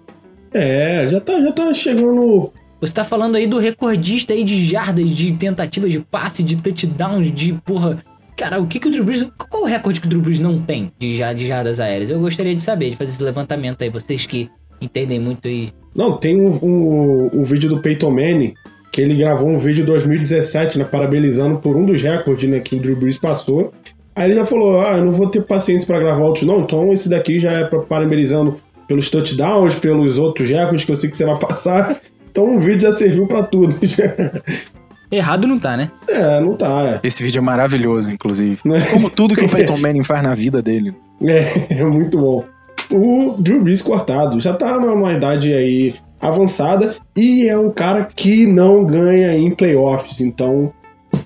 É, 0.53 1.07
já 1.07 1.21
tá, 1.21 1.41
já 1.41 1.53
tá 1.53 1.73
chegando. 1.75 2.53
Você 2.81 2.95
tá 2.95 3.05
falando 3.05 3.37
aí 3.37 3.47
do 3.47 3.59
recordista 3.59 4.33
aí 4.33 4.43
de 4.43 4.65
jardas, 4.65 5.09
de 5.11 5.33
tentativas 5.33 5.93
de 5.93 6.01
passe, 6.01 6.43
de 6.43 6.57
touchdowns, 6.57 7.31
de 7.31 7.53
porra. 7.53 7.99
Cara, 8.37 8.59
o 8.59 8.67
que 8.67 8.81
que 8.81 8.89
o 8.89 8.91
Drew 8.91 9.05
Brees. 9.05 9.27
Qual 9.51 9.65
o 9.65 9.67
recorde 9.67 10.01
que 10.01 10.07
o 10.07 10.09
Drew 10.09 10.23
Brees 10.23 10.41
não 10.41 10.59
tem 10.59 10.91
de, 10.99 11.19
de 11.35 11.47
jardas 11.47 11.79
aéreas? 11.79 12.09
Eu 12.09 12.19
gostaria 12.19 12.55
de 12.55 12.63
saber, 12.63 12.91
de 12.91 12.97
fazer 12.97 13.11
esse 13.13 13.23
levantamento 13.23 13.83
aí. 13.83 13.91
Vocês 13.91 14.25
que 14.25 14.49
entendem 14.81 15.21
muito 15.21 15.47
aí. 15.47 15.73
Não, 15.95 16.17
tem 16.17 16.41
o 16.41 17.43
vídeo 17.43 17.69
do 17.69 17.81
Peyton 17.81 18.11
Manning, 18.11 18.55
que 18.93 19.01
ele 19.01 19.15
gravou 19.15 19.49
um 19.49 19.57
vídeo 19.57 19.83
em 19.83 19.87
2017, 19.87 20.79
né, 20.79 20.85
parabenizando 20.85 21.59
por 21.59 21.77
um 21.77 21.85
dos 21.85 22.01
recordes, 22.01 22.49
né, 22.49 22.61
que 22.61 22.77
o 22.77 22.81
Drew 22.81 22.97
Brees 22.97 23.19
passou. 23.19 23.73
Aí 24.15 24.27
ele 24.27 24.37
já 24.37 24.45
falou, 24.45 24.81
ah, 24.81 24.97
eu 24.97 25.05
não 25.05 25.13
vou 25.13 25.29
ter 25.29 25.43
paciência 25.43 25.87
pra 25.87 25.99
gravar 25.99 26.25
outros 26.25 26.47
não, 26.47 26.61
então 26.61 26.93
esse 26.93 27.09
daqui 27.09 27.39
já 27.39 27.53
é 27.53 27.65
parabenizando 27.65 28.61
pelos 28.89 29.09
touchdowns, 29.11 29.77
pelos 29.77 30.19
outros 30.19 30.49
recordes 30.49 30.85
que 30.85 30.93
eu 30.93 30.97
sei 30.97 31.11
que 31.11 31.17
você 31.17 31.25
vai 31.25 31.39
passar. 31.39 32.01
Então 32.31 32.57
o 32.57 32.59
vídeo 32.59 32.83
já 32.83 32.93
serviu 32.93 33.27
pra 33.27 33.43
tudo. 33.43 33.75
Errado 35.11 35.49
não 35.49 35.59
tá, 35.59 35.77
né? 35.77 35.91
é, 36.09 36.41
não 36.41 36.55
tá, 36.57 37.01
Esse 37.03 37.21
vídeo 37.23 37.39
é 37.39 37.43
maravilhoso, 37.43 38.13
inclusive. 38.13 38.61
é. 38.67 38.81
Como 38.93 39.11
tudo 39.11 39.35
que 39.35 39.45
o 39.45 39.49
Peyton 39.49 39.77
Manning 39.83 40.05
faz 40.05 40.23
na 40.23 40.35
vida 40.35 40.63
dele. 40.63 40.95
É, 41.25 41.81
é 41.81 41.85
muito 41.85 42.17
bom. 42.19 42.45
O 42.93 43.35
Drew 43.41 43.61
Brees 43.61 43.83
cortado 43.83 44.39
já 44.39 44.53
tá 44.55 44.79
numa 44.79 45.13
idade 45.13 45.53
aí 45.53 45.95
avançada 46.21 46.95
e 47.17 47.49
é 47.49 47.59
um 47.59 47.71
cara 47.71 48.05
que 48.05 48.47
não 48.47 48.85
ganha 48.85 49.35
em 49.37 49.51
playoffs, 49.51 50.21
então 50.21 50.73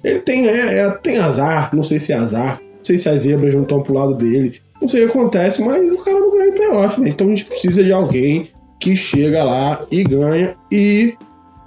ele 0.02 0.20
tem, 0.20 0.46
é, 0.48 0.78
é- 0.78 0.90
tem 0.90 1.18
azar, 1.18 1.70
não 1.74 1.82
sei 1.82 1.98
se 2.00 2.12
é 2.12 2.16
azar, 2.16 2.60
não 2.78 2.84
sei 2.84 2.96
se 2.96 3.08
as 3.08 3.22
zebras 3.22 3.54
não 3.54 3.62
estão 3.64 3.82
pro 3.82 3.94
lado 3.94 4.14
dele, 4.14 4.60
não 4.80 4.86
sei 4.88 5.04
o 5.04 5.10
que 5.10 5.18
acontece, 5.18 5.62
mas 5.62 5.90
o 5.90 5.96
cara 5.98 6.18
não 6.20 6.30
ganha 6.30 6.48
em 6.48 6.52
playoff, 6.52 7.00
né? 7.00 7.08
então 7.08 7.26
a 7.26 7.30
gente 7.30 7.44
precisa 7.46 7.82
de 7.82 7.92
alguém 7.92 8.48
que 8.80 8.94
chega 8.94 9.42
lá 9.44 9.84
e 9.90 10.02
ganha 10.04 10.56
e 10.70 11.14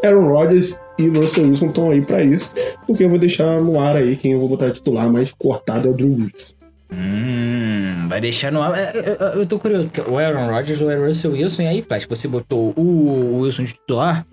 Aaron 0.04 0.28
Rodgers 0.28 0.80
e 1.00 1.08
Russell 1.10 1.46
Wilson 1.48 1.68
estão 1.68 1.92
aí 1.92 2.02
pra 2.02 2.24
isso, 2.24 2.54
porque 2.86 3.04
eu 3.04 3.10
vou 3.10 3.20
deixar 3.20 3.62
no 3.62 3.80
ar 3.80 3.96
aí 3.96 4.16
quem 4.16 4.34
eu 4.34 4.40
vou 4.40 4.50
botar 4.50 4.72
titular, 4.72 5.12
mas 5.12 5.32
cortado 5.38 5.88
é 5.88 5.92
o 5.92 5.94
Drew 5.94 6.10
Brees. 6.10 6.56
Hum, 6.92 8.08
vai 8.08 8.22
deixar 8.22 8.52
no 8.52 8.62
ar. 8.62 8.78
É, 8.78 8.82
é, 8.98 9.18
é, 9.20 9.32
Eu 9.36 9.46
tô 9.46 9.60
curioso. 9.60 9.90
O 10.08 10.18
Aaron 10.18 10.50
Rodgers 10.50 10.82
ou 10.82 10.90
o 10.90 11.06
Russell 11.06 11.32
Wilson, 11.34 11.64
e 11.64 11.68
aí, 11.68 11.82
Flash, 11.82 12.06
você 12.06 12.28
botou 12.28 12.74
o 12.78 13.40
Wilson 13.42 13.64
de 13.66 13.74
titular? 13.74 14.26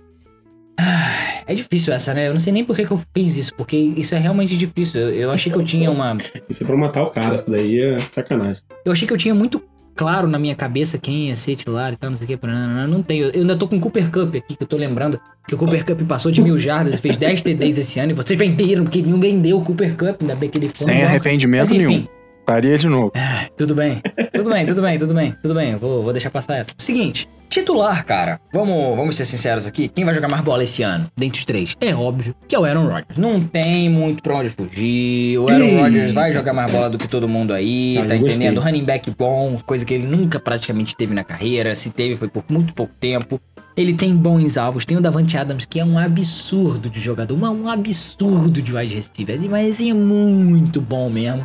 Ah, 0.78 1.42
É 1.46 1.54
difícil 1.54 1.92
essa, 1.92 2.14
né? 2.14 2.28
Eu 2.28 2.32
não 2.32 2.40
sei 2.40 2.52
nem 2.52 2.64
por 2.64 2.74
que, 2.76 2.84
que 2.86 2.92
eu 2.92 3.00
fiz 3.14 3.36
isso, 3.36 3.54
porque 3.54 3.76
isso 3.76 4.14
é 4.14 4.18
realmente 4.18 4.56
difícil. 4.56 5.00
Eu, 5.00 5.10
eu 5.10 5.30
achei 5.30 5.52
que 5.52 5.58
eu 5.58 5.64
tinha 5.64 5.90
uma. 5.90 6.16
Isso 6.48 6.64
é 6.64 6.66
pra 6.66 6.76
matar 6.76 7.02
o 7.02 7.10
cara, 7.10 7.34
isso 7.34 7.50
daí 7.50 7.80
é 7.80 7.98
sacanagem. 7.98 8.62
Eu 8.84 8.92
achei 8.92 9.06
que 9.06 9.12
eu 9.12 9.18
tinha 9.18 9.34
muito 9.34 9.62
claro 9.94 10.28
na 10.28 10.38
minha 10.38 10.54
cabeça 10.54 10.98
quem 10.98 11.28
ia 11.28 11.36
ser 11.36 11.56
titular 11.56 11.92
e 11.92 11.96
tal, 11.96 12.10
não 12.10 12.16
sei 12.16 12.24
o 12.24 12.38
que. 12.38 12.46
Não, 12.46 12.88
não 12.88 13.02
tenho. 13.02 13.26
Eu 13.26 13.40
ainda 13.42 13.56
tô 13.56 13.68
com 13.68 13.76
o 13.76 13.80
Cooper 13.80 14.10
Cup 14.10 14.34
aqui, 14.36 14.56
que 14.56 14.62
eu 14.62 14.66
tô 14.66 14.76
lembrando 14.76 15.20
que 15.46 15.54
o 15.54 15.58
Cooper 15.58 15.84
Cup 15.84 16.02
passou 16.02 16.32
de 16.32 16.40
mil 16.40 16.58
jardas, 16.58 17.00
fez 17.00 17.16
10 17.16 17.42
TDs 17.42 17.78
esse 17.78 18.00
ano, 18.00 18.12
e 18.12 18.14
vocês 18.14 18.38
venderam, 18.38 18.84
porque 18.84 19.02
nenhum 19.02 19.20
vendeu 19.20 19.58
o 19.58 19.64
Cooper 19.64 19.96
Cup, 19.96 20.22
ainda 20.22 20.34
bem 20.34 20.48
que 20.50 20.58
ele 20.58 20.68
foi. 20.68 20.86
Sem 20.86 20.96
banco. 20.96 21.06
arrependimento 21.06 21.68
Mas, 21.68 21.78
nenhum. 21.78 22.06
Faria 22.46 22.76
de 22.76 22.88
novo. 22.88 23.12
Tudo 23.56 23.74
bem. 23.74 24.02
Tudo 24.32 24.50
bem, 24.50 24.66
tudo 24.66 24.82
bem, 24.82 24.98
tudo 24.98 25.14
bem, 25.14 25.34
tudo 25.40 25.54
bem. 25.54 25.76
Vou, 25.76 26.02
vou 26.02 26.12
deixar 26.12 26.30
passar 26.30 26.56
essa. 26.56 26.72
Seguinte, 26.76 27.28
titular, 27.48 28.04
cara. 28.04 28.40
Vamos, 28.52 28.96
vamos 28.96 29.16
ser 29.16 29.24
sinceros 29.24 29.66
aqui. 29.66 29.88
Quem 29.88 30.04
vai 30.04 30.14
jogar 30.14 30.28
mais 30.28 30.42
bola 30.42 30.64
esse 30.64 30.82
ano, 30.82 31.10
dentre 31.16 31.38
os 31.38 31.44
três? 31.44 31.74
É 31.80 31.94
óbvio 31.94 32.34
que 32.48 32.54
é 32.54 32.58
o 32.58 32.64
Aaron 32.64 32.86
Rodgers. 32.86 33.16
Não 33.18 33.40
tem 33.40 33.88
muito 33.88 34.22
pra 34.22 34.36
onde 34.36 34.50
fugir. 34.50 35.38
O 35.38 35.48
Aaron 35.48 35.64
Ih. 35.64 35.80
Rodgers 35.80 36.12
vai 36.12 36.32
jogar 36.32 36.52
mais 36.52 36.70
bola 36.70 36.90
do 36.90 36.98
que 36.98 37.08
todo 37.08 37.28
mundo 37.28 37.52
aí, 37.52 37.96
Ah, 37.98 38.06
tá 38.06 38.14
eu 38.14 38.20
gostei. 38.20 38.36
entendendo? 38.36 38.60
Running 38.60 38.84
back 38.84 39.10
bom, 39.16 39.58
coisa 39.66 39.84
que 39.84 39.94
ele 39.94 40.06
nunca 40.06 40.38
praticamente 40.40 40.96
teve 40.96 41.14
na 41.14 41.24
carreira. 41.24 41.74
Se 41.74 41.90
teve, 41.90 42.16
foi 42.16 42.28
por 42.28 42.44
muito 42.48 42.74
pouco 42.74 42.92
tempo. 42.98 43.40
Ele 43.76 43.92
tem 43.92 44.14
bons 44.14 44.56
alvos. 44.56 44.84
Tem 44.84 44.96
o 44.96 45.00
Davante 45.00 45.36
Adams, 45.36 45.64
que 45.64 45.80
é 45.80 45.84
um 45.84 45.98
absurdo 45.98 46.88
de 46.88 47.00
jogador. 47.00 47.36
Um 47.36 47.68
absurdo 47.68 48.62
de 48.62 48.72
wide 48.72 48.94
receiver. 48.94 49.36
Mas 49.50 49.80
é 49.80 49.92
muito 49.92 50.80
bom 50.80 51.10
mesmo. 51.10 51.44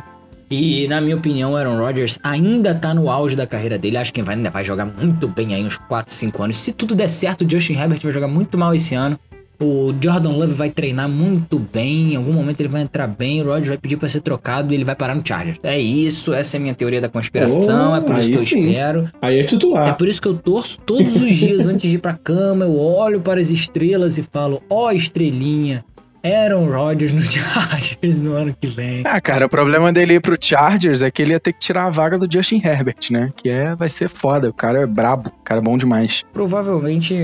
E, 0.50 0.88
na 0.88 1.00
minha 1.00 1.16
opinião, 1.16 1.52
o 1.52 1.56
Aaron 1.56 1.78
Rodgers 1.78 2.18
ainda 2.24 2.74
tá 2.74 2.92
no 2.92 3.08
auge 3.08 3.36
da 3.36 3.46
carreira 3.46 3.78
dele. 3.78 3.96
Acho 3.96 4.12
que 4.12 4.20
ainda 4.20 4.50
vai 4.50 4.64
jogar 4.64 4.84
muito 4.84 5.28
bem 5.28 5.54
aí 5.54 5.64
uns 5.64 5.76
4, 5.76 6.12
5 6.12 6.42
anos. 6.42 6.56
Se 6.56 6.72
tudo 6.72 6.94
der 6.94 7.08
certo, 7.08 7.44
o 7.44 7.50
Justin 7.50 7.74
Herbert 7.74 8.00
vai 8.02 8.10
jogar 8.12 8.26
muito 8.28 8.58
mal 8.58 8.74
esse 8.74 8.94
ano. 8.94 9.18
O 9.62 9.92
Jordan 10.02 10.30
Love 10.30 10.54
vai 10.54 10.70
treinar 10.70 11.06
muito 11.06 11.58
bem. 11.58 12.14
Em 12.14 12.16
algum 12.16 12.32
momento 12.32 12.58
ele 12.60 12.68
vai 12.70 12.80
entrar 12.80 13.06
bem. 13.06 13.42
O 13.42 13.44
Rodgers 13.44 13.68
vai 13.68 13.76
pedir 13.76 13.98
pra 13.98 14.08
ser 14.08 14.22
trocado 14.22 14.72
e 14.72 14.74
ele 14.74 14.86
vai 14.86 14.96
parar 14.96 15.14
no 15.14 15.20
Chargers. 15.22 15.58
É 15.62 15.78
isso. 15.78 16.32
Essa 16.32 16.56
é 16.56 16.58
a 16.58 16.60
minha 16.62 16.74
teoria 16.74 16.98
da 16.98 17.10
conspiração. 17.10 17.92
Oh, 17.92 17.96
é 17.96 18.00
por 18.00 18.18
isso 18.18 18.28
que 18.30 18.34
eu 18.36 18.40
sim. 18.40 18.70
espero. 18.70 19.10
Aí 19.20 19.36
é 19.36 19.40
É 19.40 19.44
titular. 19.44 19.96
por 19.98 20.08
isso 20.08 20.20
que 20.22 20.28
eu 20.28 20.34
torço 20.34 20.80
todos 20.80 21.14
os 21.22 21.36
dias 21.36 21.66
antes 21.66 21.90
de 21.90 21.96
ir 21.96 22.00
pra 22.00 22.14
cama. 22.14 22.64
Eu 22.64 22.74
olho 22.78 23.20
para 23.20 23.38
as 23.38 23.50
estrelas 23.50 24.16
e 24.16 24.22
falo: 24.22 24.62
Ó, 24.70 24.90
estrelinha. 24.92 25.84
Aaron 26.22 26.66
Rodgers 26.70 27.12
no 27.12 27.22
Chargers 27.30 28.18
no 28.18 28.34
ano 28.34 28.54
que 28.58 28.66
vem. 28.66 29.02
Ah, 29.04 29.20
cara, 29.20 29.46
o 29.46 29.48
problema 29.48 29.92
dele 29.92 30.14
ir 30.14 30.20
pro 30.20 30.36
Chargers 30.40 31.02
é 31.02 31.10
que 31.10 31.22
ele 31.22 31.32
ia 31.32 31.40
ter 31.40 31.52
que 31.52 31.58
tirar 31.58 31.86
a 31.86 31.90
vaga 31.90 32.18
do 32.18 32.30
Justin 32.30 32.60
Herbert, 32.64 33.10
né? 33.10 33.32
Que 33.36 33.48
é, 33.48 33.74
vai 33.74 33.88
ser 33.88 34.08
foda. 34.08 34.48
O 34.50 34.52
cara 34.52 34.80
é 34.80 34.86
brabo, 34.86 35.30
o 35.30 35.42
cara 35.42 35.60
é 35.60 35.64
bom 35.64 35.76
demais. 35.78 36.22
Provavelmente. 36.32 37.16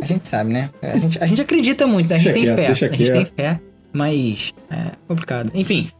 A 0.00 0.06
gente 0.06 0.26
sabe, 0.26 0.52
né? 0.52 0.70
A 0.80 0.96
gente, 0.96 1.18
a 1.22 1.26
gente 1.26 1.42
acredita 1.42 1.86
muito, 1.86 2.08
né? 2.08 2.14
A 2.16 2.18
gente 2.18 2.32
Deixa 2.32 2.46
tem 2.46 2.54
quieto, 2.54 2.56
fé. 2.56 2.66
deixa 2.66 2.86
A 2.86 2.92
gente 2.92 3.12
tem 3.12 3.24
fé. 3.24 3.60
Mas 3.92 4.54
é 4.70 4.92
complicado. 5.08 5.50
Enfim, 5.54 5.90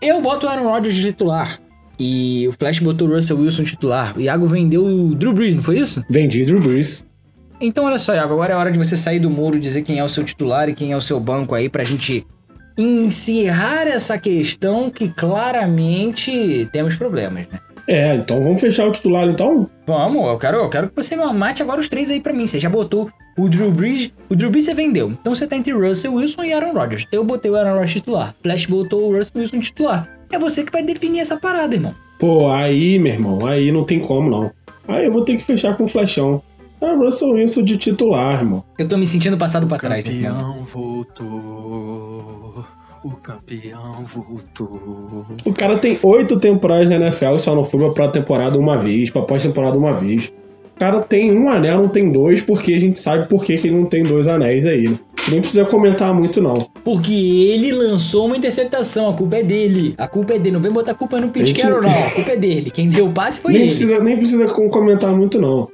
eu 0.00 0.20
boto 0.22 0.46
o 0.46 0.48
Aaron 0.48 0.64
Rodgers 0.64 0.94
de 0.94 1.02
titular. 1.02 1.58
E 1.98 2.46
o 2.48 2.52
Flash 2.52 2.80
botou 2.80 3.08
o 3.08 3.14
Russell 3.14 3.38
Wilson 3.38 3.62
titular. 3.64 4.16
O 4.16 4.20
Iago 4.20 4.46
vendeu 4.48 4.84
o 4.84 5.14
Drew 5.14 5.32
Brees, 5.32 5.54
não 5.54 5.62
foi 5.62 5.78
isso? 5.78 6.04
Vendi 6.10 6.44
Drew 6.44 6.60
Brees. 6.60 7.06
Então 7.60 7.84
olha 7.84 7.98
só, 7.98 8.14
Iago, 8.14 8.34
agora 8.34 8.52
é 8.52 8.56
hora 8.56 8.72
de 8.72 8.78
você 8.78 8.96
sair 8.96 9.20
do 9.20 9.30
muro, 9.30 9.58
dizer 9.58 9.82
quem 9.82 9.98
é 9.98 10.04
o 10.04 10.08
seu 10.08 10.24
titular 10.24 10.68
e 10.68 10.74
quem 10.74 10.92
é 10.92 10.96
o 10.96 11.00
seu 11.00 11.20
banco 11.20 11.54
aí 11.54 11.68
pra 11.68 11.84
gente 11.84 12.26
encerrar 12.76 13.86
essa 13.86 14.18
questão 14.18 14.90
que 14.90 15.08
claramente 15.08 16.68
temos 16.72 16.96
problemas, 16.96 17.46
né? 17.50 17.60
É, 17.86 18.14
então 18.14 18.42
vamos 18.42 18.60
fechar 18.60 18.88
o 18.88 18.92
titular 18.92 19.28
então? 19.28 19.68
Vamos, 19.86 20.26
eu 20.26 20.38
quero, 20.38 20.56
eu 20.56 20.70
quero 20.70 20.88
que 20.88 20.96
você 20.96 21.14
mate 21.16 21.62
agora 21.62 21.78
os 21.78 21.88
três 21.88 22.10
aí 22.10 22.18
pra 22.18 22.32
mim. 22.32 22.46
Você 22.46 22.58
já 22.58 22.70
botou 22.70 23.10
o 23.36 23.48
Drew 23.48 23.70
Brees, 23.70 24.10
o 24.28 24.34
Drew 24.34 24.50
Brees 24.50 24.64
você 24.64 24.74
vendeu. 24.74 25.10
Então 25.10 25.34
você 25.34 25.46
tá 25.46 25.56
entre 25.56 25.72
Russell 25.72 26.14
Wilson 26.14 26.44
e 26.44 26.52
Aaron 26.52 26.72
Rodgers. 26.72 27.06
Eu 27.12 27.22
botei 27.24 27.50
o 27.50 27.56
Aaron 27.56 27.72
Rodgers 27.72 27.92
titular. 27.92 28.34
Flash 28.42 28.66
botou 28.66 29.10
o 29.10 29.16
Russell 29.16 29.42
Wilson 29.42 29.60
titular. 29.60 30.08
É 30.32 30.38
você 30.38 30.64
que 30.64 30.72
vai 30.72 30.82
definir 30.82 31.20
essa 31.20 31.36
parada, 31.36 31.74
irmão. 31.74 31.94
Pô, 32.18 32.50
aí, 32.50 32.98
meu 32.98 33.12
irmão, 33.12 33.46
aí 33.46 33.70
não 33.70 33.84
tem 33.84 34.00
como 34.00 34.30
não. 34.30 34.50
Aí 34.88 35.04
eu 35.04 35.12
vou 35.12 35.24
ter 35.24 35.36
que 35.36 35.44
fechar 35.44 35.76
com 35.76 35.84
o 35.84 35.88
Flashão. 35.88 36.42
É 36.84 36.94
Russell 36.94 37.30
Wilson 37.30 37.62
de 37.62 37.78
titular, 37.78 38.40
irmão. 38.40 38.62
Eu 38.78 38.86
tô 38.88 38.96
me 38.98 39.06
sentindo 39.06 39.36
passado 39.38 39.66
pra 39.66 39.78
trás. 39.78 40.04
Campeão 40.04 40.64
voltou. 40.64 42.64
O 43.04 43.10
campeão 43.16 44.02
voltou. 44.04 45.26
O 45.44 45.52
cara 45.52 45.78
tem 45.78 45.98
oito 46.02 46.38
temporadas 46.40 46.88
na 46.88 46.96
NFL 46.96 47.34
e 47.34 47.38
só 47.38 47.54
não 47.54 47.64
foi 47.64 47.90
pra 47.92 48.08
temporada 48.08 48.58
uma 48.58 48.76
vez, 48.78 49.10
pra 49.10 49.22
pós-temporada 49.22 49.76
uma 49.76 49.92
vez. 49.92 50.32
O 50.74 50.78
cara 50.78 51.00
tem 51.02 51.30
um 51.38 51.48
anel, 51.48 51.82
não 51.82 51.88
tem 51.88 52.10
dois, 52.10 52.42
porque 52.42 52.74
a 52.74 52.80
gente 52.80 52.98
sabe 52.98 53.28
por 53.28 53.44
que, 53.44 53.56
que 53.56 53.68
ele 53.68 53.76
não 53.78 53.86
tem 53.86 54.02
dois 54.02 54.26
anéis 54.26 54.66
aí, 54.66 54.88
né? 54.88 54.98
Nem 55.30 55.40
precisa 55.40 55.64
comentar 55.64 56.12
muito, 56.12 56.42
não. 56.42 56.68
Porque 56.82 57.14
ele 57.14 57.72
lançou 57.72 58.26
uma 58.26 58.36
interceptação, 58.36 59.08
a 59.08 59.14
culpa 59.14 59.36
é 59.36 59.42
dele. 59.42 59.94
A 59.96 60.06
culpa 60.08 60.34
é 60.34 60.38
dele. 60.38 60.54
Não 60.54 60.60
vem 60.60 60.72
botar 60.72 60.92
a 60.92 60.94
culpa 60.94 61.18
no 61.20 61.28
Pete 61.28 61.48
Gente- 61.48 61.62
Carroll, 61.62 61.82
não. 61.82 61.88
A 61.90 62.10
culpa 62.10 62.30
é 62.32 62.36
dele. 62.36 62.70
Quem 62.70 62.88
deu 62.90 63.06
o 63.06 63.12
passe 63.12 63.40
foi 63.40 63.52
Nem 63.52 63.62
ele. 63.62 63.70
precisa, 63.70 64.00
nem 64.00 64.16
precisa 64.16 64.46
com- 64.46 64.68
comentar 64.68 65.14
muito, 65.16 65.40
não. 65.40 65.68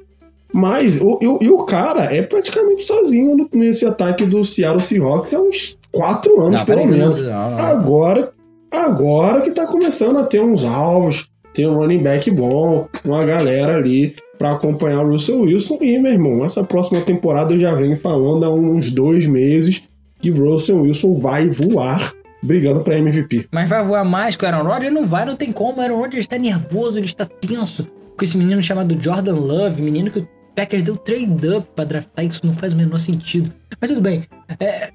Mas, 0.53 1.01
o, 1.01 1.19
e 1.41 1.49
o- 1.49 1.65
cara 1.65 2.05
é 2.15 2.23
praticamente 2.23 2.83
sozinho 2.83 3.37
no- 3.37 3.49
nesse 3.55 3.87
ataque 3.87 4.25
do 4.27 4.43
Seattle 4.43 4.81
Seahawks 4.83 5.33
há 5.33 5.41
uns 5.41 5.79
quatro 5.93 6.41
anos, 6.41 6.61
Não, 6.61 6.67
pelo 6.67 6.87
menos. 6.87 7.23
não, 7.23 7.51
não. 7.51 7.59
Agora, 7.59 8.33
agora 8.71 9.41
que 9.41 9.51
tá 9.53 9.67
começando 9.67 10.19
a 10.19 10.25
ter 10.25 10.41
uns 10.41 10.65
alvos, 10.65 11.29
ter 11.55 11.67
um 11.69 11.75
running 11.75 12.03
back 12.03 12.31
bom, 12.31 12.89
uma 13.05 13.25
galera 13.25 13.77
ali 13.77 14.15
pra 14.39 14.53
acompanhar 14.53 15.05
o 15.05 15.11
Russell 15.11 15.41
Wilson. 15.43 15.79
E, 15.81 15.99
meu 15.99 16.13
irmão, 16.13 16.45
essa 16.45 16.65
próxima 16.65 17.01
temporada 17.01 17.53
eu 17.55 17.59
já 17.59 17.75
venho 17.75 17.97
falando 17.97 18.45
há 18.45 18.51
uns 18.51 18.91
dois 18.91 19.27
meses 19.27 19.83
que 20.21 20.31
o 20.31 20.51
Russell 20.51 20.83
Wilson 20.83 21.15
vai 21.15 21.49
voar 21.49 22.13
brigando 22.43 22.83
pra 22.83 22.97
MVP. 22.99 23.47
Mas 23.53 23.69
vai 23.69 23.85
voar 23.85 24.05
mais 24.05 24.35
que 24.37 24.45
o 24.45 24.49
Aaron 24.49 24.67
Rodgers? 24.67 24.95
Não 24.95 25.05
vai, 25.07 25.25
não 25.27 25.37
tem 25.37 25.53
como. 25.53 25.79
O 25.79 25.81
Aaron 25.83 25.99
Rodgers 25.99 26.27
tá 26.27 26.39
nervoso, 26.39 26.99
ele 26.99 27.07
está 27.07 27.25
tenso. 27.27 27.87
Com 28.17 28.25
esse 28.25 28.37
menino 28.37 28.63
chamado 28.63 28.97
Jordan 29.01 29.35
Love, 29.35 29.81
menino 29.83 30.11
que 30.11 30.27
Packers 30.55 30.83
deu 30.83 30.97
trade 30.97 31.49
up 31.49 31.69
pra 31.75 31.85
draftar, 31.85 32.25
isso 32.25 32.41
não 32.45 32.55
faz 32.55 32.73
o 32.73 32.77
menor 32.77 32.99
sentido. 32.99 33.53
Mas 33.81 33.91
tudo 33.91 34.01
bem. 34.01 34.25
É, 34.59 34.91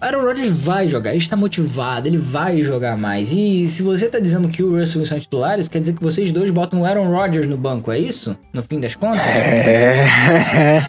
Aaron 0.00 0.22
Rodgers 0.22 0.50
vai 0.50 0.86
jogar, 0.86 1.10
ele 1.10 1.18
está 1.18 1.34
motivado, 1.34 2.06
ele 2.06 2.18
vai 2.18 2.60
jogar 2.62 2.96
mais. 2.96 3.32
E 3.32 3.66
se 3.66 3.82
você 3.82 4.06
tá 4.08 4.18
dizendo 4.18 4.48
que 4.50 4.62
o 4.62 4.76
Russell 4.78 5.00
Wilson 5.00 5.14
é 5.14 5.20
titular, 5.20 5.58
isso 5.58 5.70
quer 5.70 5.80
dizer 5.80 5.94
que 5.94 6.02
vocês 6.02 6.30
dois 6.30 6.50
botam 6.50 6.82
o 6.82 6.84
Aaron 6.84 7.08
Rodgers 7.08 7.46
no 7.46 7.56
banco, 7.56 7.90
é 7.90 7.98
isso? 7.98 8.36
No 8.52 8.62
fim 8.62 8.80
das 8.80 8.94
contas? 8.94 9.22
É. 9.22 10.04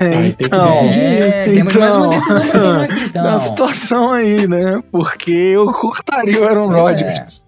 Aí 0.02 0.34
tem 0.34 0.34
que 0.34 0.46
então, 0.46 0.70
decidir. 0.70 1.02
É, 1.02 1.46
temos 1.46 1.76
mais 1.78 1.96
uma 1.96 2.10
decisão 2.10 2.42
pra 2.42 2.60
tomar 2.60 2.84
aqui, 2.84 3.00
então. 3.06 3.24
Na 3.24 3.40
situação 3.40 4.12
aí, 4.12 4.48
né? 4.48 4.82
Porque 4.92 5.32
eu 5.32 5.66
cortaria 5.72 6.42
o 6.42 6.44
Aaron 6.44 6.74
É. 6.74 6.82
Rodgers. 6.82 7.46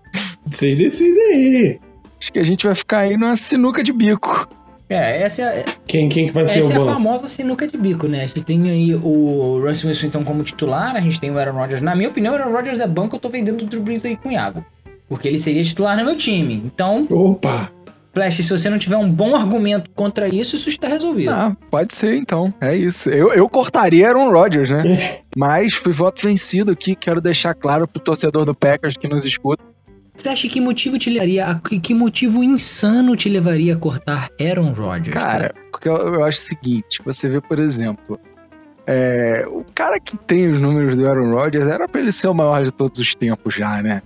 Vocês 0.49 0.77
decidem 0.77 1.23
aí. 1.23 1.79
Acho 2.19 2.31
que 2.31 2.39
a 2.39 2.45
gente 2.45 2.65
vai 2.65 2.75
ficar 2.75 2.99
aí 2.99 3.17
numa 3.17 3.35
sinuca 3.35 3.83
de 3.83 3.91
bico. 3.91 4.47
É, 4.89 5.21
essa 5.21 5.41
é, 5.41 5.61
a- 5.61 5.65
Quem, 5.85 6.07
quem 6.07 6.27
que 6.27 6.33
vai 6.33 6.47
ser 6.47 6.59
Essa 6.59 6.69
o 6.69 6.71
é 6.71 6.75
a 6.75 6.79
banco? 6.79 6.93
famosa 6.93 7.27
sinuca 7.27 7.67
de 7.67 7.77
bico, 7.77 8.07
né? 8.07 8.23
A 8.23 8.25
gente 8.25 8.41
tem 8.41 8.69
aí 8.69 8.95
o 8.95 9.61
Russell 9.65 9.89
Wilson 9.89 10.07
então 10.07 10.23
como 10.23 10.43
titular, 10.43 10.95
a 10.95 11.01
gente 11.01 11.19
tem 11.19 11.29
o 11.29 11.37
Aaron 11.37 11.53
Rodgers. 11.53 11.81
Na 11.81 11.93
minha 11.95 12.09
opinião, 12.09 12.33
o 12.33 12.37
Aaron 12.37 12.51
Rodgers 12.53 12.79
é 12.79 12.87
banco, 12.87 13.15
eu 13.15 13.19
tô 13.19 13.27
vendendo 13.29 13.61
o 13.61 13.65
Drew 13.65 13.81
Brees 13.81 14.05
aí 14.05 14.15
com 14.15 14.29
o 14.29 14.31
Iago. 14.31 14.63
Porque 15.09 15.27
ele 15.27 15.37
seria 15.37 15.63
titular 15.63 15.97
no 15.97 16.05
meu 16.05 16.17
time. 16.17 16.61
Então, 16.65 17.05
Opa! 17.09 17.71
Flash, 18.13 18.37
se 18.37 18.49
você 18.49 18.67
não 18.69 18.79
tiver 18.79 18.97
um 18.97 19.09
bom 19.09 19.35
argumento 19.35 19.91
contra 19.93 20.27
isso, 20.27 20.55
isso 20.55 20.69
está 20.69 20.87
resolvido. 20.87 21.29
Ah, 21.29 21.55
pode 21.69 21.93
ser 21.93 22.15
então. 22.15 22.51
É 22.59 22.75
isso. 22.75 23.09
Eu, 23.11 23.31
eu 23.31 23.47
cortaria 23.47 24.07
Aaron 24.07 24.31
Rodgers, 24.31 24.71
né? 24.71 25.19
Mas 25.37 25.73
fui 25.75 25.93
voto 25.93 26.25
vencido 26.27 26.71
aqui. 26.71 26.95
Quero 26.95 27.21
deixar 27.21 27.53
claro 27.53 27.87
pro 27.87 28.01
torcedor 28.01 28.43
do 28.43 28.55
Packers 28.55 28.97
que 28.97 29.07
nos 29.07 29.23
escuta. 29.23 29.63
Flash, 30.17 30.43
que 30.49 30.59
motivo 30.59 30.97
te 30.97 31.09
levaria, 31.09 31.45
a- 31.47 31.59
que 31.79 31.93
motivo 31.93 32.43
insano 32.43 33.15
te 33.15 33.29
levaria 33.29 33.73
a 33.73 33.77
cortar 33.77 34.29
Aaron 34.41 34.71
Rodgers? 34.73 35.13
Cara, 35.13 35.53
porque 35.71 35.87
eu, 35.87 35.95
eu 35.95 36.23
acho 36.23 36.39
o 36.39 36.41
seguinte: 36.41 37.01
você 37.05 37.29
vê, 37.29 37.39
por 37.39 37.59
exemplo, 37.59 38.19
é, 38.85 39.45
o 39.47 39.63
cara 39.75 39.99
que 39.99 40.17
tem 40.17 40.49
os 40.49 40.59
números 40.59 40.95
do 40.95 41.07
Aaron 41.07 41.31
Rodgers 41.31 41.65
era 41.67 41.87
pra 41.87 42.01
ele 42.01 42.11
ser 42.11 42.27
o 42.27 42.33
maior 42.33 42.63
de 42.63 42.71
todos 42.71 42.99
os 42.99 43.15
tempos 43.15 43.53
já, 43.55 43.81
né? 43.81 44.01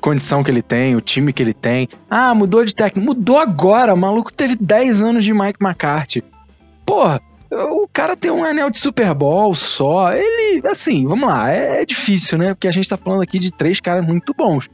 Condição 0.00 0.44
que 0.44 0.50
ele 0.50 0.60
tem, 0.62 0.94
o 0.94 1.00
time 1.00 1.32
que 1.32 1.42
ele 1.42 1.54
tem. 1.54 1.88
Ah, 2.10 2.34
mudou 2.34 2.62
de 2.64 2.74
técnico. 2.74 3.06
Mudou 3.06 3.38
agora. 3.38 3.94
O 3.94 3.96
maluco 3.96 4.30
teve 4.30 4.54
10 4.54 5.00
anos 5.00 5.24
de 5.24 5.32
Mike 5.32 5.58
McCarthy. 5.64 6.22
Porra, 6.84 7.18
o 7.50 7.88
cara 7.90 8.14
tem 8.14 8.30
um 8.30 8.44
anel 8.44 8.68
de 8.68 8.78
Super 8.78 9.14
Bowl 9.14 9.54
só. 9.54 10.12
Ele, 10.12 10.60
assim, 10.68 11.06
vamos 11.06 11.26
lá, 11.26 11.50
é, 11.50 11.80
é 11.80 11.86
difícil, 11.86 12.36
né? 12.36 12.52
Porque 12.52 12.68
a 12.68 12.70
gente 12.70 12.86
tá 12.86 12.98
falando 12.98 13.22
aqui 13.22 13.38
de 13.38 13.50
três 13.50 13.80
caras 13.80 14.06
muito 14.06 14.34
bons. 14.36 14.68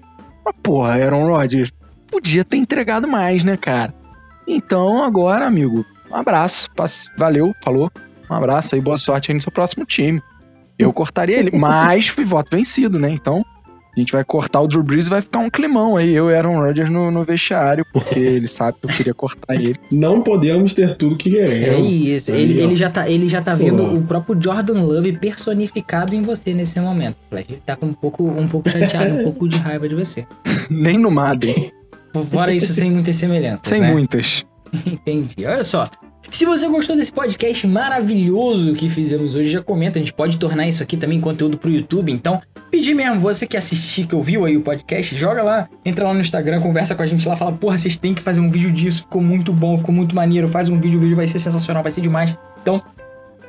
Mas, 0.44 0.54
porra, 0.62 0.94
Aaron 0.94 1.26
Rodgers 1.26 1.72
podia 2.06 2.44
ter 2.44 2.56
entregado 2.56 3.06
mais, 3.06 3.44
né, 3.44 3.56
cara? 3.56 3.94
Então, 4.46 5.04
agora, 5.04 5.46
amigo, 5.46 5.84
um 6.10 6.16
abraço. 6.16 6.68
Valeu, 7.16 7.54
falou. 7.62 7.90
Um 8.28 8.34
abraço 8.34 8.74
aí, 8.74 8.80
boa 8.80 8.98
sorte 8.98 9.30
aí 9.30 9.34
no 9.34 9.40
seu 9.40 9.52
próximo 9.52 9.84
time. 9.84 10.22
Eu 10.78 10.92
cortaria 10.92 11.38
ele, 11.38 11.50
mas 11.56 12.08
fui 12.08 12.24
voto 12.24 12.56
vencido, 12.56 12.98
né? 12.98 13.10
Então, 13.10 13.44
a 13.96 13.98
gente 14.00 14.12
vai 14.12 14.24
cortar 14.24 14.60
o 14.60 14.68
Drew 14.68 14.82
Brees 14.82 15.06
e 15.06 15.10
vai 15.10 15.20
ficar 15.20 15.38
um 15.40 15.50
climão 15.50 15.96
aí, 15.96 16.14
eu 16.14 16.30
e 16.30 16.34
Aaron 16.34 16.58
Rodgers 16.60 16.88
no, 16.90 17.10
no 17.10 17.24
vestiário, 17.24 17.84
porque 17.92 18.18
ele 18.18 18.46
sabe 18.48 18.78
que 18.80 18.86
eu 18.86 18.90
queria 18.96 19.14
cortar 19.14 19.54
ele. 19.54 19.76
Não 19.90 20.22
podemos 20.22 20.72
ter 20.74 20.96
tudo 20.96 21.16
que 21.16 21.36
É 21.38 21.46
queremos. 21.48 21.90
isso, 21.90 22.32
Aí, 22.32 22.42
ele, 22.42 22.60
ó. 22.60 22.64
ele 22.64 22.76
já 22.76 22.88
tá, 22.90 23.08
ele 23.10 23.28
já 23.28 23.42
tá 23.42 23.54
vendo 23.54 23.84
Pô. 23.84 23.94
o 23.94 24.02
próprio 24.02 24.40
Jordan 24.40 24.82
Love 24.82 25.12
personificado 25.18 26.14
em 26.14 26.22
você 26.22 26.54
nesse 26.54 26.78
momento. 26.80 27.16
Ele 27.32 27.60
tá 27.66 27.74
com 27.76 27.86
um 27.86 27.92
pouco, 27.92 28.22
um 28.24 28.46
pouco 28.48 28.68
chateado, 28.70 29.14
um 29.14 29.22
pouco 29.24 29.48
de 29.48 29.56
raiva 29.56 29.88
de 29.88 29.94
você. 29.94 30.26
Nem 30.70 30.98
no 30.98 31.10
Madden, 31.10 31.72
Fora 32.30 32.52
isso, 32.52 32.72
sem 32.72 32.90
muitas 32.90 33.16
semelhanças. 33.16 33.62
sem 33.64 33.80
né? 33.80 33.92
muitas. 33.92 34.44
Entendi. 34.86 35.44
Olha 35.46 35.62
só. 35.64 35.88
Se 36.30 36.44
você 36.44 36.68
gostou 36.68 36.96
desse 36.96 37.12
podcast 37.12 37.66
maravilhoso 37.66 38.74
que 38.74 38.88
fizemos 38.88 39.34
hoje, 39.34 39.50
já 39.50 39.62
comenta. 39.62 39.98
A 39.98 40.00
gente 40.00 40.12
pode 40.12 40.38
tornar 40.38 40.68
isso 40.68 40.82
aqui 40.82 40.96
também 40.96 41.20
conteúdo 41.20 41.58
pro 41.58 41.70
YouTube. 41.70 42.12
Então, 42.12 42.40
pedir 42.70 42.94
mesmo, 42.94 43.20
você 43.20 43.46
que 43.46 43.56
assistiu, 43.56 44.06
que 44.06 44.14
ouviu 44.14 44.44
aí 44.44 44.56
o 44.56 44.60
podcast, 44.60 45.16
joga 45.16 45.42
lá, 45.42 45.68
entra 45.84 46.04
lá 46.06 46.14
no 46.14 46.20
Instagram, 46.20 46.60
conversa 46.60 46.94
com 46.94 47.02
a 47.02 47.06
gente 47.06 47.26
lá, 47.26 47.36
fala, 47.36 47.52
porra, 47.52 47.76
vocês 47.78 47.96
têm 47.96 48.14
que 48.14 48.22
fazer 48.22 48.40
um 48.40 48.50
vídeo 48.50 48.70
disso, 48.70 49.02
ficou 49.02 49.20
muito 49.20 49.52
bom, 49.52 49.76
ficou 49.76 49.94
muito 49.94 50.14
maneiro, 50.14 50.46
faz 50.46 50.68
um 50.68 50.78
vídeo, 50.78 50.98
o 50.98 51.02
vídeo 51.02 51.16
vai 51.16 51.26
ser 51.26 51.38
sensacional, 51.38 51.82
vai 51.82 51.90
ser 51.90 52.00
demais. 52.00 52.36
Então, 52.62 52.82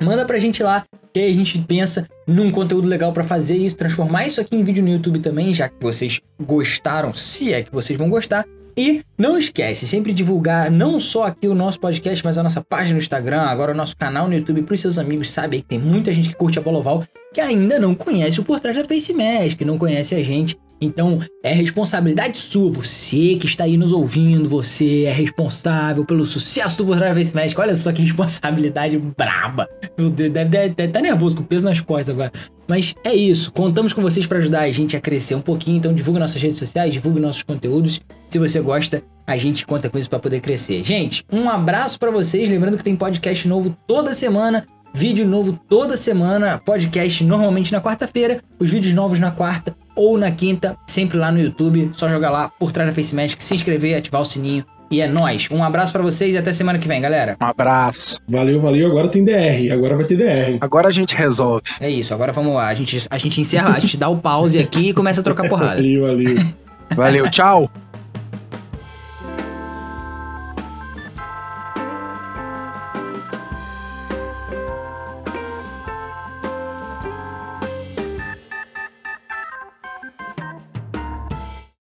manda 0.02 0.26
pra 0.26 0.40
gente 0.40 0.64
lá, 0.64 0.84
que 1.14 1.20
aí 1.20 1.30
a 1.32 1.36
gente 1.36 1.60
pensa 1.60 2.08
num 2.26 2.50
conteúdo 2.50 2.88
legal 2.88 3.14
pra 3.14 3.24
fazer 3.24 3.58
isso, 3.58 3.78
transformar 3.78 4.26
isso 4.26 4.42
aqui 4.42 4.56
em 4.56 4.64
vídeo 4.64 4.84
no 4.84 4.90
YouTube 4.90 5.20
também, 5.20 5.54
já 5.54 5.70
que 5.70 5.76
vocês 5.80 6.20
gostaram, 6.42 7.14
se 7.14 7.54
é 7.54 7.62
que 7.62 7.72
vocês 7.72 7.98
vão 7.98 8.10
gostar. 8.10 8.44
E 8.78 9.02
não 9.18 9.38
esquece, 9.38 9.88
sempre 9.88 10.14
divulgar 10.14 10.72
não 10.72 11.00
só 11.00 11.26
aqui 11.26 11.48
o 11.48 11.56
nosso 11.56 11.80
podcast, 11.80 12.24
mas 12.24 12.38
a 12.38 12.44
nossa 12.44 12.62
página 12.62 12.96
no 12.96 13.02
Instagram, 13.02 13.42
agora 13.42 13.72
o 13.72 13.76
nosso 13.76 13.96
canal 13.98 14.28
no 14.28 14.34
YouTube 14.34 14.64
para 14.64 14.74
os 14.76 14.82
seus 14.82 14.98
amigos. 14.98 15.30
Sabe 15.30 15.62
que 15.62 15.68
tem 15.68 15.80
muita 15.80 16.14
gente 16.14 16.30
que 16.30 16.36
curte 16.36 16.60
a 16.60 16.62
Bola 16.62 16.80
Oval 16.80 17.06
que 17.34 17.40
ainda 17.40 17.80
não 17.80 17.94
conhece 17.94 18.40
o 18.40 18.44
Por 18.44 18.60
Trás 18.60 18.76
da 18.76 18.84
Face 18.84 19.14
Mask, 19.14 19.58
que 19.58 19.66
não 19.66 19.78
conhece 19.78 20.16
a 20.16 20.24
gente. 20.24 20.58
Então 20.82 21.20
é 21.44 21.54
responsabilidade 21.54 22.40
sua, 22.40 22.72
você 22.72 23.36
que 23.36 23.46
está 23.46 23.66
aí 23.66 23.78
nos 23.78 23.92
ouvindo, 23.92 24.50
você 24.50 25.04
é 25.04 25.12
responsável 25.12 26.04
pelo 26.04 26.26
sucesso 26.26 26.78
do 26.80 26.86
Por 26.86 26.98
Trás 26.98 27.16
da 27.16 27.22
Face 27.22 27.36
Mask. 27.36 27.58
Olha 27.60 27.76
só 27.76 27.92
que 27.92 28.02
responsabilidade 28.04 28.98
braba. 28.98 29.70
Meu 29.98 30.10
Deus, 30.10 30.32
deve 30.32 30.68
estar 30.68 30.88
tá 30.88 31.02
nervoso 31.02 31.36
com 31.36 31.44
o 31.44 31.46
peso 31.46 31.66
nas 31.66 31.80
costas 31.80 32.10
agora. 32.10 32.32
Mas 32.72 32.96
é 33.04 33.14
isso, 33.14 33.52
contamos 33.52 33.92
com 33.92 34.02
vocês 34.02 34.26
para 34.26 34.38
ajudar 34.38 34.62
a 34.62 34.72
gente 34.72 34.96
a 34.96 35.02
crescer 35.02 35.36
um 35.36 35.42
pouquinho. 35.42 35.76
Então 35.76 35.94
divulga 35.94 36.22
nossas 36.22 36.42
redes 36.42 36.58
sociais, 36.58 36.94
divulga 36.94 37.20
nossos 37.20 37.44
conteúdos. 37.44 38.00
Se 38.30 38.40
você 38.40 38.62
gosta, 38.62 39.04
a 39.28 39.36
gente 39.36 39.68
conta 39.68 39.90
com 39.90 40.00
isso 40.00 40.10
para 40.10 40.20
poder 40.20 40.40
crescer. 40.40 40.82
Gente, 40.82 41.26
um 41.30 41.50
abraço 41.50 42.00
para 42.00 42.10
vocês. 42.10 42.48
Lembrando 42.48 42.78
que 42.78 42.84
tem 42.86 42.96
podcast 42.96 43.46
novo 43.46 43.76
toda 43.86 44.14
semana, 44.14 44.66
vídeo 44.94 45.28
novo 45.28 45.60
toda 45.68 45.98
semana, 45.98 46.62
podcast 46.64 47.22
normalmente 47.26 47.74
na 47.74 47.82
quarta-feira, 47.82 48.42
os 48.58 48.70
vídeos 48.70 48.94
novos 48.94 49.20
na 49.20 49.32
quarta 49.32 49.76
ou 49.94 50.18
na 50.18 50.32
quinta, 50.32 50.78
sempre 50.88 51.18
lá 51.18 51.30
no 51.30 51.42
YouTube. 51.42 51.92
Só 51.92 52.08
jogar 52.08 52.30
lá 52.30 52.48
por 52.58 52.72
trás 52.72 52.90
da 52.90 52.96
Face 52.96 53.14
Magic, 53.14 53.44
se 53.44 53.54
inscrever, 53.54 53.98
ativar 53.98 54.22
o 54.22 54.26
sininho 54.26 54.66
E 54.92 55.00
é 55.00 55.08
nóis. 55.08 55.48
Um 55.50 55.64
abraço 55.64 55.94
pra 55.94 56.04
vocês 56.04 56.36
e 56.36 56.38
até 56.38 56.52
semana 56.52 56.78
que 56.78 56.88
vem, 56.88 57.02
galera. 57.02 57.38
Um 57.42 57.46
abraço. 57.46 58.20
Valeu, 58.28 58.60
valeu. 58.60 58.92
Agora 58.92 59.08
tem 59.10 59.24
DR. 59.24 59.72
Agora 59.74 59.96
vai 59.96 60.06
ter 60.06 60.18
DR. 60.18 60.58
Agora 60.60 60.90
a 60.90 60.92
gente 60.92 61.16
resolve. 61.16 61.64
É 61.80 61.90
isso, 61.90 62.14
agora 62.14 62.34
vamos 62.34 62.54
lá. 62.54 62.68
A 62.68 62.74
gente, 62.74 63.08
a 63.10 63.18
gente 63.18 63.40
encerra, 63.40 63.74
a 63.74 63.80
gente 63.80 63.96
dá 63.96 64.10
o 64.10 64.18
pause 64.18 64.60
aqui 64.60 64.90
e 64.90 64.94
começa 64.94 65.22
a 65.22 65.24
trocar 65.24 65.48
porrada. 65.48 65.76
Valeu, 65.76 66.02
valeu. 66.02 66.46
Valeu, 66.94 67.30
tchau. 67.30 67.72